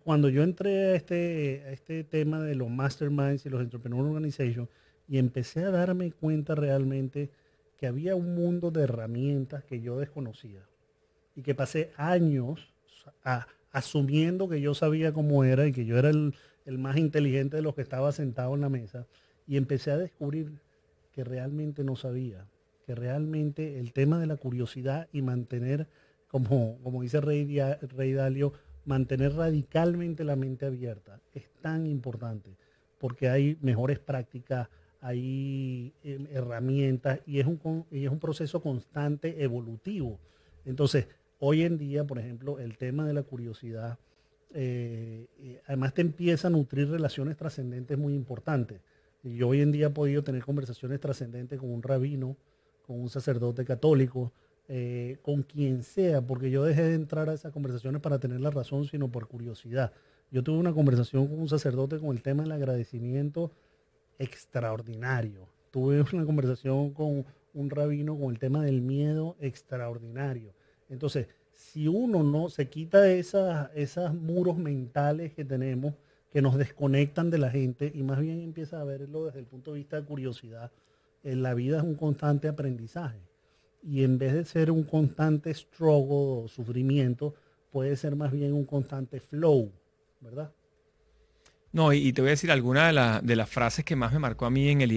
Cuando 0.02 0.28
yo 0.28 0.42
entré 0.42 0.86
a 0.86 0.94
este, 0.96 1.62
a 1.66 1.70
este 1.70 2.02
tema 2.02 2.40
de 2.42 2.56
los 2.56 2.68
masterminds 2.68 3.46
y 3.46 3.48
los 3.48 3.60
entrepreneur 3.60 4.04
organizations 4.04 4.68
y 5.08 5.18
empecé 5.18 5.62
a 5.62 5.70
darme 5.70 6.10
cuenta 6.10 6.56
realmente 6.56 7.30
que 7.78 7.86
había 7.86 8.14
un 8.16 8.34
mundo 8.34 8.70
de 8.70 8.82
herramientas 8.82 9.64
que 9.64 9.80
yo 9.80 9.98
desconocía 9.98 10.62
y 11.34 11.42
que 11.42 11.54
pasé 11.54 11.92
años 11.96 12.72
asumiendo 13.70 14.48
que 14.48 14.60
yo 14.60 14.74
sabía 14.74 15.12
cómo 15.12 15.44
era 15.44 15.66
y 15.66 15.72
que 15.72 15.84
yo 15.84 15.98
era 15.98 16.10
el, 16.10 16.34
más 16.78 16.96
inteligente 16.96 17.56
de 17.56 17.62
los 17.62 17.74
que 17.74 17.82
estaba 17.82 18.10
sentado 18.12 18.54
en 18.54 18.62
la 18.62 18.68
mesa 18.68 19.06
y 19.46 19.56
empecé 19.56 19.90
a 19.90 19.98
descubrir 19.98 20.58
que 21.12 21.22
realmente 21.22 21.84
no 21.84 21.94
sabía, 21.94 22.46
que 22.86 22.94
realmente 22.94 23.78
el 23.78 23.92
tema 23.92 24.18
de 24.18 24.26
la 24.26 24.36
curiosidad 24.36 25.08
y 25.12 25.22
mantener, 25.22 25.86
como, 26.28 26.78
como 26.82 27.02
dice 27.02 27.20
Rey, 27.20 27.60
Rey 27.94 28.12
Dalio, 28.12 28.52
mantener 28.84 29.34
radicalmente 29.34 30.24
la 30.24 30.36
mente 30.36 30.66
abierta 30.66 31.20
es 31.34 31.48
tan 31.60 31.86
importante 31.86 32.56
porque 32.98 33.28
hay 33.28 33.58
mejores 33.60 33.98
prácticas, 33.98 34.68
hay 35.06 35.92
em, 36.02 36.26
herramientas 36.32 37.20
y 37.26 37.38
es, 37.38 37.46
un, 37.46 37.86
es 37.92 38.10
un 38.10 38.18
proceso 38.18 38.60
constante 38.60 39.40
evolutivo. 39.40 40.18
Entonces, 40.64 41.06
hoy 41.38 41.62
en 41.62 41.78
día, 41.78 42.04
por 42.04 42.18
ejemplo, 42.18 42.58
el 42.58 42.76
tema 42.76 43.06
de 43.06 43.14
la 43.14 43.22
curiosidad, 43.22 44.00
eh, 44.52 45.28
eh, 45.38 45.62
además 45.66 45.94
te 45.94 46.00
empieza 46.00 46.48
a 46.48 46.50
nutrir 46.50 46.90
relaciones 46.90 47.36
trascendentes 47.36 47.96
muy 47.96 48.14
importantes. 48.14 48.80
Y 49.22 49.36
yo 49.36 49.48
hoy 49.48 49.60
en 49.60 49.70
día 49.70 49.86
he 49.86 49.90
podido 49.90 50.24
tener 50.24 50.44
conversaciones 50.44 50.98
trascendentes 50.98 51.60
con 51.60 51.72
un 51.72 51.84
rabino, 51.84 52.36
con 52.84 53.00
un 53.00 53.08
sacerdote 53.08 53.64
católico, 53.64 54.32
eh, 54.66 55.18
con 55.22 55.44
quien 55.44 55.84
sea, 55.84 56.20
porque 56.20 56.50
yo 56.50 56.64
dejé 56.64 56.82
de 56.82 56.94
entrar 56.94 57.30
a 57.30 57.34
esas 57.34 57.52
conversaciones 57.52 58.02
para 58.02 58.18
tener 58.18 58.40
la 58.40 58.50
razón, 58.50 58.86
sino 58.86 59.08
por 59.08 59.28
curiosidad. 59.28 59.92
Yo 60.32 60.42
tuve 60.42 60.58
una 60.58 60.72
conversación 60.72 61.28
con 61.28 61.38
un 61.38 61.48
sacerdote 61.48 62.00
con 62.00 62.10
el 62.10 62.22
tema 62.22 62.42
del 62.42 62.50
agradecimiento 62.50 63.52
extraordinario. 64.18 65.48
Tuve 65.70 66.04
una 66.12 66.24
conversación 66.24 66.92
con 66.92 67.24
un 67.54 67.70
rabino 67.70 68.18
con 68.18 68.30
el 68.30 68.38
tema 68.38 68.64
del 68.64 68.82
miedo 68.82 69.36
extraordinario. 69.40 70.54
Entonces, 70.88 71.26
si 71.52 71.88
uno 71.88 72.22
no 72.22 72.48
se 72.48 72.68
quita 72.68 73.10
esas, 73.10 73.70
esos 73.74 74.14
muros 74.14 74.58
mentales 74.58 75.32
que 75.32 75.44
tenemos, 75.44 75.94
que 76.30 76.42
nos 76.42 76.58
desconectan 76.58 77.30
de 77.30 77.38
la 77.38 77.50
gente 77.50 77.90
y 77.94 78.02
más 78.02 78.20
bien 78.20 78.42
empieza 78.42 78.80
a 78.80 78.84
verlo 78.84 79.24
desde 79.24 79.38
el 79.38 79.46
punto 79.46 79.72
de 79.72 79.78
vista 79.78 80.00
de 80.00 80.06
curiosidad, 80.06 80.70
en 81.22 81.42
la 81.42 81.54
vida 81.54 81.78
es 81.78 81.82
un 81.82 81.94
constante 81.94 82.46
aprendizaje. 82.46 83.20
Y 83.82 84.04
en 84.04 84.18
vez 84.18 84.34
de 84.34 84.44
ser 84.44 84.70
un 84.70 84.82
constante 84.82 85.52
struggle 85.54 86.44
o 86.44 86.48
sufrimiento, 86.48 87.34
puede 87.70 87.96
ser 87.96 88.16
más 88.16 88.32
bien 88.32 88.52
un 88.52 88.64
constante 88.64 89.20
flow, 89.20 89.72
¿verdad? 90.20 90.52
No, 91.76 91.92
y, 91.92 92.10
te 92.14 92.22
voy 92.22 92.28
a 92.28 92.30
decir 92.30 92.50
alguna 92.50 93.20
de, 93.20 93.36
las 93.36 93.50
frases 93.50 93.84
que 93.84 93.96
más 93.96 94.10
me 94.10 94.18
marcó 94.18 94.46
a 94.46 94.50
mí 94.50 94.70
en 94.70 94.80
el. 94.80 94.90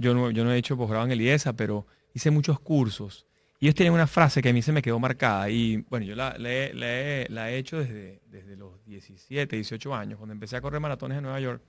Yo, 0.00 0.14
no, 0.14 0.30
yo 0.30 0.44
no 0.44 0.50
he 0.50 0.56
hecho 0.56 0.74
posgrado 0.74 1.04
en 1.04 1.10
el 1.10 1.20
IESA, 1.20 1.52
pero 1.52 1.86
hice 2.14 2.30
muchos 2.30 2.58
cursos. 2.58 3.26
Y 3.60 3.66
ellos 3.66 3.74
tienen 3.74 3.92
una 3.92 4.06
frase 4.06 4.40
que 4.40 4.48
a 4.48 4.52
mí 4.54 4.62
se 4.62 4.72
me 4.72 4.80
quedó 4.80 4.98
marcada. 4.98 5.50
Y 5.50 5.84
bueno, 5.90 6.06
yo 6.06 6.14
la, 6.14 6.34
he, 6.38 7.58
hecho 7.58 7.78
desde, 7.80 8.22
desde, 8.30 8.56
los 8.56 8.82
17, 8.86 9.56
18 9.56 9.94
años, 9.94 10.16
cuando 10.16 10.32
empecé 10.32 10.56
a 10.56 10.62
correr 10.62 10.80
maratones 10.80 11.18
en 11.18 11.24
Nueva 11.24 11.38
York. 11.38 11.62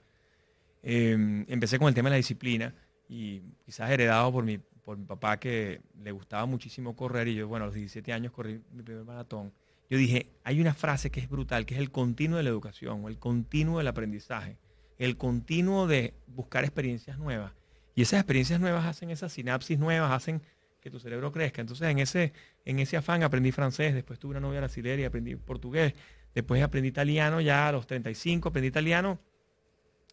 Em, 0.82 1.44
empecé 1.50 1.78
con 1.78 1.90
el 1.90 1.94
tema 1.94 2.08
de 2.08 2.12
la 2.12 2.18
disciplina 2.18 2.74
y 3.10 3.42
quizás 3.66 3.92
heredado 3.92 4.32
por 4.32 4.46
mi, 4.46 4.60
por 4.60 4.98
mi 4.98 5.04
papá 5.04 5.42
que 5.42 5.82
le 6.02 6.12
gustaba 6.14 6.46
muchísimo 6.46 6.96
correr. 6.96 7.28
Y 7.28 7.36
yo, 7.36 7.50
bueno, 7.50 7.66
a 7.66 7.68
los 7.68 7.76
17 7.76 8.14
años 8.14 8.32
corrí 8.32 8.62
mi 8.72 8.82
primer 8.82 9.04
maratón 9.04 9.52
yo 9.90 9.98
dije, 9.98 10.28
hay 10.44 10.60
una 10.60 10.74
frase 10.74 11.10
que 11.12 11.20
es 11.20 11.30
brutal, 11.30 11.66
que 11.66 11.76
es 11.76 11.80
el 11.80 11.92
continuo 11.92 12.38
de 12.38 12.44
la 12.44 12.50
educación, 12.50 13.06
el 13.08 13.18
continuo 13.18 13.78
del 13.78 13.88
aprendizaje, 13.88 14.58
el 14.98 15.18
continuo 15.18 15.88
de 15.88 16.14
buscar 16.28 16.64
experiencias 16.64 17.18
nuevas. 17.18 17.54
Y 17.96 18.02
esas 18.02 18.20
experiencias 18.20 18.60
nuevas 18.60 18.86
hacen 18.86 19.10
esas 19.10 19.32
sinapsis 19.32 19.80
nuevas, 19.80 20.12
hacen 20.12 20.42
que 20.82 20.92
tu 20.92 21.00
cerebro 21.00 21.32
crezca. 21.32 21.62
Entonces, 21.62 21.88
en 21.88 22.00
ese, 22.00 22.34
en 22.66 22.80
ese 22.80 22.98
afán 22.98 23.24
aprendí 23.24 23.52
francés, 23.52 23.94
después 23.94 24.20
tuve 24.20 24.32
una 24.32 24.40
novia 24.40 24.60
brasileña 24.60 25.04
y 25.04 25.06
aprendí 25.06 25.36
portugués, 25.36 25.94
después 26.36 26.62
aprendí 26.62 26.90
italiano 26.90 27.42
ya 27.42 27.68
a 27.68 27.72
los 27.72 27.88
35, 27.88 28.50
aprendí 28.50 28.68
italiano 28.68 29.20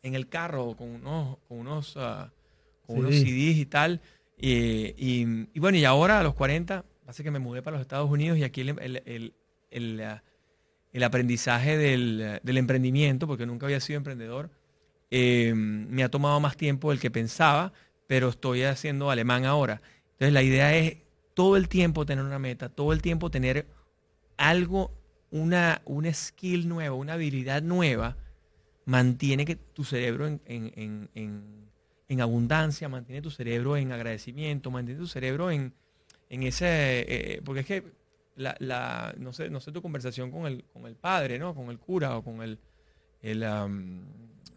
en 0.02 0.14
el 0.14 0.28
carro 0.28 0.76
con 0.76 0.88
unos, 0.88 1.38
con 1.48 1.58
unos, 1.58 1.96
ah, 1.96 2.32
con 2.86 2.98
unos 2.98 3.14
CDs 3.14 3.56
y 3.56 3.66
tal. 3.66 4.00
Y, 4.38 5.58
bueno, 5.58 5.78
y 5.78 5.84
ahora 5.84 6.20
a 6.20 6.22
los 6.22 6.34
40, 6.34 6.84
hace 7.06 7.22
que 7.22 7.30
me 7.30 7.38
mudé 7.38 7.62
para 7.62 7.76
los 7.76 7.82
Estados 7.82 8.10
Unidos 8.10 8.38
y 8.38 8.44
aquí 8.44 8.60
el, 8.60 9.02
el, 9.06 9.34
aprendizaje 11.02 11.76
del, 11.76 12.40
emprendimiento, 12.44 13.26
porque 13.26 13.46
nunca 13.46 13.66
había 13.66 13.80
sido 13.80 13.98
emprendedor, 13.98 14.50
eh, 15.10 15.52
me 15.54 16.02
ha 16.02 16.10
tomado 16.10 16.40
más 16.40 16.56
tiempo 16.56 16.90
del 16.90 17.00
que 17.00 17.10
pensaba, 17.10 17.72
pero 18.06 18.28
estoy 18.28 18.62
haciendo 18.62 19.10
alemán 19.10 19.44
ahora. 19.44 19.82
Entonces 20.12 20.32
la 20.32 20.42
idea 20.42 20.76
es 20.76 20.98
todo 21.34 21.56
el 21.56 21.68
tiempo 21.68 22.06
tener 22.06 22.24
una 22.24 22.38
meta, 22.38 22.68
todo 22.68 22.92
el 22.92 23.02
tiempo 23.02 23.30
tener 23.30 23.66
algo, 24.36 24.92
una, 25.30 25.82
una 25.84 26.12
skill 26.12 26.68
nueva, 26.68 26.94
una 26.94 27.14
habilidad 27.14 27.62
nueva, 27.62 28.16
mantiene 28.84 29.44
que 29.44 29.56
tu 29.56 29.84
cerebro 29.84 30.26
en, 30.26 30.40
en, 30.46 31.08
en, 31.14 31.64
en 32.08 32.20
abundancia, 32.20 32.88
mantiene 32.88 33.22
tu 33.22 33.30
cerebro 33.30 33.76
en 33.76 33.92
agradecimiento, 33.92 34.70
mantiene 34.70 35.00
tu 35.00 35.06
cerebro 35.06 35.50
en, 35.50 35.72
ese... 36.28 37.04
Eh, 37.08 37.42
porque 37.44 37.60
es 37.60 37.66
que 37.66 37.84
la, 38.36 38.56
la, 38.58 39.14
no, 39.18 39.32
sé, 39.32 39.50
no 39.50 39.60
sé 39.60 39.72
tu 39.72 39.82
conversación 39.82 40.30
con 40.30 40.46
el, 40.46 40.64
con 40.72 40.86
el 40.86 40.96
padre, 40.96 41.38
¿no? 41.38 41.54
Con 41.54 41.70
el 41.70 41.78
cura 41.78 42.16
o 42.16 42.22
con 42.22 42.42
el... 42.42 42.58
el, 43.22 43.42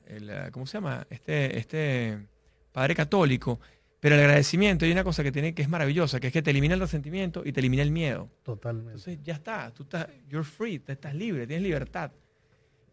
el 0.05 0.51
¿Cómo 0.51 0.65
se 0.65 0.77
llama? 0.77 1.05
Este, 1.09 1.57
este 1.57 2.27
padre 2.71 2.95
católico 2.95 3.59
pero 3.99 4.15
el 4.15 4.21
agradecimiento 4.21 4.85
hay 4.85 4.91
una 4.91 5.03
cosa 5.03 5.23
que 5.23 5.31
tiene 5.31 5.53
que 5.53 5.63
es 5.63 5.69
maravillosa, 5.69 6.19
que 6.19 6.27
es 6.27 6.33
que 6.33 6.41
te 6.41 6.51
elimina 6.51 6.75
el 6.75 6.79
resentimiento 6.79 7.41
y 7.43 7.51
te 7.51 7.59
elimina 7.61 7.81
el 7.81 7.91
miedo. 7.91 8.29
Totalmente. 8.43 8.91
Entonces 8.91 9.19
ya 9.23 9.33
está, 9.33 9.73
tú 9.73 9.83
estás, 9.83 10.07
you're 10.29 10.43
free, 10.47 10.81
estás 10.87 11.15
libre, 11.15 11.47
tienes 11.47 11.63
libertad. 11.63 12.11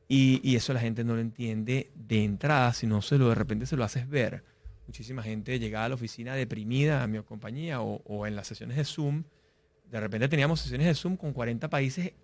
Y, 0.09 0.55
eso 0.55 0.73
la 0.73 0.81
gente 0.81 1.03
no 1.03 1.15
lo 1.15 1.21
entiende 1.21 1.91
de 1.95 2.25
entrada, 2.25 2.73
sino 2.73 3.03
se 3.03 3.19
lo 3.19 3.31
de 3.31 3.35
repente 3.35 3.67
se 3.67 3.77
lo 3.77 3.85
haces 3.85 4.09
ver. 4.09 4.45
Muchísima 4.87 5.23
gente 5.23 5.59
llegaba 5.59 5.87
a 5.87 5.89
la 5.89 5.95
oficina 5.95 6.35
deprimida 6.35 7.03
a 7.03 7.07
mi 7.07 7.21
compañía 7.23 7.81
o, 7.81 8.03
o 8.05 8.27
en 8.27 8.37
las 8.37 8.47
sesiones 8.47 8.77
de 8.77 8.85
Zoom. 8.85 9.25
De 9.95 10.01
repente 10.01 10.29
teníamos 10.29 10.59
sesiones 10.59 10.89
de 10.89 10.95
Zoom 10.97 11.17
con 11.17 11.33
40 11.33 11.71
países 11.71 12.15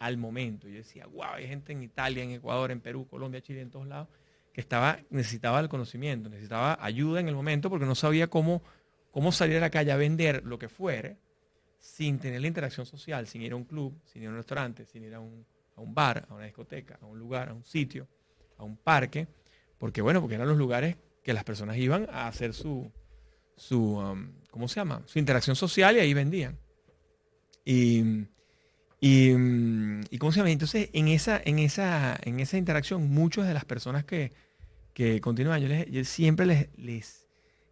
al 0.00 0.16
momento. 0.16 0.66
Yo 0.66 0.78
decía, 0.78 1.06
wow, 1.06 1.34
hay 1.34 1.46
gente 1.46 1.70
en 1.70 1.84
Italia, 1.84 2.24
en 2.24 2.32
Ecuador, 2.32 2.72
en 2.72 2.80
Perú, 2.80 3.06
Colombia, 3.06 3.40
Chile, 3.40 3.60
en 3.60 3.70
todos 3.70 3.86
lados 3.86 4.08
que 4.52 4.60
estaba, 4.60 4.98
necesitaba 5.08 5.60
el 5.60 5.68
conocimiento, 5.68 6.28
necesitaba 6.28 6.76
ayuda 6.84 7.20
en 7.20 7.28
el 7.28 7.36
momento 7.36 7.70
porque 7.70 7.86
no 7.86 7.94
sabía 7.94 8.26
cómo, 8.26 8.60
cómo 9.12 9.30
salir 9.30 9.58
a 9.58 9.60
la 9.60 9.70
calle 9.70 9.92
a 9.92 9.96
vender 9.96 10.42
lo 10.44 10.58
que 10.58 10.68
fuere 10.68 11.16
sin 11.78 12.18
tener 12.18 12.40
la 12.40 12.48
interacción 12.48 12.86
social, 12.86 13.28
sin 13.28 13.42
ir 13.42 13.52
a 13.52 13.56
un 13.56 13.66
club, 13.66 13.96
sin 14.04 14.22
ir 14.22 14.26
a 14.26 14.30
un 14.32 14.38
restaurante, 14.38 14.84
sin 14.84 15.04
ir 15.04 15.14
a 15.14 15.20
un, 15.20 15.46
a 15.76 15.80
un 15.80 15.94
bar, 15.94 16.26
a 16.28 16.34
una 16.34 16.46
discoteca, 16.46 16.98
a 17.00 17.06
un 17.06 17.20
lugar, 17.20 17.50
a 17.50 17.54
un 17.54 17.62
sitio, 17.62 18.08
a 18.58 18.64
un 18.64 18.76
parque, 18.76 19.28
porque 19.78 20.02
bueno, 20.02 20.20
porque 20.20 20.34
eran 20.34 20.48
los 20.48 20.58
lugares 20.58 20.96
que 21.22 21.32
las 21.32 21.44
personas 21.44 21.76
iban 21.76 22.08
a 22.10 22.26
hacer 22.26 22.52
su, 22.52 22.90
su 23.56 23.96
um, 23.96 24.32
¿cómo 24.50 24.66
se 24.66 24.80
llama? 24.80 25.02
Su 25.06 25.20
interacción 25.20 25.54
social 25.54 25.94
y 25.94 26.00
ahí 26.00 26.14
vendían. 26.14 26.58
Y, 27.64 28.26
y, 29.00 29.34
y, 30.10 30.18
¿cómo? 30.18 30.32
Entonces, 30.46 30.90
en 30.92 31.08
esa, 31.08 31.40
en 31.44 31.58
esa, 31.58 32.18
en 32.22 32.40
esa 32.40 32.56
interacción, 32.56 33.08
muchas 33.10 33.46
de 33.46 33.54
las 33.54 33.64
personas 33.64 34.04
que, 34.04 34.32
que 34.94 35.20
continúan, 35.20 35.60
yo, 35.60 35.68
les, 35.68 36.08
siempre 36.08 36.46
les, 36.46 36.68
les, 36.76 37.26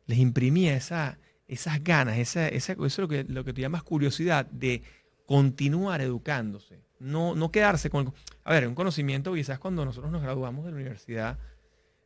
les, 0.06 0.18
imprimía 0.18 0.74
esa, 0.76 1.18
esas 1.48 1.82
ganas, 1.82 2.18
esa, 2.18 2.48
esa, 2.48 2.72
eso 2.72 2.84
es 2.84 2.98
lo 2.98 3.08
que, 3.08 3.24
lo 3.24 3.44
que 3.44 3.52
tú 3.52 3.60
llamas 3.60 3.82
curiosidad 3.82 4.46
de 4.46 4.82
continuar 5.26 6.00
educándose. 6.00 6.82
No, 6.98 7.34
no 7.34 7.50
quedarse 7.50 7.88
con... 7.90 8.12
A 8.44 8.52
ver, 8.52 8.66
un 8.66 8.74
conocimiento, 8.74 9.32
quizás 9.34 9.58
cuando 9.58 9.84
nosotros 9.84 10.12
nos 10.12 10.22
graduamos 10.22 10.64
de 10.64 10.70
la 10.72 10.76
universidad 10.76 11.38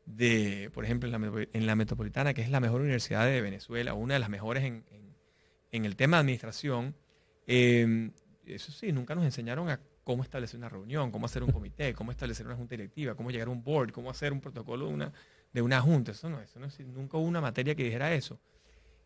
de, 0.06 0.70
por 0.74 0.84
ejemplo, 0.84 1.08
en 1.08 1.22
la, 1.22 1.46
en 1.52 1.66
la 1.66 1.76
Metropolitana, 1.76 2.34
que 2.34 2.42
es 2.42 2.50
la 2.50 2.60
mejor 2.60 2.82
universidad 2.82 3.24
de 3.26 3.40
Venezuela, 3.40 3.94
una 3.94 4.14
de 4.14 4.20
las 4.20 4.28
mejores 4.28 4.64
en, 4.64 4.84
en, 4.90 5.16
en 5.72 5.84
el 5.84 5.96
tema 5.96 6.18
de 6.18 6.20
administración, 6.20 6.94
eh, 7.46 8.10
eso 8.46 8.72
sí, 8.72 8.92
nunca 8.92 9.14
nos 9.14 9.24
enseñaron 9.24 9.68
a 9.68 9.80
cómo 10.02 10.22
establecer 10.22 10.58
una 10.58 10.68
reunión, 10.68 11.10
cómo 11.10 11.26
hacer 11.26 11.42
un 11.42 11.50
comité, 11.50 11.94
cómo 11.94 12.10
establecer 12.10 12.46
una 12.46 12.56
junta 12.56 12.74
directiva, 12.74 13.14
cómo 13.14 13.30
llegar 13.30 13.48
a 13.48 13.50
un 13.50 13.64
board, 13.64 13.92
cómo 13.92 14.10
hacer 14.10 14.32
un 14.32 14.40
protocolo 14.40 14.86
de 14.88 14.94
una, 14.94 15.12
de 15.52 15.62
una 15.62 15.80
junta. 15.80 16.12
Eso 16.12 16.28
no, 16.28 16.40
eso 16.40 16.60
no 16.60 16.66
es, 16.66 16.78
nunca 16.80 17.16
hubo 17.16 17.26
una 17.26 17.40
materia 17.40 17.74
que 17.74 17.84
dijera 17.84 18.12
eso. 18.12 18.38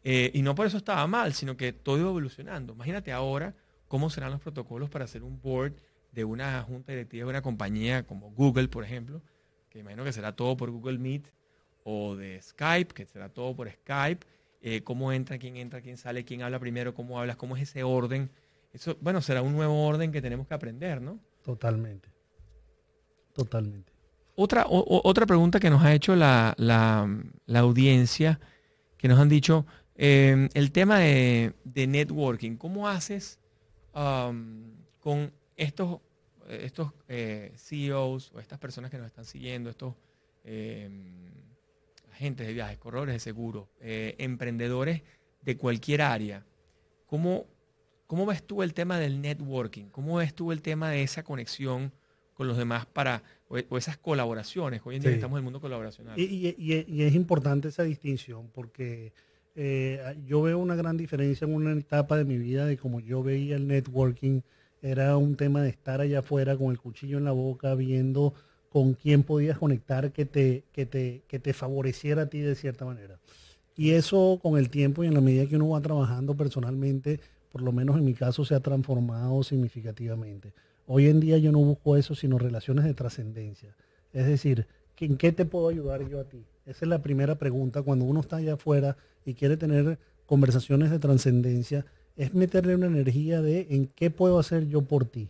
Eh, 0.02 0.30
y 0.34 0.42
no 0.42 0.54
por 0.54 0.66
eso 0.66 0.76
estaba 0.76 1.06
mal, 1.06 1.34
sino 1.34 1.56
que 1.56 1.72
todo 1.72 1.98
iba 1.98 2.08
evolucionando. 2.08 2.72
Imagínate 2.72 3.12
ahora 3.12 3.54
cómo 3.86 4.10
serán 4.10 4.32
los 4.32 4.40
protocolos 4.40 4.90
para 4.90 5.04
hacer 5.04 5.22
un 5.22 5.40
board 5.40 5.74
de 6.12 6.24
una 6.24 6.62
junta 6.62 6.92
directiva 6.92 7.24
de 7.24 7.30
una 7.30 7.42
compañía 7.42 8.04
como 8.04 8.30
Google, 8.32 8.68
por 8.68 8.84
ejemplo, 8.84 9.22
que 9.70 9.78
imagino 9.78 10.04
que 10.04 10.12
será 10.12 10.34
todo 10.34 10.56
por 10.56 10.70
Google 10.70 10.98
Meet, 10.98 11.30
o 11.84 12.16
de 12.16 12.40
Skype, 12.42 12.92
que 12.92 13.06
será 13.06 13.28
todo 13.28 13.54
por 13.56 13.70
Skype, 13.70 14.26
eh, 14.60 14.82
cómo 14.82 15.12
entra, 15.12 15.38
quién 15.38 15.56
entra, 15.56 15.80
quién 15.80 15.96
sale, 15.96 16.24
quién 16.24 16.42
habla 16.42 16.58
primero, 16.58 16.94
cómo 16.94 17.18
hablas, 17.18 17.36
cómo 17.36 17.56
es 17.56 17.62
ese 17.62 17.82
orden 17.82 18.30
eso, 18.72 18.96
bueno, 19.00 19.22
será 19.22 19.42
un 19.42 19.52
nuevo 19.52 19.86
orden 19.86 20.12
que 20.12 20.20
tenemos 20.20 20.46
que 20.46 20.54
aprender, 20.54 21.00
¿no? 21.00 21.18
Totalmente. 21.42 22.08
Totalmente. 23.32 23.92
Otra, 24.34 24.66
otra 24.68 25.26
pregunta 25.26 25.58
que 25.58 25.70
nos 25.70 25.82
ha 25.82 25.94
hecho 25.94 26.14
la, 26.14 26.54
audiencia, 27.54 28.38
que 28.96 29.08
nos 29.08 29.18
han 29.18 29.28
dicho, 29.28 29.66
em, 29.96 30.48
el 30.54 30.70
tema 30.70 30.98
de, 30.98 31.54
networking, 31.74 32.56
¿cómo 32.56 32.88
haces 32.88 33.38
con 33.92 35.32
estos, 35.56 36.00
estos 36.48 36.92
eh, 37.08 37.52
CEOs 37.56 38.32
o 38.32 38.38
estas 38.38 38.58
personas 38.60 38.90
que 38.90 38.98
nos 38.98 39.06
están 39.06 39.24
siguiendo, 39.24 39.70
estos 39.70 39.94
em, 40.44 41.47
agentes 42.18 42.46
de 42.46 42.52
viajes, 42.52 42.78
corredores 42.78 43.14
de 43.14 43.20
seguros, 43.20 43.68
eh, 43.80 44.16
emprendedores 44.18 45.02
de 45.42 45.56
cualquier 45.56 46.02
área? 46.02 46.44
¿Cómo, 47.06 47.46
¿Cómo 48.08 48.26
ves 48.26 48.42
tú 48.42 48.62
el 48.62 48.74
tema 48.74 48.98
del 48.98 49.20
networking? 49.20 49.86
¿Cómo 49.86 50.16
ves 50.16 50.34
tú 50.34 50.50
el 50.50 50.60
tema 50.60 50.90
de 50.90 51.02
esa 51.02 51.22
conexión 51.22 51.92
con 52.34 52.48
los 52.48 52.56
demás 52.56 52.86
para, 52.86 53.22
o, 53.48 53.78
esas 53.78 53.96
colaboraciones? 53.98 54.82
Hoy 54.84 54.96
en 54.96 55.02
día 55.02 55.12
estamos 55.12 55.36
en 55.36 55.38
el 55.38 55.44
mundo 55.44 55.60
colaboracional. 55.60 56.18
Y, 56.18 57.02
es 57.02 57.14
importante 57.14 57.68
esa 57.68 57.84
distinción 57.84 58.50
porque 58.52 59.12
eh, 59.54 60.16
yo 60.26 60.42
veo 60.42 60.58
una 60.58 60.74
gran 60.74 60.96
diferencia 60.96 61.44
en 61.44 61.54
una 61.54 61.72
etapa 61.72 62.16
de 62.16 62.24
mi 62.24 62.36
vida 62.36 62.66
de 62.66 62.76
cómo 62.76 62.98
yo 62.98 63.22
veía 63.22 63.54
el 63.56 63.68
networking. 63.68 64.40
Era 64.82 65.16
un 65.16 65.36
tema 65.36 65.62
de 65.62 65.70
estar 65.70 66.00
allá 66.00 66.18
afuera 66.18 66.56
con 66.56 66.70
el 66.72 66.80
cuchillo 66.80 67.18
en 67.18 67.24
la 67.24 67.32
boca 67.32 67.74
viendo 67.76 68.34
con 68.70 68.94
quién 68.94 69.22
podías 69.22 69.58
conectar 69.58 70.12
que 70.12 70.24
te, 70.24 70.64
que 70.72 70.86
te, 70.86 71.22
que 71.26 71.38
te 71.38 71.52
favoreciera 71.52 72.22
a 72.22 72.26
ti 72.26 72.40
de 72.40 72.54
cierta 72.54 72.84
manera. 72.84 73.18
Y 73.76 73.92
eso 73.92 74.38
con 74.42 74.58
el 74.58 74.70
tiempo 74.70 75.04
y 75.04 75.06
en 75.06 75.14
la 75.14 75.20
medida 75.20 75.46
que 75.46 75.56
uno 75.56 75.70
va 75.70 75.80
trabajando 75.80 76.36
personalmente, 76.36 77.20
por 77.50 77.62
lo 77.62 77.72
menos 77.72 77.96
en 77.96 78.04
mi 78.04 78.14
caso, 78.14 78.44
se 78.44 78.54
ha 78.54 78.60
transformado 78.60 79.42
significativamente. 79.42 80.52
Hoy 80.86 81.06
en 81.06 81.20
día 81.20 81.38
yo 81.38 81.52
no 81.52 81.60
busco 81.60 81.96
eso, 81.96 82.14
sino 82.14 82.38
relaciones 82.38 82.84
de 82.84 82.94
trascendencia. 82.94 83.76
Es 84.12 84.26
decir, 84.26 84.66
¿en 84.98 85.16
qué 85.16 85.32
te 85.32 85.44
puedo 85.44 85.68
ayudar 85.68 86.08
yo 86.08 86.18
a 86.18 86.24
ti? 86.24 86.44
Esa 86.66 86.84
es 86.84 86.88
la 86.88 87.02
primera 87.02 87.36
pregunta. 87.36 87.82
Cuando 87.82 88.04
uno 88.04 88.20
está 88.20 88.36
allá 88.36 88.54
afuera 88.54 88.96
y 89.24 89.34
quiere 89.34 89.56
tener 89.56 89.98
conversaciones 90.26 90.90
de 90.90 90.98
trascendencia, 90.98 91.86
es 92.16 92.34
meterle 92.34 92.74
una 92.74 92.86
energía 92.86 93.40
de 93.42 93.68
en 93.70 93.86
qué 93.86 94.10
puedo 94.10 94.38
hacer 94.38 94.66
yo 94.66 94.82
por 94.82 95.04
ti. 95.04 95.28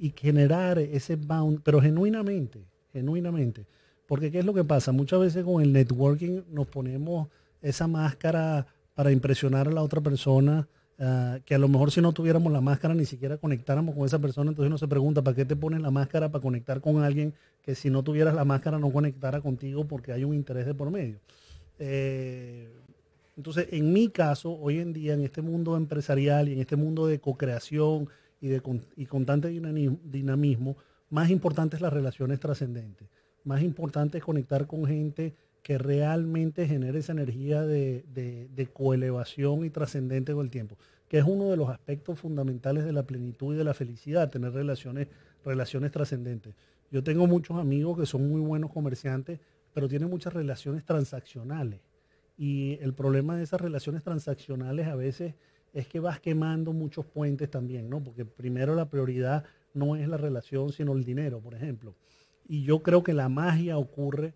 Y 0.00 0.14
generar 0.16 0.78
ese 0.78 1.16
bound, 1.16 1.60
pero 1.62 1.80
genuinamente, 1.80 2.64
genuinamente. 2.92 3.66
Porque 4.06 4.30
¿qué 4.30 4.40
es 4.40 4.44
lo 4.44 4.54
que 4.54 4.64
pasa? 4.64 4.92
Muchas 4.92 5.20
veces 5.20 5.44
con 5.44 5.62
el 5.62 5.72
networking 5.72 6.42
nos 6.50 6.66
ponemos 6.68 7.28
esa 7.60 7.86
máscara 7.86 8.66
para 8.94 9.12
impresionar 9.12 9.68
a 9.68 9.72
la 9.72 9.82
otra 9.82 10.00
persona 10.00 10.66
Ah, 11.02 11.38
que 11.46 11.54
a 11.54 11.58
lo 11.58 11.66
mejor 11.66 11.90
si 11.90 12.02
no 12.02 12.12
tuviéramos 12.12 12.52
la 12.52 12.60
máscara 12.60 12.92
ni 12.92 13.06
siquiera 13.06 13.38
conectáramos 13.38 13.94
con 13.94 14.04
esa 14.04 14.18
persona, 14.18 14.50
entonces 14.50 14.68
uno 14.68 14.76
se 14.76 14.86
pregunta, 14.86 15.22
¿para 15.22 15.34
qué 15.34 15.46
te 15.46 15.56
pones 15.56 15.80
la 15.80 15.90
máscara 15.90 16.30
para 16.30 16.42
conectar 16.42 16.82
con 16.82 17.02
alguien 17.02 17.32
que 17.62 17.74
si 17.74 17.88
no 17.88 18.02
tuvieras 18.02 18.34
la 18.34 18.44
máscara 18.44 18.78
no 18.78 18.92
conectara 18.92 19.40
contigo 19.40 19.86
porque 19.88 20.12
hay 20.12 20.24
un 20.24 20.34
interés 20.34 20.66
de 20.66 20.74
por 20.74 20.90
medio? 20.90 21.18
Eh, 21.78 22.68
entonces, 23.34 23.68
en 23.70 23.94
mi 23.94 24.08
caso, 24.10 24.52
hoy 24.52 24.78
en 24.78 24.92
día, 24.92 25.14
en 25.14 25.22
este 25.22 25.40
mundo 25.40 25.78
empresarial 25.78 26.50
y 26.50 26.52
en 26.52 26.60
este 26.60 26.76
mundo 26.76 27.06
de 27.06 27.18
co-creación 27.18 28.10
y 28.40 28.48
de 28.48 28.62
y 28.96 29.06
constante 29.06 29.48
dinamismo, 29.48 30.76
más 31.10 31.30
importante 31.30 31.76
es 31.76 31.82
las 31.82 31.92
relaciones 31.92 32.40
trascendentes. 32.40 33.08
Más 33.44 33.62
importante 33.62 34.18
es 34.18 34.24
conectar 34.24 34.66
con 34.66 34.86
gente 34.86 35.34
que 35.62 35.76
realmente 35.76 36.66
genere 36.66 37.00
esa 37.00 37.12
energía 37.12 37.62
de, 37.62 38.04
de, 38.12 38.66
coelevación 38.68 39.64
y 39.64 39.70
trascendente 39.70 40.32
con 40.32 40.44
el 40.44 40.50
tiempo, 40.50 40.76
que 41.08 41.18
es 41.18 41.24
uno 41.24 41.50
de 41.50 41.56
los 41.56 41.68
aspectos 41.68 42.18
fundamentales 42.18 42.84
de 42.84 42.92
la 42.92 43.02
plenitud 43.02 43.54
y 43.54 43.58
de 43.58 43.64
la 43.64 43.74
felicidad, 43.74 44.30
tener 44.30 44.52
relaciones, 44.52 45.08
relaciones 45.44 45.90
trascendentes. 45.90 46.54
Yo 46.90 47.02
tengo 47.02 47.26
muchos 47.26 47.58
amigos 47.58 47.98
que 47.98 48.06
son 48.06 48.28
muy 48.28 48.40
buenos 48.40 48.72
comerciantes, 48.72 49.40
pero 49.74 49.88
tienen 49.88 50.08
muchas 50.08 50.32
relaciones 50.32 50.84
transaccionales. 50.84 51.80
Y 52.38 52.78
el 52.80 52.94
problema 52.94 53.36
de 53.36 53.42
esas 53.42 53.60
relaciones 53.60 54.02
transaccionales 54.02 54.86
a 54.88 54.96
veces 54.96 55.34
es 55.72 55.86
que 55.86 56.00
vas 56.00 56.20
quemando 56.20 56.72
muchos 56.72 57.06
puentes 57.06 57.50
también, 57.50 57.88
¿no? 57.88 58.02
Porque 58.02 58.24
primero 58.24 58.74
la 58.74 58.88
prioridad 58.88 59.44
no 59.74 59.96
es 59.96 60.08
la 60.08 60.16
relación, 60.16 60.72
sino 60.72 60.92
el 60.92 61.04
dinero, 61.04 61.40
por 61.40 61.54
ejemplo. 61.54 61.94
Y 62.48 62.62
yo 62.62 62.82
creo 62.82 63.02
que 63.02 63.12
la 63.12 63.28
magia 63.28 63.78
ocurre 63.78 64.34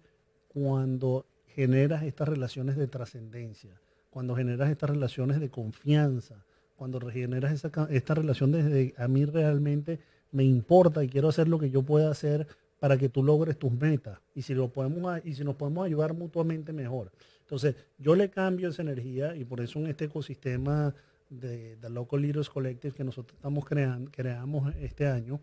cuando 0.49 1.27
generas 1.47 2.05
estas 2.05 2.29
relaciones 2.29 2.77
de 2.77 2.87
trascendencia, 2.87 3.81
cuando 4.11 4.37
generas 4.37 4.71
estas 4.71 4.91
relaciones 4.91 5.41
de 5.41 5.51
confianza, 5.51 6.45
cuando 6.77 7.01
generas 7.11 7.53
esa, 7.53 7.89
esta 7.91 8.15
relación 8.15 8.53
desde 8.53 8.95
a 8.97 9.09
mí 9.09 9.25
realmente 9.25 9.99
me 10.31 10.45
importa 10.45 11.03
y 11.03 11.09
quiero 11.09 11.29
hacer 11.29 11.49
lo 11.49 11.59
que 11.59 11.71
yo 11.71 11.83
pueda 11.83 12.11
hacer 12.11 12.47
para 12.81 12.99
que 12.99 13.09
tú 13.09 13.23
logres 13.23 13.59
tus 13.59 13.73
metas. 13.73 14.19
Y 14.35 14.43
si, 14.43 14.53
lo 14.53 14.69
podemos, 14.69 15.21
y 15.25 15.35
si 15.35 15.45
nos 15.45 15.57
podemos 15.57 15.87
ayudar 15.87 16.13
mutuamente, 16.13 16.73
mejor. 16.73 17.11
Entonces, 17.41 17.77
yo 17.99 18.15
le 18.15 18.31
cambio 18.31 18.69
esa 18.69 18.83
energía 18.83 19.35
y 19.37 19.45
por 19.45 19.61
eso 19.61 19.79
en 19.79 19.87
este 19.87 20.07
ecosistema 20.07 20.95
de, 21.31 21.77
The 21.81 21.91
Local 21.91 22.21
Leaders 22.21 22.51
Collective 22.51 22.95
que 22.95 23.05
nosotros 23.05 23.37
estamos 23.37 23.65
creando, 23.65 24.11
creamos 24.11 24.75
este 24.77 25.07
año 25.07 25.41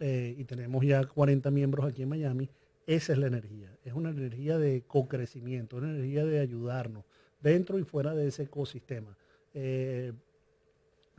eh, 0.00 0.34
y 0.36 0.44
tenemos 0.44 0.84
ya 0.84 1.04
40 1.04 1.50
miembros 1.50 1.86
aquí 1.86 2.02
en 2.02 2.08
Miami, 2.08 2.50
esa 2.86 3.12
es 3.12 3.18
la 3.18 3.26
energía. 3.26 3.76
Es 3.84 3.94
una 3.94 4.10
energía 4.10 4.58
de 4.58 4.82
co-crecimiento, 4.86 5.76
una 5.76 5.90
energía 5.90 6.24
de 6.24 6.38
ayudarnos 6.40 7.04
dentro 7.40 7.78
y 7.78 7.84
fuera 7.84 8.14
de 8.14 8.28
ese 8.28 8.44
ecosistema. 8.44 9.16
Eh, 9.54 10.12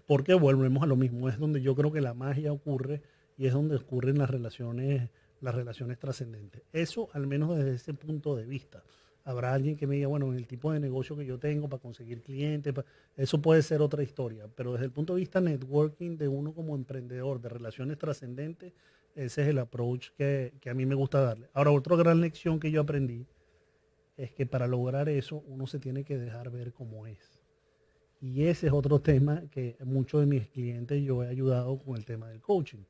porque 0.06 0.34
volvemos 0.34 0.84
a 0.84 0.86
lo 0.86 0.96
mismo, 0.96 1.28
es 1.28 1.38
donde 1.38 1.62
yo 1.62 1.76
creo 1.76 1.92
que 1.92 2.00
la 2.00 2.14
magia 2.14 2.54
ocurre 2.54 3.02
y 3.38 3.48
es 3.48 3.54
donde 3.54 3.76
ocurren 3.76 4.18
las 4.18 4.30
relaciones, 4.30 5.10
las 5.42 5.54
relaciones 5.54 6.00
trascendentes. 6.00 6.64
Eso 6.72 7.10
al 7.14 7.28
menos 7.28 7.58
desde 7.58 7.76
ese 7.76 7.94
punto 7.94 8.36
de 8.36 8.46
vista. 8.46 8.84
Habrá 9.28 9.54
alguien 9.54 9.76
que 9.76 9.86
me 9.86 9.96
diga, 9.96 10.08
bueno, 10.08 10.28
en 10.28 10.36
el 10.36 10.48
tipo 10.48 10.72
de 10.72 10.80
negocio 10.80 11.18
que 11.18 11.26
yo 11.26 11.38
tengo 11.38 11.68
para 11.68 11.82
conseguir 11.82 12.22
clientes, 12.22 12.74
eso 13.18 13.42
puede 13.42 13.62
ser 13.62 13.82
otra 13.82 14.02
historia, 14.02 14.48
pero 14.56 14.72
desde 14.72 14.86
el 14.86 14.92
punto 14.92 15.16
de 15.16 15.20
vista 15.20 15.42
networking 15.42 16.16
de 16.16 16.30
uno 16.30 16.54
como 16.54 16.76
emprendedor, 16.76 17.42
de 17.42 17.50
relaciones 17.50 17.98
trascendentes, 17.98 18.72
ese 19.16 19.42
es 19.42 19.50
el 19.50 19.60
approach 19.60 20.12
que, 20.18 20.54
que 20.62 20.70
a 20.70 20.74
mí 20.74 20.86
me 20.86 20.96
gusta 20.96 21.20
darle. 21.20 21.50
Ahora, 21.54 21.72
otra 21.72 21.98
gran 21.98 22.22
lección 22.22 22.58
que 22.58 22.72
yo 22.72 22.80
aprendí 22.80 23.28
es 24.16 24.32
que 24.32 24.46
para 24.46 24.66
lograr 24.66 25.10
eso 25.10 25.44
uno 25.46 25.68
se 25.68 25.78
tiene 25.78 26.06
que 26.06 26.18
dejar 26.18 26.50
ver 26.50 26.72
cómo 26.72 27.06
es. 27.06 27.42
Y 28.22 28.46
ese 28.46 28.68
es 28.68 28.74
otro 28.74 29.02
tema 29.02 29.44
que 29.52 29.76
muchos 29.84 30.22
de 30.22 30.28
mis 30.28 30.48
clientes 30.48 31.04
yo 31.04 31.22
he 31.22 31.28
ayudado 31.28 31.78
con 31.80 31.98
el 31.98 32.06
tema 32.06 32.30
del 32.30 32.40
coaching. 32.40 32.86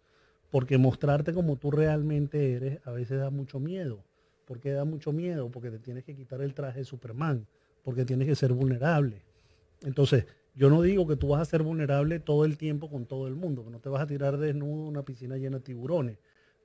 Porque 0.52 0.78
mostrarte 0.78 1.34
como 1.34 1.56
tú 1.56 1.72
realmente 1.72 2.54
eres 2.54 2.80
a 2.86 2.92
veces 2.92 3.20
da 3.20 3.32
mucho 3.32 3.60
miedo. 3.60 4.04
¿Por 4.48 4.62
qué 4.62 4.72
da 4.72 4.86
mucho 4.86 5.12
miedo? 5.12 5.52
Porque 5.52 5.70
te 5.70 5.78
tienes 5.78 6.06
que 6.06 6.16
quitar 6.16 6.42
el 6.42 6.54
traje 6.54 6.80
de 6.80 6.86
Superman. 6.86 7.46
Porque 7.84 8.06
tienes 8.06 8.28
que 8.28 8.36
ser 8.36 8.54
vulnerable. 8.54 9.22
Entonces, 9.82 10.26
yo 10.56 10.70
no 10.70 10.82
digo 10.82 11.06
que 11.06 11.18
tú 11.18 11.28
vas 11.28 11.42
a 11.42 11.46
ser 11.46 11.64
vulnerable 11.64 12.20
todo 12.20 12.46
el 12.46 12.58
tiempo 12.58 12.90
con 12.90 13.06
todo 13.06 13.28
el 13.28 13.36
mundo, 13.36 13.66
que 13.66 13.70
no 13.70 13.80
te 13.80 13.90
vas 13.90 14.02
a 14.02 14.08
tirar 14.08 14.38
desnudo 14.38 14.84
en 14.84 14.88
una 14.88 15.04
piscina 15.04 15.38
llena 15.38 15.58
de 15.58 15.64
tiburones. 15.64 16.18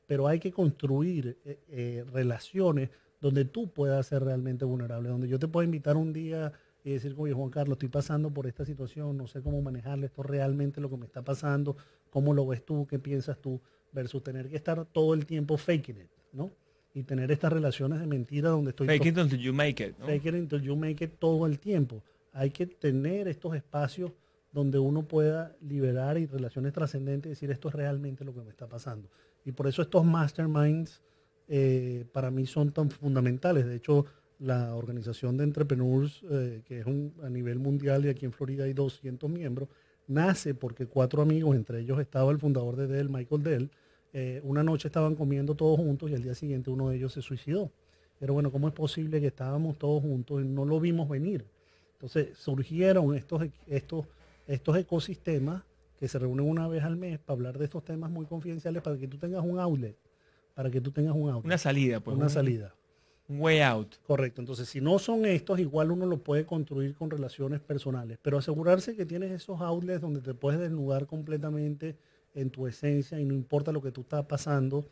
Pero 0.07 0.29
hay 0.29 0.39
que 0.39 0.53
construir 0.53 1.37
eh, 1.45 1.59
eh, 1.69 2.05
relaciones 2.13 2.91
donde 3.21 3.45
tú 3.45 3.69
puedas 3.69 4.07
ser 4.07 4.23
realmente 4.25 4.65
vulnerable, 4.65 5.09
donde 5.09 5.29
yo 5.29 5.39
te 5.39 5.49
puedo 5.49 5.65
invitar 5.65 5.97
un 5.97 6.13
día 6.13 6.53
y 6.85 6.93
decir, 6.93 7.15
oye 7.19 7.33
Juan 7.33 7.51
Carlos, 7.51 7.77
estoy 7.77 7.89
pasando 7.89 8.31
por 8.31 8.47
esta 8.47 8.65
situación, 8.65 9.17
no 9.17 9.27
sé 9.27 9.43
cómo 9.43 9.61
manejarle 9.61 10.07
esto 10.07 10.23
realmente 10.23 10.81
lo 10.81 10.89
que 10.89 10.97
me 10.97 11.07
está 11.07 11.23
pasando, 11.23 11.77
cómo 12.11 12.33
lo 12.33 12.47
ves 12.47 12.65
tú, 12.65 12.87
qué 12.87 12.99
piensas 12.99 13.39
tú, 13.39 13.61
versus 13.93 14.23
tener 14.23 14.49
que 14.49 14.57
estar 14.57 14.85
todo 14.87 15.15
el 15.15 15.27
tiempo 15.27 15.57
faking 15.57 15.99
it, 15.99 16.09
¿no? 16.33 16.51
Y 16.95 17.05
tener 17.05 17.31
estas 17.31 17.53
relaciones 17.53 18.01
de 18.01 18.07
mentira 18.07 18.51
donde 18.51 18.71
estoy... 18.71 18.87
Fake 18.87 19.07
it 19.07 19.19
until 19.19 19.39
you 19.39 19.53
make 19.53 19.83
it. 19.83 19.97
Fake 20.05 20.27
it 20.27 20.35
until 20.35 20.61
you 20.61 20.77
make 20.77 21.03
it 21.05 21.13
todo 21.19 21.47
el 21.47 21.59
tiempo. 21.59 22.03
Hay 22.33 22.51
que 22.51 22.67
tener 22.67 23.29
estos 23.29 23.55
espacios 23.55 24.13
donde 24.53 24.79
uno 24.79 25.03
pueda 25.09 25.57
liberar 25.63 26.19
y 26.19 26.27
relaciones 26.27 26.73
trascendentes 26.73 27.29
y 27.29 27.31
decir 27.31 27.51
esto 27.51 27.69
es 27.69 27.75
realmente 27.75 28.25
lo 28.25 28.35
que 28.35 28.43
me 28.43 28.51
está 28.51 28.69
pasando. 28.69 29.09
Y 29.45 29.53
por 29.53 29.67
eso 29.67 29.83
estos 29.83 30.05
masterminds 30.05 31.03
eh, 31.49 32.05
para 32.13 32.31
mí 32.31 32.47
son 32.47 32.73
tan 32.73 32.91
fundamentales. 32.91 33.67
De 33.67 33.77
hecho, 33.77 34.07
la 34.39 34.75
organización 34.75 35.37
de 35.37 35.45
entrepreneurs, 35.45 36.23
eh, 36.31 36.63
que 36.65 36.81
es 36.81 36.87
un, 36.87 37.15
a 37.23 37.31
nivel 37.31 37.59
mundial 37.59 38.05
y 38.05 38.09
aquí 38.09 38.27
en 38.27 38.33
Florida 38.33 38.65
hay 38.65 38.75
200 38.75 39.31
miembros, 39.31 39.69
nace 40.07 40.55
porque 40.55 40.87
cuatro 40.87 41.23
amigos, 41.23 41.57
entre 41.57 41.81
ellos 41.81 41.99
estaba 42.01 42.31
el 42.31 42.39
fundador 42.39 42.77
de 42.77 42.87
Dell, 42.87 43.09
Michael 43.09 43.43
Dell, 43.43 43.71
eh, 44.13 44.41
una 44.45 44.63
noche 44.63 44.89
estaban 44.89 45.15
comiendo 45.15 45.55
todos 45.55 45.79
juntos 45.79 46.11
y 46.11 46.15
al 46.15 46.23
día 46.23 46.35
siguiente 46.35 46.71
uno 46.71 46.89
de 46.89 46.97
ellos 46.97 47.13
se 47.13 47.23
suicidó. 47.23 47.71
Pero 48.19 48.35
bueno, 48.35 48.53
¿cómo 48.53 48.69
es 48.69 48.75
posible 48.75 49.21
que 49.21 49.29
estábamos 49.29 49.79
todos 49.79 50.03
juntos 50.03 50.43
y 50.43 50.45
no 50.47 50.65
lo 50.65 50.79
vimos 50.81 51.09
venir? 51.09 51.45
Entonces 51.95 52.37
surgieron 52.37 53.15
estos, 53.15 53.45
estos, 53.67 54.07
estos 54.47 54.77
ecosistemas 54.77 55.63
que 55.99 56.09
se 56.09 56.19
reúnen 56.19 56.49
una 56.49 56.69
vez 56.69 56.85
al 56.85 56.97
mes 56.97 57.19
para 57.19 57.37
hablar 57.37 57.59
de 57.59 57.65
estos 57.65 57.85
temas 57.85 58.11
muy 58.11 58.27
confidenciales 58.27 58.83
para 58.83 58.99
que 58.99 59.09
tú 59.09 59.19
tengas 59.19 59.45
un 59.45 59.59
outlet 59.59 59.97
para 60.55 60.71
que 60.71 60.81
tú 60.81 60.91
tengas 60.91 61.15
un 61.15 61.29
Una 61.45 61.59
salida, 61.59 62.01
pues. 62.01 62.17
Una 62.17 62.29
salida. 62.29 62.75
Un 63.29 63.41
way 63.41 63.61
out. 63.61 63.97
Correcto. 64.07 64.41
Entonces, 64.41 64.69
si 64.69 64.81
no 64.81 64.99
son 64.99 65.25
estos, 65.25 65.59
igual 65.59 65.91
uno 65.91 66.07
lo 66.07 66.19
puede 66.19 66.45
construir 66.45 66.95
con 66.95 67.11
relaciones 67.11 67.61
personales. 67.61 68.19
Pero 68.21 68.39
asegurarse 68.39 68.95
que 68.95 69.07
tienes 69.07 69.31
esos 69.31 69.61
outlets 69.61 70.01
donde 70.01 70.21
te 70.21 70.35
puedes 70.35 70.61
desnudar 70.61 71.07
completamente 71.07 71.97
en 72.35 72.51
tu 72.51 72.67
esencia 72.67 73.21
y 73.21 73.25
no 73.25 73.35
importa 73.35 73.73
lo 73.73 73.83
que 73.83 73.93
tú 73.93 74.03
estás 74.03 74.25
pasando, 74.27 74.89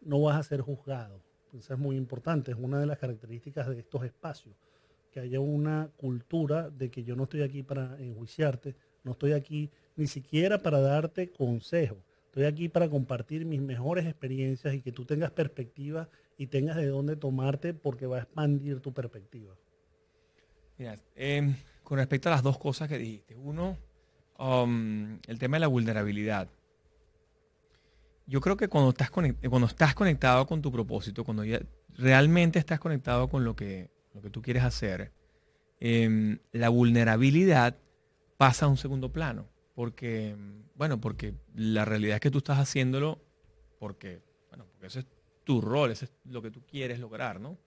no 0.00 0.22
vas 0.22 0.38
a 0.38 0.42
ser 0.42 0.60
juzgado. 0.60 1.22
Eso 1.52 1.74
es 1.74 1.78
muy 1.78 1.96
importante. 1.96 2.52
Es 2.52 2.56
una 2.58 2.78
de 2.78 2.86
las 2.86 2.98
características 2.98 3.68
de 3.68 3.80
estos 3.80 4.04
espacios. 4.04 4.54
Que 5.10 5.20
haya 5.20 5.40
una 5.40 5.90
cultura 5.96 6.70
de 6.70 6.90
que 6.90 7.02
yo 7.02 7.16
no 7.16 7.24
estoy 7.24 7.42
aquí 7.42 7.62
para 7.62 7.98
enjuiciarte, 8.00 8.76
no 9.02 9.12
estoy 9.12 9.32
aquí 9.32 9.70
ni 9.96 10.06
siquiera 10.06 10.58
para 10.58 10.80
darte 10.80 11.30
consejos 11.32 11.98
Estoy 12.30 12.44
aquí 12.44 12.68
para 12.68 12.88
compartir 12.88 13.44
mis 13.44 13.60
mejores 13.60 14.06
experiencias 14.06 14.72
y 14.72 14.82
que 14.82 14.92
tú 14.92 15.04
tengas 15.04 15.32
perspectiva 15.32 16.08
y 16.38 16.46
tengas 16.46 16.76
de 16.76 16.86
dónde 16.86 17.16
tomarte 17.16 17.74
porque 17.74 18.06
va 18.06 18.18
a 18.18 18.20
expandir 18.20 18.78
tu 18.78 18.92
perspectiva. 18.92 19.56
Mira, 20.78 20.96
em, 21.16 21.56
con 21.82 21.98
respecto 21.98 22.28
a 22.28 22.32
las 22.32 22.44
dos 22.44 22.56
cosas 22.56 22.88
que 22.88 22.98
dijiste. 22.98 23.34
Uno, 23.34 23.76
um, 24.38 25.18
el 25.26 25.40
tema 25.40 25.56
de 25.56 25.60
la 25.62 25.66
vulnerabilidad. 25.66 26.48
Yo 28.30 28.40
creo 28.40 28.56
que 28.56 28.68
cuando 28.68 28.90
estás, 28.90 29.10
cuando 29.10 29.66
estás 29.66 29.92
conectado 29.96 30.46
con 30.46 30.62
tu 30.62 30.70
propósito, 30.70 31.24
cuando 31.24 31.42
realmente 31.98 32.60
estás 32.60 32.78
conectado 32.78 33.28
con 33.28 33.44
lo 33.44 33.56
que, 33.56 33.90
lo 34.14 34.22
que 34.22 34.30
tú 34.30 34.40
quieres 34.40 34.62
hacer, 34.62 35.10
em, 35.80 36.38
la 36.52 36.68
vulnerabilidad 36.68 37.76
pasa 38.36 38.66
a 38.66 38.68
un 38.68 38.76
segundo 38.76 39.10
plano. 39.10 39.48
Porque, 39.74 40.36
bueno, 40.76 41.00
porque 41.00 41.34
la 41.56 41.84
realidad 41.84 42.14
es 42.14 42.20
que 42.20 42.30
tú 42.30 42.38
estás 42.38 42.60
haciéndolo 42.60 43.20
porque, 43.80 44.20
bueno, 44.50 44.64
porque 44.70 44.86
ese 44.86 45.00
es 45.00 45.06
tu 45.42 45.60
rol, 45.60 45.90
ese 45.90 46.04
es 46.04 46.12
lo 46.24 46.40
que 46.40 46.52
tú 46.52 46.62
quieres 46.64 47.00
lograr, 47.00 47.40
¿no? 47.40 47.58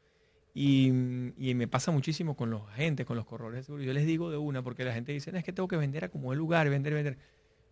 Y, 0.54 0.92
me 0.92 1.68
pasa 1.68 1.92
muchísimo 1.92 2.38
con 2.38 2.52
los 2.52 2.62
agentes, 2.70 3.06
con 3.06 3.18
los 3.18 3.26
corredores 3.26 3.58
de 3.58 3.64
seguridad. 3.64 3.88
Yo 3.88 3.94
les 3.94 4.06
digo 4.06 4.32
de 4.32 4.38
una, 4.38 4.64
porque 4.64 4.86
la 4.86 4.94
gente 4.94 5.12
dice, 5.12 5.36
es 5.36 5.44
que 5.44 5.52
tengo 5.52 5.68
que 5.68 5.76
vender 5.76 6.06
a 6.06 6.10
como 6.10 6.32
el 6.32 6.40
lugar, 6.40 6.70
vender, 6.70 6.94
vender. 6.94 7.18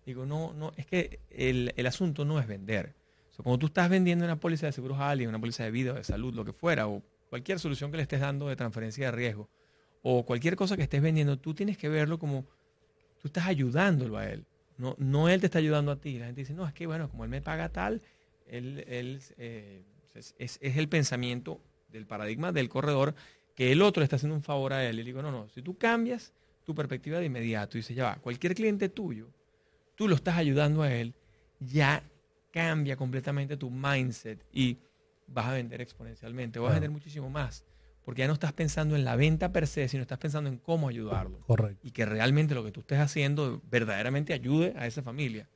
Digo, 0.06 0.26
no, 0.26 0.54
no, 0.54 0.72
es 0.78 0.86
que 0.86 1.20
el, 1.30 1.86
asunto 1.86 2.26
no 2.26 2.40
es 2.40 2.48
vender. 2.48 2.96
O 3.38 3.44
cuando 3.44 3.60
tú 3.60 3.66
estás 3.68 3.90
vendiendo 3.90 4.26
una 4.26 4.40
póliza 4.40 4.68
de 4.68 4.72
seguros 4.72 5.00
a 5.00 5.10
alguien, 5.10 5.30
una 5.30 5.40
póliza 5.40 5.64
de 5.64 5.72
vida, 5.72 5.94
de 5.94 6.04
salud, 6.04 6.34
lo 6.34 6.46
que 6.46 6.54
fuera, 6.54 6.88
o 6.88 7.02
cualquier 7.30 7.60
solución 7.60 7.90
que 7.90 7.98
le 7.98 8.04
estés 8.04 8.20
dando 8.20 8.48
de 8.48 8.56
transferencia 8.56 9.06
de 9.06 9.12
riesgo, 9.12 9.50
o 10.04 10.26
cualquier 10.26 10.56
cosa 10.56 10.76
que 10.76 10.84
estés 10.84 11.02
vendiendo, 11.02 11.40
tú 11.40 11.54
tienes 11.54 11.78
que 11.78 11.90
verlo 11.90 12.20
como 12.20 12.46
tú 13.20 13.28
estás 13.28 13.48
ayudándolo 13.48 14.18
a 14.18 14.28
él. 14.28 14.46
No, 14.78 14.96
no 14.98 15.30
él 15.30 15.40
te 15.40 15.48
está 15.48 15.60
ayudando 15.60 15.92
a 15.92 15.96
ti. 15.96 16.18
La 16.20 16.26
gente 16.26 16.42
dice, 16.42 16.54
no, 16.54 16.68
es 16.68 16.74
que 16.74 16.88
bueno, 16.88 17.10
como 17.10 17.24
él 17.24 17.30
me 17.30 17.42
paga 17.42 17.70
tal, 17.70 18.02
él, 18.48 18.84
eh, 18.88 19.84
es, 20.14 20.60
el 20.62 20.90
pensamiento 20.90 21.62
del 21.92 22.06
paradigma 22.06 22.52
del 22.52 22.70
corredor 22.70 23.16
que 23.56 23.72
el 23.72 23.82
otro 23.82 24.04
está 24.04 24.16
haciendo 24.16 24.36
un 24.36 24.44
favor 24.44 24.74
a 24.74 24.84
él. 24.88 25.00
Y 25.00 25.04
digo, 25.04 25.22
no, 25.22 25.32
no, 25.32 25.50
si 25.50 25.62
tú 25.62 25.78
cambias 25.78 26.34
tu 26.64 26.76
perspectiva 26.76 27.20
de 27.20 27.26
inmediato 27.26 27.78
y 27.78 27.82
dices, 27.82 27.96
ya 27.96 28.06
va, 28.06 28.16
cualquier 28.16 28.56
cliente 28.56 28.90
tuyo, 28.90 29.30
tú 30.02 30.08
lo 30.08 30.16
estás 30.16 30.36
ayudando 30.36 30.82
a 30.82 30.92
él, 30.92 31.14
ya 31.60 32.02
cambia 32.52 32.98
completamente 32.98 33.56
tu 33.56 33.70
mindset 33.70 34.44
y 34.52 34.80
vas 35.28 35.46
a 35.46 35.52
vender 35.54 35.80
exponencialmente, 35.80 36.58
vas 36.58 36.72
a 36.72 36.74
vender 36.74 36.90
muchísimo 36.90 37.30
más 37.30 37.64
porque 38.04 38.22
ya 38.22 38.28
no 38.28 38.34
estás 38.34 38.52
pensando 38.52 38.96
en 38.96 39.06
la 39.06 39.16
venta 39.16 39.52
per 39.52 39.68
se, 39.68 39.88
sino 39.88 40.02
estás 40.02 40.18
pensando 40.18 40.50
en 40.50 40.58
cómo 40.58 40.90
ayudarlo. 40.90 41.40
Correcto. 41.42 41.88
Y 41.88 41.92
que 41.92 42.04
realmente 42.08 42.56
lo 42.56 42.64
que 42.64 42.72
tú 42.72 42.80
estés 42.80 42.98
haciendo 42.98 43.62
verdaderamente 43.70 44.34
ayude 44.34 44.74
a 44.76 44.88
esa 44.88 45.04
familia. 45.04 45.48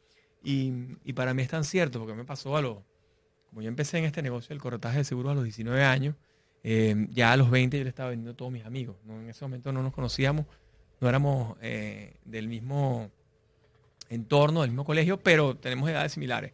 Y, 0.44 0.72
para 1.14 1.34
mí 1.34 1.42
es 1.42 1.50
tan 1.50 1.64
cierto, 1.64 1.98
porque 1.98 2.14
me 2.14 2.24
pasó 2.24 2.56
a 2.56 2.62
lo, 2.62 2.86
como 3.50 3.64
yo 3.64 3.68
empecé 3.68 3.98
en 3.98 4.06
este 4.06 4.22
negocio 4.22 4.50
del 4.50 4.62
corretaje 4.62 5.00
de 5.00 5.04
seguros 5.06 5.32
a 5.32 5.34
los 5.34 5.44
19 5.44 5.84
años, 5.84 6.16
eh, 6.64 7.08
ya 7.10 7.32
a 7.32 7.38
los 7.38 7.50
20 7.50 7.80
yo 7.80 7.84
le 7.84 7.90
estaba 7.90 8.12
vendiendo 8.12 8.34
a 8.34 8.38
todos 8.38 8.52
mis 8.52 8.64
amigos. 8.64 8.98
En 9.10 9.28
ese 9.28 9.44
momento 9.44 9.72
no 9.72 9.82
nos 9.82 9.92
conocíamos, 9.92 10.46
no 11.02 11.10
éramos 11.10 11.58
eh, 11.62 12.18
del 12.26 12.48
mismo 12.48 13.10
entorno, 14.10 14.62
del 14.62 14.72
mismo 14.72 14.86
colegio, 14.86 15.20
pero 15.22 15.56
tenemos 15.58 15.90
edades 15.90 16.12
similares. 16.14 16.54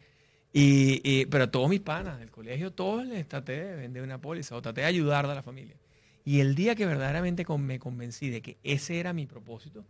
Y, 0.53 1.25
pero 1.27 1.45
a 1.45 1.51
todos 1.51 1.69
mis 1.69 1.79
panas 1.79 2.19
del 2.19 2.29
colegio, 2.29 2.71
todos 2.71 3.05
les 3.05 3.27
traté 3.27 3.63
de 3.63 3.75
vender 3.75 4.03
una 4.03 4.19
póliza 4.19 4.55
o 4.55 4.61
traté 4.61 4.81
de 4.81 4.87
ayudar 4.87 5.25
a 5.25 5.33
la 5.33 5.43
familia. 5.43 5.77
Y 6.25 6.41
el 6.41 6.55
día 6.55 6.75
que 6.75 6.85
verdaderamente 6.85 7.45
me 7.57 7.79
convencí 7.79 8.29
de 8.29 8.41
que 8.41 8.57
ese 8.63 8.99
era 8.99 9.13
mi 9.13 9.25
propósito, 9.25 9.85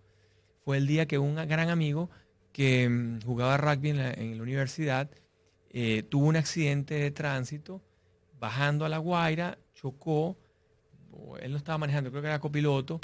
fue 0.63 0.77
el 0.77 0.87
día 0.87 1.07
que 1.07 1.17
un 1.17 1.35
gran 1.35 1.69
amigo 1.69 2.09
que 2.53 2.87
mm, 2.87 3.21
jugaba 3.21 3.57
rugby 3.57 3.89
en 3.89 4.37
la, 4.37 4.43
universidad 4.43 5.09
eh, 5.71 6.03
tuvo 6.03 6.27
un 6.27 6.35
accidente 6.35 6.95
de 6.95 7.11
tránsito 7.11 7.81
bajando 8.39 8.85
a 8.85 8.89
La 8.89 8.97
Guaira, 8.97 9.57
chocó, 9.73 10.37
él 11.41 11.51
no 11.51 11.57
estaba 11.57 11.77
manejando, 11.77 12.09
creo 12.09 12.21
que 12.21 12.27
era 12.27 12.39
copiloto, 12.39 12.99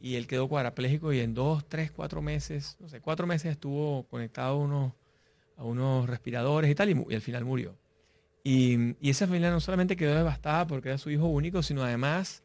y 0.00 0.16
él 0.16 0.26
quedó 0.26 0.48
cuadraplégico 0.48 1.12
y 1.12 1.20
en 1.20 1.34
dos, 1.34 1.68
tres, 1.68 1.92
cuatro 1.92 2.22
meses, 2.22 2.76
no 2.80 2.88
sé, 2.88 3.00
cuatro 3.00 3.26
meses 3.26 3.52
estuvo 3.52 4.04
conectado 4.08 4.54
a 4.54 4.56
unos, 4.56 4.92
a 5.56 5.64
unos 5.64 6.08
respiradores 6.08 6.70
y 6.70 6.74
tal, 6.74 6.88
y, 6.88 7.14
al 7.14 7.20
final 7.20 7.44
murió. 7.44 7.76
Y, 8.42 8.96
esa 9.08 9.26
familia 9.26 9.50
no 9.50 9.60
solamente 9.60 9.96
quedó 9.96 10.14
devastada 10.14 10.66
porque 10.66 10.88
era 10.88 10.98
su 10.98 11.10
hijo 11.10 11.26
único, 11.26 11.62
sino 11.62 11.84
además 11.84 12.42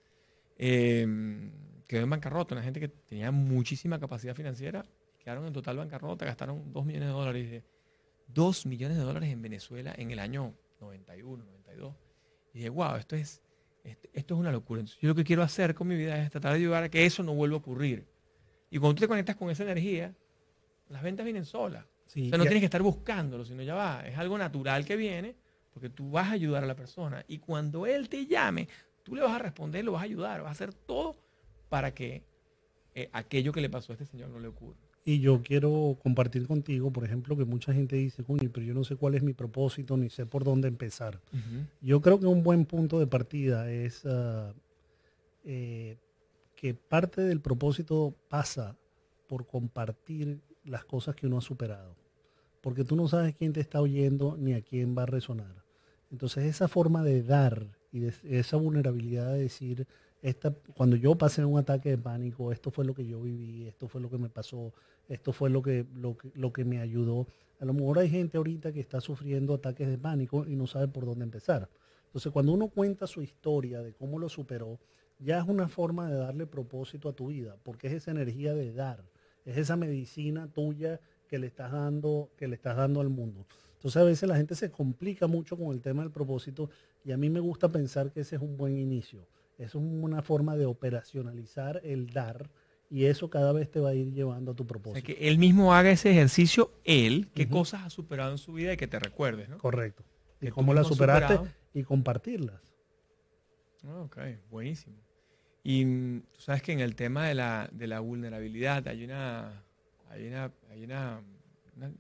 em, 0.57 1.51
quedó 1.87 2.03
en 2.03 2.09
bancarrota. 2.09 2.55
Una 2.55 2.63
gente 2.63 2.81
que 2.81 2.89
tenía 2.89 3.31
muchísima 3.31 3.99
capacidad 3.99 4.35
financiera, 4.35 4.85
quedaron 5.23 5.47
en 5.47 5.53
total 5.53 5.77
bancarrota, 5.77 6.25
gastaron 6.25 6.73
dos 6.73 6.85
millones 6.85 7.07
de 7.07 7.13
dólares. 7.13 7.63
Dos 8.27 8.65
millones 8.65 8.97
de 8.97 9.03
dólares 9.03 9.29
en 9.31 9.41
Venezuela 9.41 9.93
en 9.95 10.11
el 10.11 10.19
año 10.19 10.53
91, 10.81 11.45
92. 11.45 11.95
Y 12.53 12.57
dije, 12.57 12.69
wow, 12.69 12.95
esto 12.95 13.15
es 13.15 13.41
esto 14.13 14.33
es 14.33 14.39
una 14.39 14.51
locura. 14.51 14.81
Entonces, 14.81 15.01
yo 15.01 15.09
lo 15.09 15.15
que 15.15 15.23
quiero 15.23 15.43
hacer 15.43 15.75
con 15.75 15.87
mi 15.87 15.95
vida 15.95 16.21
es 16.21 16.31
tratar 16.31 16.53
de 16.53 16.59
ayudar 16.59 16.83
a 16.83 16.89
que 16.89 17.05
eso 17.05 17.23
no 17.23 17.33
vuelva 17.33 17.55
a 17.55 17.59
ocurrir. 17.59 18.05
Y 18.69 18.79
cuando 18.79 18.95
tú 18.95 19.01
te 19.01 19.07
conectas 19.07 19.35
con 19.35 19.49
esa 19.49 19.63
energía, 19.63 20.13
las 20.89 21.03
ventas 21.03 21.23
vienen 21.23 21.45
solas. 21.45 21.85
o 21.85 22.09
sea, 22.09 22.37
no 22.37 22.43
tienes 22.43 22.59
que 22.59 22.65
estar 22.65 22.81
buscándolo, 22.81 23.45
sino 23.45 23.61
ya 23.63 23.75
va. 23.75 24.05
Es 24.05 24.17
algo 24.17 24.37
natural 24.37 24.85
que 24.85 24.95
viene 24.95 25.35
porque 25.73 25.89
tú 25.89 26.11
vas 26.11 26.29
a 26.29 26.31
ayudar 26.31 26.63
a 26.63 26.67
la 26.67 26.75
persona. 26.75 27.23
Y 27.27 27.39
cuando 27.39 27.85
él 27.85 28.09
te 28.09 28.25
llame, 28.25 28.67
tú 29.03 29.15
le 29.15 29.21
vas 29.21 29.33
a 29.33 29.39
responder, 29.39 29.83
lo 29.83 29.91
vas 29.93 30.01
a 30.01 30.05
ayudar, 30.05 30.41
vas 30.41 30.49
a 30.49 30.51
hacer 30.51 30.73
todo 30.73 31.17
para 31.69 31.93
que 31.93 32.23
eh, 32.93 33.09
aquello 33.11 33.51
que 33.51 33.61
le 33.61 33.69
pasó 33.69 33.91
a 33.91 33.95
este 33.95 34.05
señor 34.05 34.29
no 34.29 34.39
le 34.39 34.47
ocurra. 34.47 34.84
Y 35.07 35.19
yo 35.19 35.43
quiero 35.43 35.99
compartir 36.01 36.47
contigo, 36.47 36.91
por 36.91 37.05
ejemplo, 37.05 37.37
que 37.37 37.45
mucha 37.45 37.71
gente 37.71 37.95
dice, 37.95 38.23
coño, 38.23 38.49
pero 38.51 38.65
yo 38.65 38.73
no 38.73 38.83
sé 38.83 38.95
cuál 38.95 39.13
es 39.13 39.21
mi 39.21 39.33
propósito, 39.33 39.95
ni 39.97 40.09
sé 40.09 40.25
por 40.25 40.43
dónde 40.43 40.67
empezar. 40.67 41.21
Yo 41.79 42.01
creo 42.01 42.19
que 42.19 42.25
un 42.25 42.41
buen 42.41 42.65
punto 42.65 42.99
de 42.99 43.05
partida 43.05 43.71
es 43.71 44.03
ah, 44.05 44.51
eh, 45.43 45.97
que 46.55 46.73
parte 46.73 47.21
del 47.21 47.39
propósito 47.39 48.15
pasa 48.29 48.75
por 49.27 49.45
compartir 49.45 50.41
las 50.63 50.85
cosas 50.85 51.15
que 51.15 51.27
uno 51.27 51.37
ha 51.37 51.41
superado. 51.41 51.95
Porque 52.61 52.83
tú 52.83 52.95
no 52.95 53.07
sabes 53.07 53.35
quién 53.35 53.53
te 53.53 53.61
está 53.61 53.81
oyendo 53.81 54.35
ni 54.39 54.53
a 54.53 54.61
quién 54.63 54.97
va 54.97 55.03
a 55.03 55.05
resonar. 55.05 55.63
Entonces 56.11 56.45
esa 56.45 56.67
forma 56.67 57.03
de 57.03 57.21
dar 57.21 57.67
y 57.91 57.99
de, 57.99 58.13
esa 58.23 58.57
vulnerabilidad 58.57 59.33
de 59.33 59.41
decir, 59.41 59.87
cuando 60.75 60.95
yo 60.95 61.15
pasé 61.15 61.45
un 61.45 61.59
ataque 61.59 61.89
de 61.89 61.97
pánico, 61.97 62.51
esto 62.51 62.71
fue 62.71 62.83
lo 62.83 62.95
que 62.95 63.05
yo 63.05 63.21
viví, 63.21 63.67
esto 63.67 63.87
fue 63.87 64.01
lo 64.01 64.09
que 64.09 64.17
me 64.17 64.29
pasó, 64.29 64.73
esto 65.07 65.31
fue 65.31 65.49
lo 65.49 65.61
que, 65.61 65.85
lo, 65.93 66.17
lo 66.33 66.51
que 66.51 66.65
me 66.65 66.79
ayudó. 66.79 67.27
A 67.59 67.65
lo 67.65 67.73
mejor 67.73 67.99
hay 67.99 68.09
gente 68.09 68.37
ahorita 68.37 68.71
que 68.71 68.79
está 68.79 69.01
sufriendo 69.01 69.53
ataques 69.53 69.87
de 69.87 69.97
pánico 69.97 70.45
y 70.47 70.55
no 70.55 70.65
sabe 70.65 70.87
por 70.87 71.05
dónde 71.05 71.25
empezar. 71.25 71.69
Entonces, 72.07 72.31
cuando 72.31 72.53
uno 72.53 72.69
cuenta 72.69 73.07
su 73.07 73.21
historia 73.21 73.81
de 73.81 73.93
cómo 73.93 74.17
lo 74.17 74.29
superó, 74.29 74.79
ya 75.19 75.37
es 75.37 75.47
una 75.47 75.67
forma 75.67 76.09
de 76.09 76.17
darle 76.17 76.47
propósito 76.47 77.09
a 77.09 77.13
tu 77.13 77.27
vida, 77.27 77.57
porque 77.61 77.87
es 77.87 77.93
esa 77.93 78.11
energía 78.11 78.53
de 78.53 78.73
dar, 78.73 79.03
es 79.45 79.57
esa 79.57 79.75
medicina 79.75 80.47
tuya 80.51 80.99
que 81.27 81.37
le 81.37 81.47
estás 81.47 81.71
dando, 81.71 82.31
que 82.37 82.47
le 82.47 82.55
estás 82.55 82.77
dando 82.77 82.99
al 82.99 83.09
mundo. 83.09 83.45
Entonces, 83.73 84.01
a 84.01 84.05
veces 84.05 84.27
la 84.27 84.37
gente 84.37 84.55
se 84.55 84.71
complica 84.71 85.27
mucho 85.27 85.55
con 85.55 85.67
el 85.71 85.81
tema 85.81 86.01
del 86.01 86.11
propósito 86.11 86.69
y 87.03 87.11
a 87.11 87.17
mí 87.17 87.29
me 87.29 87.39
gusta 87.39 87.71
pensar 87.71 88.11
que 88.11 88.21
ese 88.21 88.37
es 88.37 88.41
un 88.41 88.57
buen 88.57 88.77
inicio. 88.77 89.27
Es 89.57 89.75
una 89.75 90.21
forma 90.21 90.55
de 90.55 90.65
operacionalizar 90.65 91.81
el 91.83 92.07
dar 92.07 92.49
y 92.89 93.05
eso 93.05 93.29
cada 93.29 93.51
vez 93.51 93.71
te 93.71 93.79
va 93.79 93.89
a 93.89 93.93
ir 93.95 94.11
llevando 94.11 94.51
a 94.51 94.55
tu 94.55 94.67
propósito. 94.67 95.05
que 95.05 95.27
él 95.27 95.37
mismo 95.37 95.73
haga 95.73 95.91
ese 95.91 96.11
ejercicio, 96.11 96.71
él, 96.83 97.29
qué 97.33 97.47
cosas 97.47 97.83
ha 97.83 97.89
superado 97.89 98.31
en 98.31 98.37
su 98.37 98.53
vida 98.53 98.73
y 98.73 98.77
que 98.77 98.87
te 98.87 98.99
recuerdes, 98.99 99.49
¿no? 99.49 99.57
Correcto. 99.57 100.03
Y 100.41 100.49
cómo 100.49 100.73
las 100.73 100.87
superaste 100.87 101.39
y 101.73 101.83
compartirlas. 101.83 102.61
Ah, 103.83 104.01
ok, 104.01 104.17
buenísimo. 104.49 104.97
Y 105.63 105.85
mm, 105.85 106.21
tú 106.31 106.41
sabes 106.41 106.61
que 106.61 106.73
en 106.73 106.79
el 106.79 106.95
tema 106.95 107.27
de 107.27 107.35
la, 107.35 107.69
de 107.71 107.87
la 107.87 107.99
vulnerabilidad 107.99 108.87
hay 108.87 109.03
una, 109.03 109.63
hay 110.09 110.27
una, 110.27 110.51
hay 110.69 110.83
una, 110.83 111.21
ella 111.77 111.93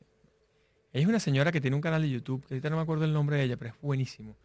es 1.03 1.07
una 1.07 1.19
señora 1.19 1.51
que 1.51 1.61
tiene 1.61 1.75
un 1.75 1.81
canal 1.81 2.03
de 2.03 2.09
YouTube, 2.09 2.45
que 2.45 2.53
ahorita 2.53 2.69
no 2.69 2.75
me 2.77 2.83
acuerdo 2.83 3.05
el 3.05 3.13
nombre 3.13 3.37
de 3.37 3.43
ella, 3.43 3.57
pero 3.57 3.71
es 3.71 3.81
buenísimo 3.81 4.37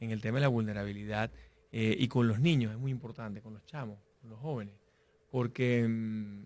en 0.00 0.10
el 0.10 0.20
tema 0.20 0.36
de 0.36 0.42
la 0.42 0.48
vulnerabilidad 0.48 1.30
eh, 1.72 1.96
y 1.98 2.08
con 2.08 2.28
los 2.28 2.40
niños, 2.40 2.72
es 2.72 2.78
muy 2.78 2.90
importante, 2.90 3.40
con 3.40 3.54
los 3.54 3.64
chamos, 3.64 3.98
con 4.20 4.30
los 4.30 4.38
jóvenes 4.38 4.74
porque 5.30 5.86
mm, 5.88 6.42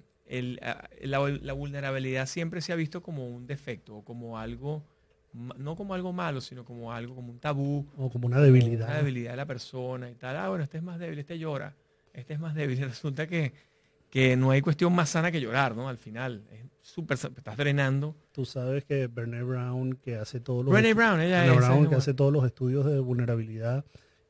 la, 1.02 1.54
vulnerabilidad 1.54 2.26
siempre 2.26 2.60
se 2.60 2.72
ha 2.72 2.76
visto 2.76 3.02
como 3.02 3.28
un 3.28 3.46
defecto 3.46 3.96
o 3.96 4.04
como 4.04 4.38
algo, 4.38 4.82
no 5.32 5.76
como 5.76 5.94
algo 5.94 6.12
malo, 6.12 6.40
sino 6.40 6.64
como 6.64 6.92
algo, 6.92 7.14
como 7.14 7.32
un 7.32 7.38
tabú. 7.38 7.86
O 7.96 8.10
como 8.10 8.26
una 8.26 8.40
debilidad. 8.40 8.88
Una 8.88 8.98
debilidad 8.98 9.30
de 9.32 9.36
la 9.36 9.46
persona 9.46 10.10
y 10.10 10.14
tal. 10.14 10.36
Ah, 10.36 10.48
bueno, 10.48 10.64
este 10.64 10.78
es 10.78 10.82
más 10.82 10.98
débil, 10.98 11.18
este 11.18 11.38
llora, 11.38 11.74
este 12.12 12.34
es 12.34 12.40
más 12.40 12.54
débil. 12.54 12.80
Resulta 12.82 13.26
que, 13.26 13.52
que 14.10 14.36
no 14.36 14.50
hay 14.50 14.60
cuestión 14.60 14.94
más 14.94 15.10
sana 15.10 15.30
que 15.30 15.40
llorar, 15.40 15.76
¿no? 15.76 15.88
Al 15.88 15.98
final, 15.98 16.44
es 16.50 16.60
súper, 16.80 17.16
estás 17.16 17.56
drenando. 17.56 18.16
Tú 18.32 18.44
sabes 18.44 18.84
que 18.84 19.06
Brené 19.06 19.42
Brown, 19.42 19.94
que 19.94 20.16
hace 20.16 20.40
todos 20.40 20.64
los... 20.64 20.72
Brené 20.72 20.94
Brown, 20.94 21.20
ella 21.20 21.52
Brown, 21.52 21.88
que 21.88 21.94
hace 21.94 22.14
todos 22.14 22.32
los 22.32 22.44
estudios 22.44 22.84
de 22.86 22.98
vulnerabilidad, 22.98 23.84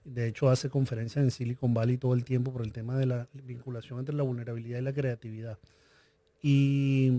de 0.04 0.26
hecho, 0.26 0.48
hace 0.48 0.68
conferencias 0.68 1.22
en 1.22 1.30
Silicon 1.30 1.74
Valley 1.74 1.96
todo 1.96 2.14
el 2.14 2.24
tiempo 2.24 2.52
por 2.52 2.62
el 2.62 2.72
tema 2.72 2.98
de 2.98 3.06
la 3.06 3.28
vinculación 3.32 4.00
entre 4.00 4.14
la 4.14 4.24
vulnerabilidad 4.24 4.78
y 4.78 4.82
la 4.82 4.92
creatividad. 4.92 5.58
Y, 6.42 7.10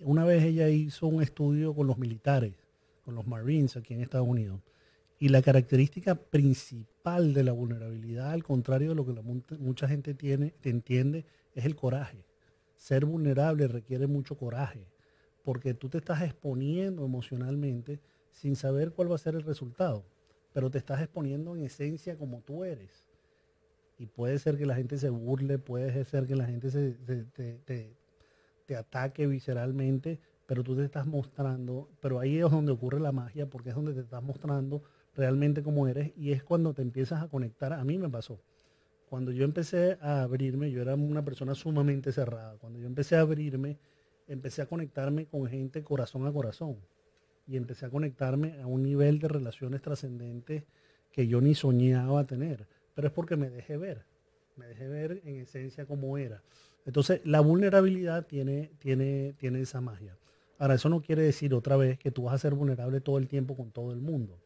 una 0.00 0.24
vez 0.24 0.44
ella 0.44 0.68
hizo 0.68 1.06
un 1.06 1.22
estudio 1.22 1.74
con 1.74 1.86
los 1.86 1.98
militares, 1.98 2.54
con 3.04 3.14
los 3.14 3.26
Marines 3.26 3.76
aquí 3.76 3.94
en 3.94 4.00
Estados 4.00 4.28
Unidos. 4.28 4.60
Y 5.18 5.28
la 5.28 5.42
característica 5.42 6.14
principal 6.14 7.34
de 7.34 7.44
la 7.44 7.52
vulnerabilidad, 7.52 8.30
al 8.30 8.44
contrario 8.44 8.90
de 8.90 8.94
lo 8.94 9.04
que 9.04 9.12
mucha 9.58 9.88
gente 9.88 10.14
tiene, 10.14 10.54
te 10.60 10.70
entiende, 10.70 11.24
es 11.54 11.64
el 11.64 11.74
coraje. 11.74 12.24
Ser 12.76 13.04
vulnerable 13.04 13.66
requiere 13.68 14.06
mucho 14.06 14.36
coraje, 14.36 14.86
porque 15.42 15.74
tú 15.74 15.88
te 15.88 15.98
estás 15.98 16.22
exponiendo 16.22 17.04
emocionalmente 17.04 18.00
sin 18.30 18.56
saber 18.56 18.92
cuál 18.92 19.10
va 19.10 19.16
a 19.16 19.18
ser 19.18 19.34
el 19.34 19.42
resultado 19.42 20.04
pero 20.54 20.70
te 20.70 20.78
estás 20.78 21.02
exponiendo 21.02 21.56
en 21.56 21.64
esencia 21.64 22.16
como 22.16 22.40
tú 22.40 22.64
eres. 22.64 23.04
Y 23.98 24.06
puede 24.06 24.38
ser 24.38 24.56
que 24.56 24.66
la 24.66 24.76
gente 24.76 24.96
se 24.98 25.10
burle, 25.10 25.58
puede 25.58 26.04
ser 26.04 26.26
que 26.26 26.36
la 26.36 26.46
gente 26.46 26.70
se, 26.70 26.92
te, 28.64 28.76
ataque 28.76 29.26
visceralmente, 29.26 30.20
pero 30.46 30.62
tú 30.62 30.76
te 30.76 30.84
estás 30.84 31.06
mostrando, 31.06 31.90
pero 32.00 32.20
ahí 32.20 32.38
es 32.38 32.50
donde 32.50 32.70
ocurre 32.70 33.00
la 33.00 33.10
magia, 33.10 33.46
porque 33.50 33.70
es 33.70 33.74
donde 33.74 33.94
te 33.94 34.00
estás 34.00 34.22
mostrando 34.22 34.82
realmente 35.14 35.62
como 35.62 35.88
eres 35.88 36.12
y 36.16 36.30
es 36.30 36.44
cuando 36.44 36.72
te 36.72 36.82
empiezas 36.82 37.22
a 37.22 37.28
conectar. 37.28 37.72
A 37.72 37.84
mí 37.84 37.98
me 37.98 38.08
pasó. 38.08 38.40
Cuando 39.08 39.32
yo 39.32 39.44
empecé 39.44 39.98
a 40.00 40.22
abrirme, 40.22 40.70
yo 40.70 40.82
era 40.82 40.94
una 40.94 41.24
persona 41.24 41.56
sumamente 41.56 42.12
cerrada. 42.12 42.56
Cuando 42.58 42.78
yo 42.78 42.86
empecé 42.86 43.16
a 43.16 43.20
abrirme, 43.20 43.78
empecé 44.28 44.62
a 44.62 44.66
conectarme 44.66 45.26
con 45.26 45.46
gente 45.46 45.82
corazón 45.82 46.26
a 46.26 46.32
corazón 46.32 46.78
y 47.46 47.56
empecé 47.56 47.86
a 47.86 47.90
conectarme 47.90 48.60
a 48.60 48.66
un 48.66 48.82
nivel 48.82 49.18
de 49.18 49.28
relaciones 49.28 49.82
trascendentes 49.82 50.64
que 51.12 51.26
yo 51.26 51.40
ni 51.40 51.54
soñaba 51.54 52.24
tener. 52.24 52.66
Pero 52.94 53.08
es 53.08 53.12
porque 53.12 53.36
me 53.36 53.50
dejé 53.50 53.76
ver, 53.76 54.04
me 54.56 54.66
dejé 54.66 54.88
ver 54.88 55.20
en 55.24 55.36
esencia 55.36 55.86
como 55.86 56.16
era. 56.18 56.42
Entonces, 56.86 57.20
la 57.24 57.40
vulnerabilidad 57.40 58.26
tiene, 58.26 58.70
tiene, 58.78 59.34
tiene 59.38 59.60
esa 59.60 59.80
magia. 59.80 60.16
Ahora, 60.58 60.74
eso 60.74 60.88
no 60.88 61.02
quiere 61.02 61.22
decir 61.22 61.54
otra 61.54 61.76
vez 61.76 61.98
que 61.98 62.10
tú 62.10 62.24
vas 62.24 62.34
a 62.34 62.38
ser 62.38 62.54
vulnerable 62.54 63.00
todo 63.00 63.18
el 63.18 63.28
tiempo 63.28 63.56
con 63.56 63.70
todo 63.70 63.92
el 63.92 64.00
mundo. 64.00 64.38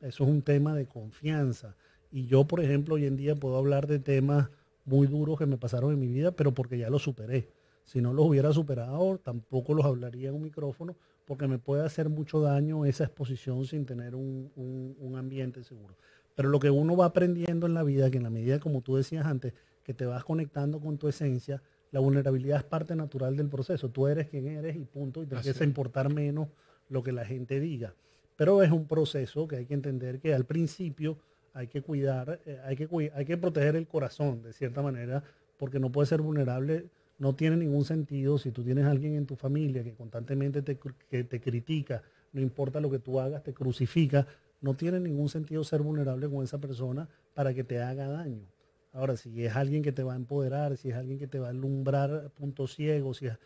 Eso 0.00 0.24
es 0.24 0.30
un 0.30 0.42
tema 0.42 0.74
de 0.74 0.86
confianza. 0.86 1.76
Y 2.10 2.26
yo, 2.26 2.46
por 2.46 2.60
ejemplo, 2.60 2.96
hoy 2.96 3.06
en 3.06 3.16
día 3.16 3.34
puedo 3.34 3.56
hablar 3.56 3.86
de 3.86 3.98
temas 3.98 4.50
muy 4.84 5.06
duros 5.06 5.38
que 5.38 5.46
me 5.46 5.56
pasaron 5.56 5.92
en 5.92 6.00
mi 6.00 6.08
vida, 6.08 6.32
pero 6.32 6.52
porque 6.52 6.78
ya 6.78 6.90
los 6.90 7.02
superé. 7.02 7.48
Si 7.84 8.00
no 8.00 8.12
los 8.12 8.26
hubiera 8.26 8.52
superado, 8.52 9.18
tampoco 9.18 9.74
los 9.74 9.84
hablaría 9.84 10.28
en 10.28 10.34
un 10.34 10.42
micrófono, 10.42 10.96
porque 11.24 11.48
me 11.48 11.58
puede 11.58 11.84
hacer 11.84 12.08
mucho 12.08 12.40
daño 12.40 12.84
esa 12.84 13.04
exposición 13.04 13.64
sin 13.64 13.86
tener 13.86 14.14
un, 14.14 15.14
ambiente 15.16 15.62
seguro. 15.62 15.96
Pero 16.34 16.48
lo 16.48 16.58
que 16.58 16.70
uno 16.70 16.96
va 16.96 17.06
aprendiendo 17.06 17.66
en 17.66 17.74
la 17.74 17.82
vida, 17.82 18.10
que 18.10 18.16
en 18.16 18.24
la 18.24 18.30
medida, 18.30 18.58
como 18.58 18.82
tú 18.82 18.96
decías 18.96 19.24
antes, 19.24 19.54
que 19.84 19.94
te 19.94 20.06
vas 20.06 20.24
conectando 20.24 20.80
con 20.80 20.98
tu 20.98 21.08
esencia, 21.08 21.62
la 21.92 22.00
vulnerabilidad 22.00 22.58
es 22.58 22.64
parte 22.64 22.96
natural 22.96 23.36
del 23.36 23.48
proceso. 23.48 23.88
Tú 23.88 24.08
eres 24.08 24.28
quien 24.28 24.48
eres 24.48 24.76
y 24.76 24.84
punto, 24.84 25.22
y 25.22 25.26
te 25.26 25.36
empieza 25.36 25.62
a 25.62 25.66
importar 25.66 26.12
menos 26.12 26.48
lo 26.88 27.02
que 27.02 27.12
la 27.12 27.24
gente 27.24 27.60
diga. 27.60 27.94
Pero 28.36 28.62
es 28.62 28.72
un 28.72 28.86
proceso 28.86 29.46
que 29.46 29.56
hay 29.56 29.66
que 29.66 29.74
entender 29.74 30.18
que 30.18 30.34
al 30.34 30.44
principio 30.44 31.18
hay 31.52 31.68
que 31.68 31.82
cuidar, 31.82 32.40
eh, 32.46 32.60
hay, 32.64 32.74
que, 32.74 33.12
hay 33.14 33.24
que 33.24 33.36
proteger 33.36 33.76
el 33.76 33.86
corazón 33.86 34.42
de 34.42 34.52
cierta 34.52 34.82
manera, 34.82 35.22
porque 35.56 35.78
no 35.78 35.92
puede 35.92 36.06
ser 36.06 36.20
vulnerable 36.20 36.86
no 37.18 37.34
tiene 37.34 37.56
ningún 37.56 37.84
sentido 37.84 38.38
si 38.38 38.50
tú 38.50 38.62
tienes 38.64 38.84
a 38.84 38.90
alguien 38.90 39.14
en 39.14 39.26
tu 39.26 39.36
familia 39.36 39.84
que 39.84 39.94
constantemente 39.94 40.62
te, 40.62 40.78
que 41.08 41.24
te 41.24 41.40
critica, 41.40 42.02
no 42.32 42.40
importa 42.40 42.80
lo 42.80 42.90
que 42.90 42.98
tú 42.98 43.20
hagas, 43.20 43.42
te 43.42 43.54
crucifica, 43.54 44.26
no 44.60 44.74
tiene 44.74 44.98
ningún 44.98 45.28
sentido 45.28 45.62
ser 45.62 45.82
vulnerable 45.82 46.28
con 46.28 46.42
esa 46.42 46.58
persona 46.58 47.08
para 47.34 47.54
que 47.54 47.64
te 47.64 47.80
haga 47.80 48.08
daño. 48.08 48.46
Ahora, 48.92 49.16
si 49.16 49.44
es 49.44 49.54
alguien 49.54 49.82
que 49.82 49.92
te 49.92 50.02
va 50.02 50.14
a 50.14 50.16
empoderar, 50.16 50.76
si 50.76 50.90
es 50.90 50.96
alguien 50.96 51.18
que 51.18 51.26
te 51.26 51.38
va 51.38 51.48
a 51.48 51.50
alumbrar 51.50 52.30
puntos 52.30 52.74
ciegos, 52.74 53.18
si 53.18 53.26
es, 53.26 53.38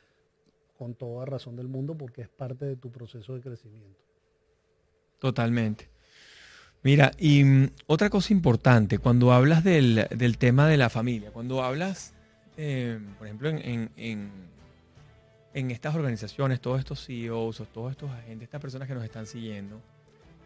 con 0.76 0.94
toda 0.94 1.24
razón 1.24 1.56
del 1.56 1.68
mundo, 1.68 1.96
porque 1.96 2.22
es 2.22 2.28
parte 2.28 2.64
de 2.66 2.76
tu 2.76 2.90
proceso 2.90 3.34
de 3.34 3.40
crecimiento. 3.40 4.00
Totalmente. 5.18 5.88
Mira, 6.82 7.10
y 7.18 7.42
mm, 7.42 7.70
otra 7.86 8.10
cosa 8.10 8.32
importante, 8.32 8.98
cuando 8.98 9.32
hablas 9.32 9.64
del, 9.64 10.06
del 10.16 10.38
tema 10.38 10.68
de 10.68 10.76
la 10.76 10.90
familia, 10.90 11.32
cuando 11.32 11.62
hablas 11.62 12.14
eh, 12.58 12.98
por 13.16 13.28
ejemplo, 13.28 13.48
en, 13.48 13.90
en, 13.96 15.70
estas 15.70 15.94
organizaciones, 15.94 16.60
todos 16.60 16.80
estos 16.80 17.06
CEOs, 17.06 17.62
todos 17.72 17.92
estos 17.92 18.10
agentes, 18.10 18.46
estas 18.46 18.60
personas 18.60 18.88
que 18.88 18.94
nos 18.94 19.04
están 19.04 19.26
siguiendo, 19.26 19.80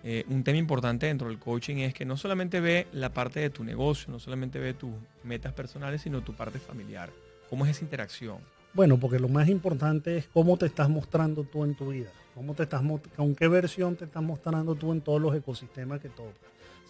eh, 0.04 0.24
un 0.28 0.44
tema 0.44 0.58
importante 0.58 1.06
dentro 1.06 1.28
del 1.28 1.38
coaching 1.38 1.76
es 1.76 1.94
que 1.94 2.04
no 2.04 2.18
solamente 2.18 2.60
ve 2.60 2.86
la 2.92 3.14
parte 3.14 3.40
de 3.40 3.48
tu 3.50 3.64
negocio, 3.64 4.12
no 4.12 4.18
solamente 4.18 4.58
ve 4.58 4.74
tus 4.74 4.90
metas 5.24 5.54
personales, 5.54 6.02
sino 6.02 6.20
tu 6.20 6.34
parte 6.34 6.58
familiar. 6.58 7.10
¿Cómo 7.48 7.64
es 7.64 7.70
esa 7.70 7.84
interacción? 7.84 8.38
Bueno, 8.74 8.98
porque 8.98 9.18
lo 9.18 9.28
más 9.28 9.48
importante 9.48 10.18
es 10.18 10.28
cómo 10.28 10.58
te 10.58 10.66
estás 10.66 10.90
mostrando 10.90 11.44
tú 11.44 11.64
en 11.64 11.74
tu 11.74 11.88
vida. 11.88 12.10
Cómo 12.34 12.54
te 12.54 12.64
estás, 12.64 12.82
con 13.16 13.34
qué 13.34 13.48
versión 13.48 13.96
te 13.96 14.04
estás 14.04 14.22
mostrando 14.22 14.74
tú 14.74 14.92
en 14.92 15.00
todos 15.00 15.20
los 15.20 15.34
ecosistemas 15.34 16.00
que 16.00 16.08
tocas. 16.08 16.34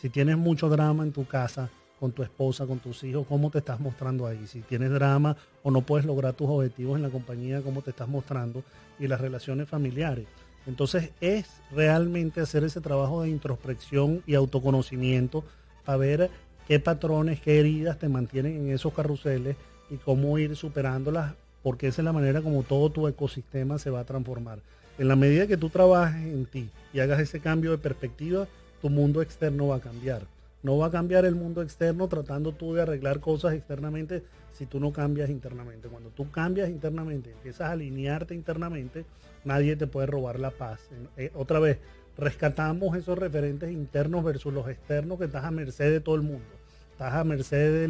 Si 0.01 0.09
tienes 0.09 0.37
mucho 0.37 0.69
drama 0.69 1.05
en 1.05 1.13
tu 1.13 1.27
casa, 1.27 1.71
con 2.03 2.11
tu 2.11 2.25
esposa, 2.25 2.67
con 2.67 2.81
tus 2.81 3.05
hijos, 3.05 3.25
cómo 3.29 3.49
te 3.49 3.59
estás 3.59 3.79
mostrando 3.79 4.27
ahí. 4.27 4.45
Si 4.49 4.59
tienes 4.63 4.91
drama 4.91 5.37
o 5.63 5.71
no 5.71 5.83
puedes 5.83 6.05
lograr 6.05 6.35
tus 6.35 6.49
objetivos 6.51 6.97
en 6.97 7.03
la 7.03 7.11
compañía, 7.11 7.63
cómo 7.63 7.81
te 7.81 7.91
estás 7.91 8.09
mostrando. 8.09 8.65
Y 8.99 9.07
las 9.07 9.21
relaciones 9.21 9.69
familiares. 9.69 10.27
Entonces 10.67 11.11
es 11.21 11.61
realmente 11.71 12.41
hacer 12.41 12.65
ese 12.65 12.81
trabajo 12.81 13.23
de 13.23 13.31
introspección 13.31 14.21
y 14.27 14.35
autoconocimiento 14.35 15.45
para 15.85 15.97
ver 15.97 16.31
qué 16.67 16.81
patrones, 16.81 17.41
qué 17.41 17.61
heridas 17.61 18.01
te 18.01 18.09
mantienen 18.09 18.57
en 18.57 18.71
esos 18.73 18.93
carruseles 18.93 19.55
y 19.89 19.95
cómo 19.99 20.37
ir 20.41 20.57
superándolas, 20.57 21.35
porque 21.63 21.87
esa 21.87 22.01
es 22.01 22.05
la 22.05 22.13
manera 22.13 22.43
como 22.43 22.65
todo 22.65 22.91
tu 22.91 23.07
ecosistema 23.07 23.79
se 23.79 23.91
va 23.91 24.01
a 24.01 24.05
transformar. 24.05 24.59
En 24.99 25.07
la 25.07 25.15
medida 25.15 25.47
que 25.47 25.57
tú 25.57 25.69
trabajes 25.69 26.21
en 26.21 26.47
ti 26.47 26.69
y 26.93 26.99
hagas 26.99 27.21
ese 27.21 27.39
cambio 27.39 27.71
de 27.71 27.79
perspectiva, 27.79 28.49
tu 28.81 28.91
mundo 28.91 29.23
externo 29.23 29.69
va 29.69 29.77
a 29.77 29.81
cambiar. 29.81 30.27
No 30.63 30.79
va 30.79 30.87
a 30.87 30.91
cambiar 30.91 31.25
el 31.25 31.35
mundo 31.35 31.61
externo 31.63 32.09
tratando 32.09 32.53
tú 32.53 32.75
de 32.75 32.83
arreglar 32.83 33.21
cosas 33.21 33.55
externamente 33.55 34.23
si 34.53 34.67
tú 34.67 34.79
no 34.79 34.93
cambias 34.93 35.31
internamente. 35.31 35.89
Cuando 35.89 36.11
tú 36.11 36.31
cambias 36.31 36.69
internamente, 36.71 37.33
empiezas 37.33 37.69
a 37.69 37.73
alinearte 37.73 38.35
internamente, 38.35 39.05
nadie 39.45 39.77
te 39.77 39.87
puede 39.87 40.07
robar 40.07 40.39
la 40.39 40.51
paz. 40.51 40.81
Eh, 41.17 41.33
otra 41.35 41.59
vez, 41.59 41.79
rescatamos 42.17 42.97
esos 42.97 43.19
referentes 43.19 43.73
internos 43.73 44.25
versus 44.25 44.53
los 44.53 44.69
externos 44.69 45.19
que 45.19 45.25
estás 45.25 45.45
a 45.45 45.51
merced 45.51 45.91
de 45.91 46.01
todo 46.01 46.15
el 46.15 46.23
mundo. 46.23 46.45
Estás 46.93 47.15
a 47.15 47.25
merced 47.25 47.89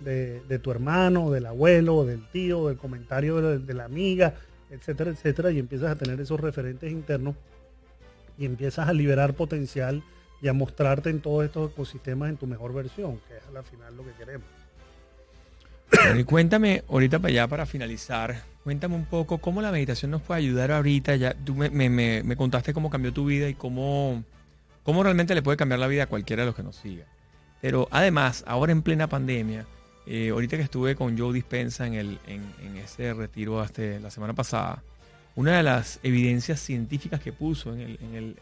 de, 0.00 0.58
tu 0.58 0.70
hermano, 0.70 1.30
del 1.30 1.46
abuelo, 1.46 2.04
del 2.04 2.26
tío, 2.30 2.68
del 2.68 2.78
comentario 2.78 3.58
de, 3.58 3.74
la 3.74 3.84
amiga, 3.84 4.34
etcétera, 4.70 5.10
etcétera, 5.10 5.50
y 5.50 5.58
empiezas 5.58 5.90
a 5.90 5.96
tener 5.96 6.20
esos 6.20 6.40
referentes 6.40 6.90
internos 6.90 7.36
y 8.38 8.46
empiezas 8.46 8.88
a 8.88 8.92
liberar 8.92 9.34
potencial 9.34 10.02
y 10.40 10.48
a 10.48 10.52
mostrarte 10.52 11.10
en 11.10 11.20
todos 11.20 11.44
estos 11.44 11.70
ecosistemas 11.70 12.30
en 12.30 12.36
tu 12.36 12.46
mejor 12.46 12.72
versión, 12.72 13.18
que 13.28 13.36
es 13.36 13.42
al 13.56 13.64
final 13.64 13.96
lo 13.96 14.04
que 14.04 14.12
queremos. 14.12 14.46
y 16.18 16.24
cuéntame, 16.24 16.84
ahorita 16.88 17.18
para 17.18 17.30
allá, 17.30 17.48
para 17.48 17.66
finalizar, 17.66 18.42
cuéntame 18.64 18.94
un 18.94 19.06
poco 19.06 19.38
cómo 19.38 19.62
la 19.62 19.72
meditación 19.72 20.10
nos 20.10 20.22
puede 20.22 20.40
ayudar 20.40 20.70
ahorita. 20.70 21.16
Ya 21.16 21.34
tú 21.34 21.54
me, 21.54 22.36
contaste 22.36 22.74
cómo 22.74 22.90
cambió 22.90 23.12
tu 23.12 23.24
vida 23.24 23.48
y 23.48 23.54
cómo, 23.54 24.22
cómo 24.82 25.02
realmente 25.02 25.34
le 25.34 25.42
puede 25.42 25.56
cambiar 25.56 25.80
la 25.80 25.86
vida 25.86 26.04
a 26.04 26.06
cualquiera 26.06 26.42
de 26.42 26.46
los 26.46 26.54
que 26.54 26.62
nos 26.62 26.76
siga. 26.76 27.06
Pero 27.60 27.88
además, 27.90 28.44
ahora 28.46 28.72
en 28.72 28.82
plena 28.82 29.08
pandemia, 29.08 29.66
eh, 30.06 30.30
ahorita 30.30 30.56
que 30.56 30.62
estuve 30.62 30.94
con 30.94 31.18
Joe 31.18 31.32
Dispensa 31.32 31.86
en, 31.86 31.94
el, 31.94 32.18
en, 32.26 32.76
ese 32.76 33.12
retiro 33.12 33.60
hasta 33.60 33.82
la 34.00 34.10
semana 34.10 34.34
pasada, 34.34 34.82
una 35.38 35.58
de 35.58 35.62
las 35.62 36.00
evidencias 36.02 36.58
científicas 36.58 37.20
que 37.20 37.32
puso 37.32 37.72
en 37.72 38.34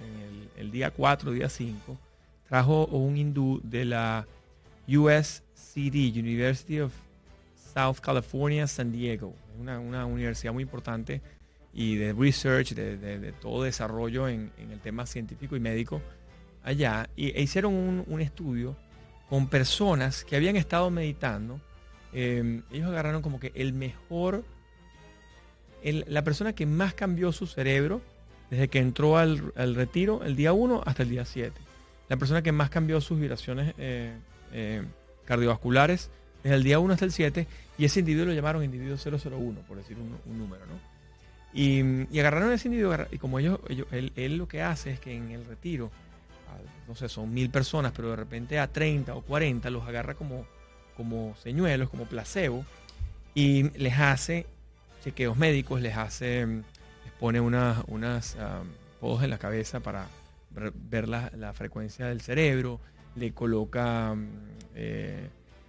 el, 0.56 0.70
día 0.70 0.90
4, 0.90 1.30
día 1.30 1.50
5, 1.50 1.94
trajo 2.48 2.86
un 2.86 3.18
hindú 3.18 3.60
de 3.62 3.84
la 3.84 4.26
USCD, 4.88 6.16
University 6.18 6.80
of 6.80 6.94
South 7.74 7.98
California, 8.00 8.66
San 8.66 8.92
Diego, 8.92 9.34
una, 9.60 9.78
una 9.78 10.06
universidad 10.06 10.54
muy 10.54 10.62
importante 10.62 11.20
y 11.74 11.96
de 11.96 12.14
research, 12.14 12.72
de, 12.72 12.96
de, 12.96 13.32
todo 13.32 13.64
desarrollo 13.64 14.26
en, 14.26 14.50
el 14.56 14.80
tema 14.80 15.04
científico 15.04 15.54
y 15.54 15.60
médico 15.60 16.00
allá, 16.62 17.10
y, 17.14 17.28
e 17.38 17.42
hicieron 17.42 17.74
un, 18.08 18.20
estudio 18.22 18.74
con 19.28 19.48
personas 19.48 20.24
que 20.24 20.34
habían 20.34 20.56
estado 20.56 20.88
meditando. 20.88 21.60
Eh, 22.14 22.62
ellos 22.72 22.88
agarraron 22.88 23.20
como 23.20 23.38
que 23.38 23.52
el 23.54 23.74
mejor 23.74 24.46
la 25.82 26.24
persona 26.24 26.52
que 26.52 26.66
más 26.66 26.94
cambió 26.94 27.32
su 27.32 27.46
cerebro 27.46 28.00
desde 28.50 28.68
que 28.68 28.78
entró 28.78 29.18
al, 29.18 29.52
retiro 29.74 30.22
el 30.24 30.36
día 30.36 30.52
1 30.52 30.82
hasta 30.84 31.02
el 31.02 31.10
día 31.10 31.24
7. 31.24 31.52
La 32.08 32.16
persona 32.16 32.42
que 32.42 32.52
más 32.52 32.70
cambió 32.70 33.00
sus 33.00 33.18
vibraciones 33.18 33.74
eh, 33.78 34.14
eh, 34.52 34.82
cardiovasculares 35.24 36.10
desde 36.42 36.56
el 36.56 36.62
día 36.62 36.78
1 36.78 36.92
hasta 36.92 37.04
el 37.04 37.12
7 37.12 37.46
y 37.78 37.84
ese 37.84 38.00
individuo 38.00 38.26
lo 38.26 38.32
llamaron 38.32 38.64
individuo 38.64 38.96
001, 38.96 39.60
por 39.66 39.76
decir 39.76 39.96
un, 39.98 40.38
número, 40.38 40.64
¿no? 40.66 40.96
Y, 41.52 42.18
agarraron 42.18 42.50
a 42.50 42.54
ese 42.54 42.68
individuo 42.68 42.94
y 43.10 43.18
como 43.18 43.38
ellos, 43.38 43.58
él, 43.90 44.36
lo 44.36 44.46
que 44.46 44.62
hace 44.62 44.92
es 44.92 45.00
que 45.00 45.14
en 45.14 45.30
el 45.30 45.44
retiro, 45.44 45.90
no 46.86 46.94
sé, 46.94 47.08
son 47.08 47.32
mil 47.32 47.50
personas, 47.50 47.92
pero 47.94 48.10
de 48.10 48.16
repente 48.16 48.58
a 48.58 48.68
30 48.68 49.14
o 49.14 49.22
40 49.22 49.68
los 49.70 49.86
agarra 49.86 50.14
como, 50.14 50.46
como 50.96 51.34
señuelos, 51.42 51.88
como 51.88 52.04
placebo 52.04 52.64
y 53.34 53.70
les 53.78 53.98
hace 53.98 54.46
chequeos 55.06 55.36
médicos, 55.36 55.80
les 55.80 55.96
hace, 55.96 56.44
les 56.44 57.12
pone 57.20 57.38
unas, 57.38 57.78
unas 57.86 58.36
podos 58.98 59.22
en 59.22 59.30
la 59.30 59.38
cabeza 59.38 59.78
para 59.78 60.08
ver 60.74 61.06
la, 61.06 61.52
frecuencia 61.54 62.06
del 62.06 62.20
cerebro, 62.20 62.80
le 63.14 63.30
coloca 63.30 64.16
eh, 64.74 65.28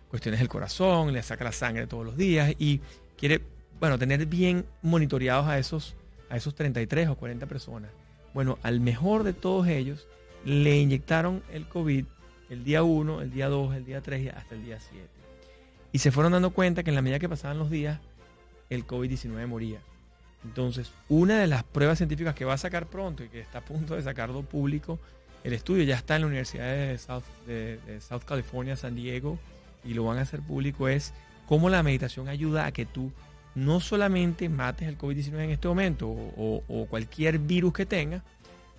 cuestiones 0.10 0.40
del 0.40 0.50
corazón, 0.50 1.14
le 1.14 1.22
saca 1.22 1.44
la 1.44 1.52
sangre 1.52 1.86
todos 1.86 2.04
los 2.04 2.18
días 2.18 2.52
y 2.58 2.82
quiere, 3.16 3.42
bueno, 3.80 4.00
tener 4.00 4.26
bien 4.26 4.66
monitoreados 4.82 5.46
a 5.46 5.60
esos, 5.60 5.96
a 6.32 6.38
esos 6.38 6.56
33 6.56 7.10
o 7.10 7.16
40 7.16 7.46
personas. 7.46 7.92
Bueno, 8.34 8.58
al 8.64 8.80
mejor 8.80 9.22
de 9.22 9.34
todos 9.34 9.68
ellos 9.68 10.08
le 10.46 10.80
inyectaron 10.80 11.44
el 11.54 11.68
COVID 11.68 12.06
el 12.50 12.64
día 12.64 12.82
1, 12.82 13.22
el 13.22 13.30
día 13.30 13.50
2, 13.50 13.76
el 13.76 13.86
día 13.86 14.02
3 14.02 14.24
y 14.24 14.30
hasta 14.30 14.56
el 14.56 14.66
día 14.66 14.80
7. 14.80 15.08
Y 15.92 16.00
se 16.00 16.10
fueron 16.10 16.32
dando 16.32 16.50
cuenta 16.50 16.82
que 16.82 16.90
en 16.90 16.96
la 16.96 17.04
medida 17.04 17.20
que 17.20 17.30
pasaban 17.30 17.60
los 17.60 17.70
días, 17.70 18.00
el 18.70 18.86
COVID-19 18.86 19.48
moría. 19.48 19.80
Entonces, 20.44 20.92
una 21.10 21.40
de 21.40 21.48
las 21.48 21.64
pruebas 21.64 21.98
científicas 21.98 22.36
que 22.36 22.46
va 22.46 22.54
a 22.54 22.58
sacar 22.58 22.88
pronto 22.88 23.24
y 23.24 23.30
que 23.30 23.40
está 23.40 23.60
a 23.60 23.66
punto 23.66 23.96
de 23.96 24.04
sacarlo 24.04 24.44
público, 24.44 25.00
el 25.44 25.54
estudio 25.54 25.84
ya 25.84 25.96
está 25.96 26.16
en 26.16 26.22
la 26.22 26.28
Universidad 26.28 26.66
de 26.66 26.98
South, 26.98 27.24
de, 27.46 27.80
South 28.02 28.24
California, 28.26 28.76
San 28.76 28.96
Diego, 28.96 29.38
y 29.84 29.94
lo 29.94 30.04
van 30.04 30.18
a 30.18 30.22
hacer 30.22 30.42
público, 30.42 30.88
es 30.88 31.14
cómo 31.48 31.70
la 31.70 31.84
meditación 31.84 32.28
ayuda 32.28 32.66
a 32.66 32.72
que 32.72 32.86
tú 32.86 33.12
no 33.56 33.80
solamente 33.80 34.50
mates 34.50 34.88
el 34.88 34.98
COVID-19 34.98 35.40
en 35.40 35.50
este 35.52 35.68
momento 35.68 36.08
o, 36.10 36.88
cualquier 36.90 37.40
virus 37.40 37.74
que 37.74 37.86
tenga, 37.86 38.24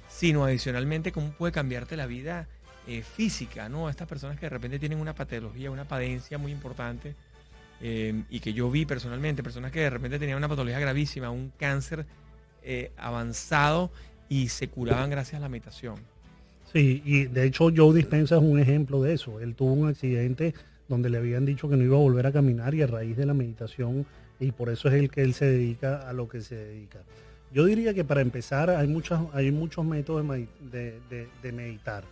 sino 0.09 0.45
adicionalmente 0.45 1.13
cómo 1.13 1.31
puede 1.33 1.53
cambiarte 1.53 1.97
la 1.97 2.07
vida 2.07 2.47
eh, 2.87 3.03
física, 3.03 3.69
¿no? 3.69 3.91
Estas 3.91 4.09
personas 4.09 4.39
que 4.39 4.47
de 4.47 4.51
repente 4.51 4.79
tienen 4.79 5.01
una 5.01 5.15
patología, 5.15 5.71
una 5.71 5.85
padencia 5.85 6.39
muy 6.39 6.53
importante, 6.53 7.15
eh, 7.81 8.23
y 8.29 8.41
que 8.41 8.53
yo 8.53 8.71
vi 8.71 8.87
personalmente, 8.87 9.43
personas 9.43 9.71
que 9.71 9.81
de 9.81 9.91
repente 9.91 10.19
tenían 10.19 10.39
una 10.39 10.49
patología 10.49 10.81
gravísima, 10.81 11.31
un 11.31 11.53
cáncer 11.57 12.07
eh, 12.63 12.91
avanzado 12.97 13.91
y 14.29 14.49
se 14.49 14.69
curaban 14.69 15.11
gracias 15.11 15.39
a 15.39 15.43
la 15.43 15.49
meditación. 15.49 15.97
Sí, 16.73 17.03
y 17.05 17.25
de 17.25 17.47
hecho 17.47 17.71
Joe 17.75 17.95
Dispensa 17.95 18.37
es 18.37 18.43
un 18.43 18.59
ejemplo 18.59 19.03
de 19.03 19.15
eso. 19.15 19.41
Él 19.41 19.55
tuvo 19.55 19.73
un 19.73 19.89
accidente 19.89 20.55
donde 20.89 21.09
le 21.09 21.19
habían 21.19 21.47
dicho 21.47 21.69
que 21.69 21.77
no 21.77 21.85
iba 21.85 21.97
a 21.97 22.01
volver 22.01 22.27
a 22.27 22.33
caminar 22.33 22.75
y 22.75 22.83
a 22.83 22.87
raíz 22.87 23.17
de 23.17 23.27
la 23.27 23.35
meditación, 23.35 24.07
y 24.41 24.53
por 24.53 24.71
eso 24.71 24.89
es 24.89 24.95
el 24.95 25.11
que 25.11 25.23
él 25.23 25.35
se 25.35 25.47
dedica 25.47 26.09
a 26.09 26.13
lo 26.13 26.29
que 26.29 26.41
se 26.41 26.57
dedica. 26.57 27.01
Yo 27.53 27.65
diría 27.65 27.95
que 27.95 28.05
para 28.05 28.21
empezar 28.21 28.71
hay, 28.71 28.89
muchos 28.89 29.21
hay 29.33 29.51
muchos 29.51 29.85
métodos 29.85 30.27
de 30.71 31.53
meditar. 31.53 32.05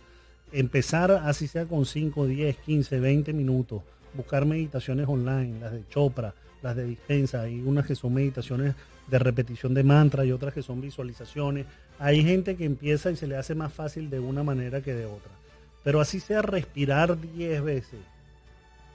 Empezar 0.51 1.11
así 1.11 1.47
sea 1.47 1.65
con 1.65 1.85
5, 1.85 2.25
10, 2.25 2.57
15, 2.57 2.99
20 2.99 3.33
minutos 3.33 3.81
buscar 4.17 4.45
meditaciones 4.45 5.07
online, 5.07 5.59
las 5.59 5.71
de 5.71 5.87
Chopra, 5.87 6.33
las 6.61 6.75
de 6.75 6.85
dispensa, 6.85 7.41
hay 7.41 7.61
unas 7.61 7.85
que 7.85 7.95
son 7.95 8.13
meditaciones 8.13 8.75
de 9.07 9.19
repetición 9.19 9.73
de 9.73 9.83
mantra 9.83 10.25
y 10.25 10.31
otras 10.31 10.53
que 10.53 10.61
son 10.61 10.81
visualizaciones. 10.81 11.65
Hay 11.99 12.23
gente 12.23 12.55
que 12.57 12.65
empieza 12.65 13.11
y 13.11 13.15
se 13.15 13.27
le 13.27 13.37
hace 13.37 13.55
más 13.55 13.71
fácil 13.71 14.09
de 14.09 14.19
una 14.19 14.43
manera 14.43 14.81
que 14.81 14.93
de 14.93 15.05
otra. 15.05 15.31
Pero 15.83 16.01
así 16.01 16.19
sea 16.19 16.41
respirar 16.41 17.19
10 17.19 17.63
veces 17.63 17.99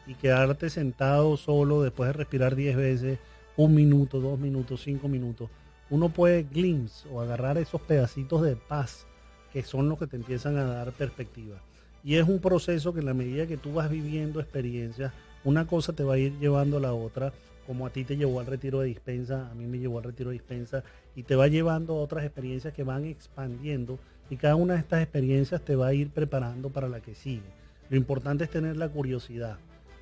y 0.06 0.14
quedarte 0.14 0.68
sentado 0.68 1.36
solo 1.36 1.82
después 1.82 2.08
de 2.08 2.12
respirar 2.12 2.54
10 2.54 2.76
veces, 2.76 3.18
un 3.56 3.74
minuto, 3.74 4.20
dos 4.20 4.38
minutos, 4.38 4.82
cinco 4.82 5.08
minutos, 5.08 5.48
uno 5.90 6.08
puede 6.08 6.42
glimpse 6.42 7.08
o 7.10 7.20
agarrar 7.20 7.58
esos 7.58 7.80
pedacitos 7.82 8.42
de 8.42 8.56
paz 8.56 9.06
que 9.52 9.62
son 9.62 9.88
los 9.88 9.98
que 9.98 10.06
te 10.06 10.16
empiezan 10.16 10.56
a 10.56 10.64
dar 10.64 10.92
perspectiva. 10.92 11.58
Y 12.04 12.16
es 12.16 12.28
un 12.28 12.40
proceso 12.40 12.92
que 12.92 13.00
en 13.00 13.06
la 13.06 13.14
medida 13.14 13.46
que 13.46 13.56
tú 13.56 13.74
vas 13.74 13.90
viviendo 13.90 14.40
experiencias, 14.40 15.12
una 15.44 15.66
cosa 15.66 15.92
te 15.92 16.04
va 16.04 16.14
a 16.14 16.18
ir 16.18 16.38
llevando 16.38 16.78
a 16.78 16.80
la 16.80 16.92
otra, 16.92 17.32
como 17.66 17.86
a 17.86 17.90
ti 17.90 18.04
te 18.04 18.16
llevó 18.16 18.40
al 18.40 18.46
retiro 18.46 18.80
de 18.80 18.88
dispensa, 18.88 19.50
a 19.50 19.54
mí 19.54 19.66
me 19.66 19.78
llevó 19.78 19.98
al 19.98 20.04
retiro 20.04 20.30
de 20.30 20.34
dispensa, 20.34 20.82
y 21.14 21.22
te 21.22 21.36
va 21.36 21.48
llevando 21.48 21.94
a 21.94 22.02
otras 22.02 22.24
experiencias 22.24 22.74
que 22.74 22.82
van 22.82 23.04
expandiendo 23.04 23.98
y 24.30 24.36
cada 24.36 24.56
una 24.56 24.74
de 24.74 24.80
estas 24.80 25.02
experiencias 25.02 25.60
te 25.62 25.76
va 25.76 25.88
a 25.88 25.94
ir 25.94 26.08
preparando 26.08 26.70
para 26.70 26.88
la 26.88 27.00
que 27.00 27.14
sigue. 27.14 27.42
Lo 27.90 27.98
importante 27.98 28.44
es 28.44 28.50
tener 28.50 28.78
la 28.78 28.88
curiosidad 28.88 29.58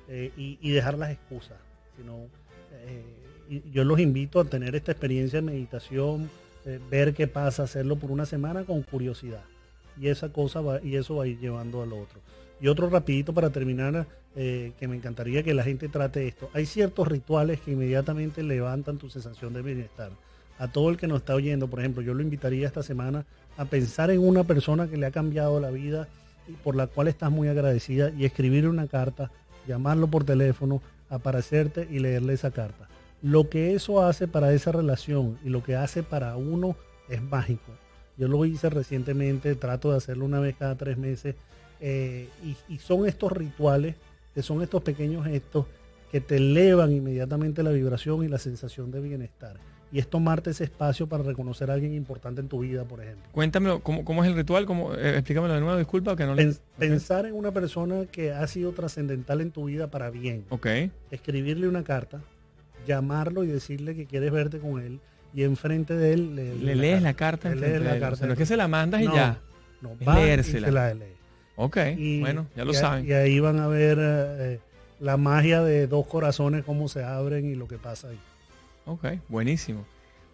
eh, 0.07 0.31
y, 0.37 0.71
dejar 0.71 0.97
las 0.97 1.11
excusas, 1.11 1.57
sino 1.97 2.27
eh, 2.71 3.61
yo 3.73 3.83
los 3.83 3.99
invito 3.99 4.39
a 4.39 4.45
tener 4.45 4.75
esta 4.75 4.93
experiencia 4.93 5.41
de 5.41 5.45
meditación, 5.45 6.29
eh, 6.65 6.79
ver 6.89 7.13
qué 7.13 7.27
pasa, 7.27 7.63
hacerlo 7.63 7.97
por 7.97 8.09
una 8.09 8.25
semana 8.25 8.63
con 8.63 8.83
curiosidad. 8.83 9.43
Y 9.99 10.07
esa 10.07 10.29
cosa 10.31 10.61
va, 10.61 10.81
y 10.81 10.95
eso 10.95 11.15
va 11.15 11.25
a 11.25 11.27
ir 11.27 11.39
llevando 11.39 11.81
al 11.81 11.93
otro. 11.93 12.19
Y 12.59 12.67
otro 12.67 12.89
rapidito 12.89 13.33
para 13.33 13.49
terminar, 13.49 14.07
eh, 14.35 14.71
que 14.79 14.87
me 14.87 14.95
encantaría 14.95 15.43
que 15.43 15.53
la 15.53 15.63
gente 15.63 15.89
trate 15.89 16.27
esto. 16.27 16.49
Hay 16.53 16.65
ciertos 16.65 17.07
rituales 17.07 17.59
que 17.59 17.71
inmediatamente 17.71 18.43
levantan 18.43 18.97
tu 18.97 19.09
sensación 19.09 19.53
de 19.53 19.61
bienestar. 19.61 20.11
A 20.57 20.67
todo 20.67 20.89
el 20.89 20.97
que 20.97 21.07
nos 21.07 21.19
está 21.19 21.35
oyendo, 21.35 21.67
por 21.67 21.79
ejemplo, 21.79 22.01
yo 22.01 22.13
lo 22.13 22.21
invitaría 22.21 22.67
esta 22.67 22.83
semana 22.83 23.25
a 23.57 23.65
pensar 23.65 24.11
en 24.11 24.19
una 24.19 24.43
persona 24.43 24.87
que 24.87 24.95
le 24.95 25.07
ha 25.07 25.11
cambiado 25.11 25.59
la 25.59 25.71
vida 25.71 26.07
y 26.47 26.53
por 26.53 26.75
la 26.75 26.87
cual 26.87 27.07
estás 27.07 27.31
muy 27.31 27.47
agradecida 27.47 28.11
y 28.11 28.25
escribirle 28.25 28.69
una 28.69 28.87
carta, 28.87 29.31
llamarlo 29.67 30.07
por 30.07 30.23
teléfono, 30.23 30.81
aparecerte 31.09 31.87
y 31.89 31.99
leerle 31.99 32.33
esa 32.33 32.51
carta. 32.51 32.87
Lo 33.21 33.49
que 33.49 33.73
eso 33.73 34.03
hace 34.03 34.27
para 34.27 34.53
esa 34.53 34.71
relación 34.71 35.37
y 35.43 35.49
lo 35.49 35.63
que 35.63 35.75
hace 35.75 36.03
para 36.03 36.37
uno 36.37 36.75
es 37.09 37.21
mágico. 37.21 37.71
Yo 38.21 38.27
lo 38.27 38.45
hice 38.45 38.69
recientemente, 38.69 39.55
trato 39.55 39.89
de 39.89 39.97
hacerlo 39.97 40.25
una 40.25 40.39
vez 40.39 40.55
cada 40.55 40.75
tres 40.75 40.95
meses 40.95 41.33
eh, 41.79 42.29
y, 42.69 42.77
son 42.77 43.07
estos 43.07 43.31
rituales, 43.31 43.95
que 44.35 44.43
son 44.43 44.61
estos 44.61 44.83
pequeños 44.83 45.25
gestos 45.25 45.65
que 46.11 46.21
te 46.21 46.35
elevan 46.35 46.91
inmediatamente 46.91 47.63
la 47.63 47.71
vibración 47.71 48.23
y 48.23 48.27
la 48.27 48.37
sensación 48.37 48.91
de 48.91 48.99
bienestar. 48.99 49.55
Y 49.91 49.97
es 49.97 50.07
tomarte 50.07 50.51
ese 50.51 50.65
espacio 50.65 51.07
para 51.07 51.23
reconocer 51.23 51.71
a 51.71 51.73
alguien 51.73 51.95
importante 51.95 52.41
en 52.41 52.47
tu 52.47 52.59
vida, 52.59 52.83
por 52.83 53.01
ejemplo. 53.01 53.23
Cuéntame, 53.31 53.81
¿cómo, 53.81 54.23
es 54.23 54.29
el 54.29 54.35
ritual? 54.35 54.67
¿Cómo, 54.67 54.93
eh, 54.93 55.15
explícamelo 55.15 55.55
de 55.55 55.61
nuevo, 55.61 55.79
disculpa. 55.79 56.15
Que 56.15 56.27
no 56.27 56.35
Pensar 56.77 57.25
en 57.25 57.33
una 57.33 57.51
persona 57.51 58.05
que 58.05 58.33
ha 58.33 58.45
sido 58.45 58.71
trascendental 58.73 59.41
en 59.41 59.49
tu 59.49 59.65
vida 59.65 59.89
para 59.89 60.11
bien. 60.11 60.45
Ok. 60.49 60.67
Escribirle 61.09 61.67
una 61.67 61.83
carta, 61.83 62.21
llamarlo 62.85 63.43
y 63.43 63.47
decirle 63.47 63.95
que 63.95 64.05
quieres 64.05 64.31
verte 64.31 64.59
con 64.59 64.79
él. 64.79 64.99
Y 65.33 65.43
enfrente 65.43 65.95
de 65.95 66.13
él 66.13 66.35
le, 66.35 66.75
lees 66.75 67.01
la 67.01 67.13
carta. 67.13 67.49
Le 67.49 67.55
lees 67.55 67.81
la 67.81 67.99
carta. 67.99 68.25
no 68.25 68.33
es 68.33 68.37
que 68.37 68.45
se 68.45 68.57
la 68.57 68.67
mandas 68.67 69.01
y 69.01 69.05
ya. 69.05 69.39
No, 69.81 69.95
va 70.07 70.21
Y 70.21 70.43
se 70.43 70.59
la 70.59 70.93
lee. 70.93 71.05
Ok, 71.55 71.77
bueno, 72.21 72.47
ya 72.55 72.65
lo 72.65 72.73
saben. 72.73 73.05
Y 73.05 73.13
ahí 73.13 73.39
van 73.39 73.59
a 73.59 73.67
ver 73.67 73.97
eh, 73.99 74.59
la 74.99 75.17
magia 75.17 75.61
de 75.61 75.87
dos 75.87 76.07
corazones, 76.07 76.63
cómo 76.63 76.87
se 76.87 77.03
abren 77.03 77.45
y 77.45 77.55
lo 77.55 77.67
que 77.67 77.77
pasa 77.77 78.09
ahí. 78.09 78.19
Ok, 78.85 79.05
buenísimo. 79.27 79.85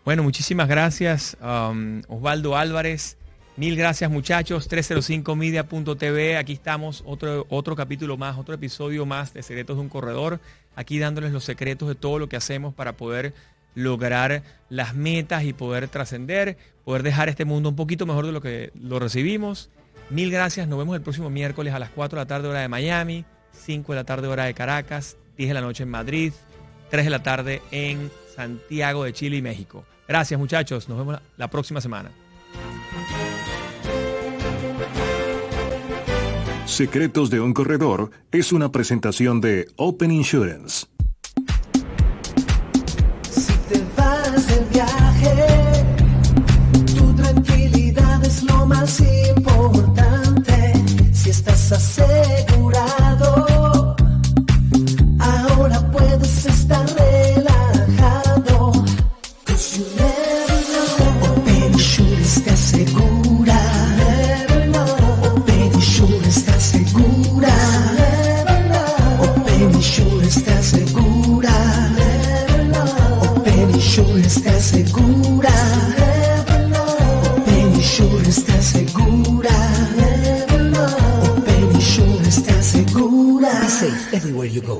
Bueno, 0.05 0.23
muchísimas 0.23 0.69
gracias, 0.69 1.35
um, 1.41 2.01
Osvaldo 2.07 2.55
Álvarez. 2.55 3.17
Mil 3.57 3.75
gracias 3.75 4.11
muchachos, 4.11 4.69
305media.tv, 4.69 6.37
aquí 6.37 6.53
estamos, 6.53 7.03
otro, 7.07 7.47
otro 7.49 7.75
capítulo 7.75 8.15
más, 8.15 8.37
otro 8.37 8.53
episodio 8.53 9.05
más 9.07 9.33
de 9.33 9.41
Secretos 9.41 9.77
de 9.77 9.81
un 9.81 9.89
Corredor, 9.89 10.39
aquí 10.75 10.99
dándoles 10.99 11.31
los 11.31 11.43
secretos 11.43 11.87
de 11.89 11.95
todo 11.95 12.19
lo 12.19 12.29
que 12.29 12.37
hacemos 12.37 12.75
para 12.75 12.93
poder 12.93 13.33
lograr 13.77 14.41
las 14.69 14.95
metas 14.95 15.43
y 15.43 15.53
poder 15.53 15.87
trascender, 15.87 16.57
poder 16.83 17.03
dejar 17.03 17.29
este 17.29 17.45
mundo 17.45 17.69
un 17.69 17.75
poquito 17.75 18.07
mejor 18.07 18.25
de 18.25 18.31
lo 18.31 18.41
que 18.41 18.71
lo 18.73 18.97
recibimos. 18.97 19.69
Mil 20.09 20.31
gracias, 20.31 20.67
nos 20.67 20.79
vemos 20.79 20.95
el 20.95 21.03
próximo 21.03 21.29
miércoles 21.29 21.75
a 21.75 21.79
las 21.79 21.91
4 21.91 22.17
de 22.17 22.23
la 22.23 22.27
tarde 22.27 22.47
hora 22.47 22.61
de 22.61 22.69
Miami, 22.69 23.23
5 23.51 23.93
de 23.93 23.95
la 23.95 24.03
tarde 24.03 24.27
hora 24.27 24.45
de 24.45 24.55
Caracas, 24.55 25.17
10 25.37 25.49
de 25.49 25.53
la 25.53 25.61
noche 25.61 25.83
en 25.83 25.89
Madrid, 25.89 26.33
3 26.89 27.05
de 27.05 27.11
la 27.11 27.21
tarde 27.21 27.61
en 27.69 28.09
Santiago 28.35 29.03
de 29.03 29.13
Chile 29.13 29.37
y 29.37 29.41
México. 29.43 29.85
Gracias 30.07 30.39
muchachos, 30.39 30.89
nos 30.89 30.97
vemos 30.97 31.21
la 31.37 31.47
próxima 31.47 31.79
semana. 31.79 32.09
Secretos 36.65 37.29
de 37.29 37.39
un 37.41 37.53
corredor 37.53 38.09
es 38.31 38.51
una 38.51 38.71
presentación 38.71 39.39
de 39.39 39.67
Open 39.75 40.09
Insurance. 40.11 40.87
Más 48.67 48.99
importante. 48.99 50.73
Si 51.13 51.29
estás 51.29 51.71
asegurado, 51.71 53.56
everywhere 84.17 84.47
you 84.47 84.61
go. 84.61 84.77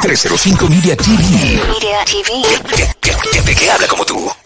305 0.00 0.68
Media 0.70 0.96
TV. 0.96 1.58
Media 1.72 2.04
TV. 2.04 2.30
Gente 3.32 3.54
que 3.54 3.70
habla 3.70 3.88
como 3.88 4.04
tú. 4.04 4.43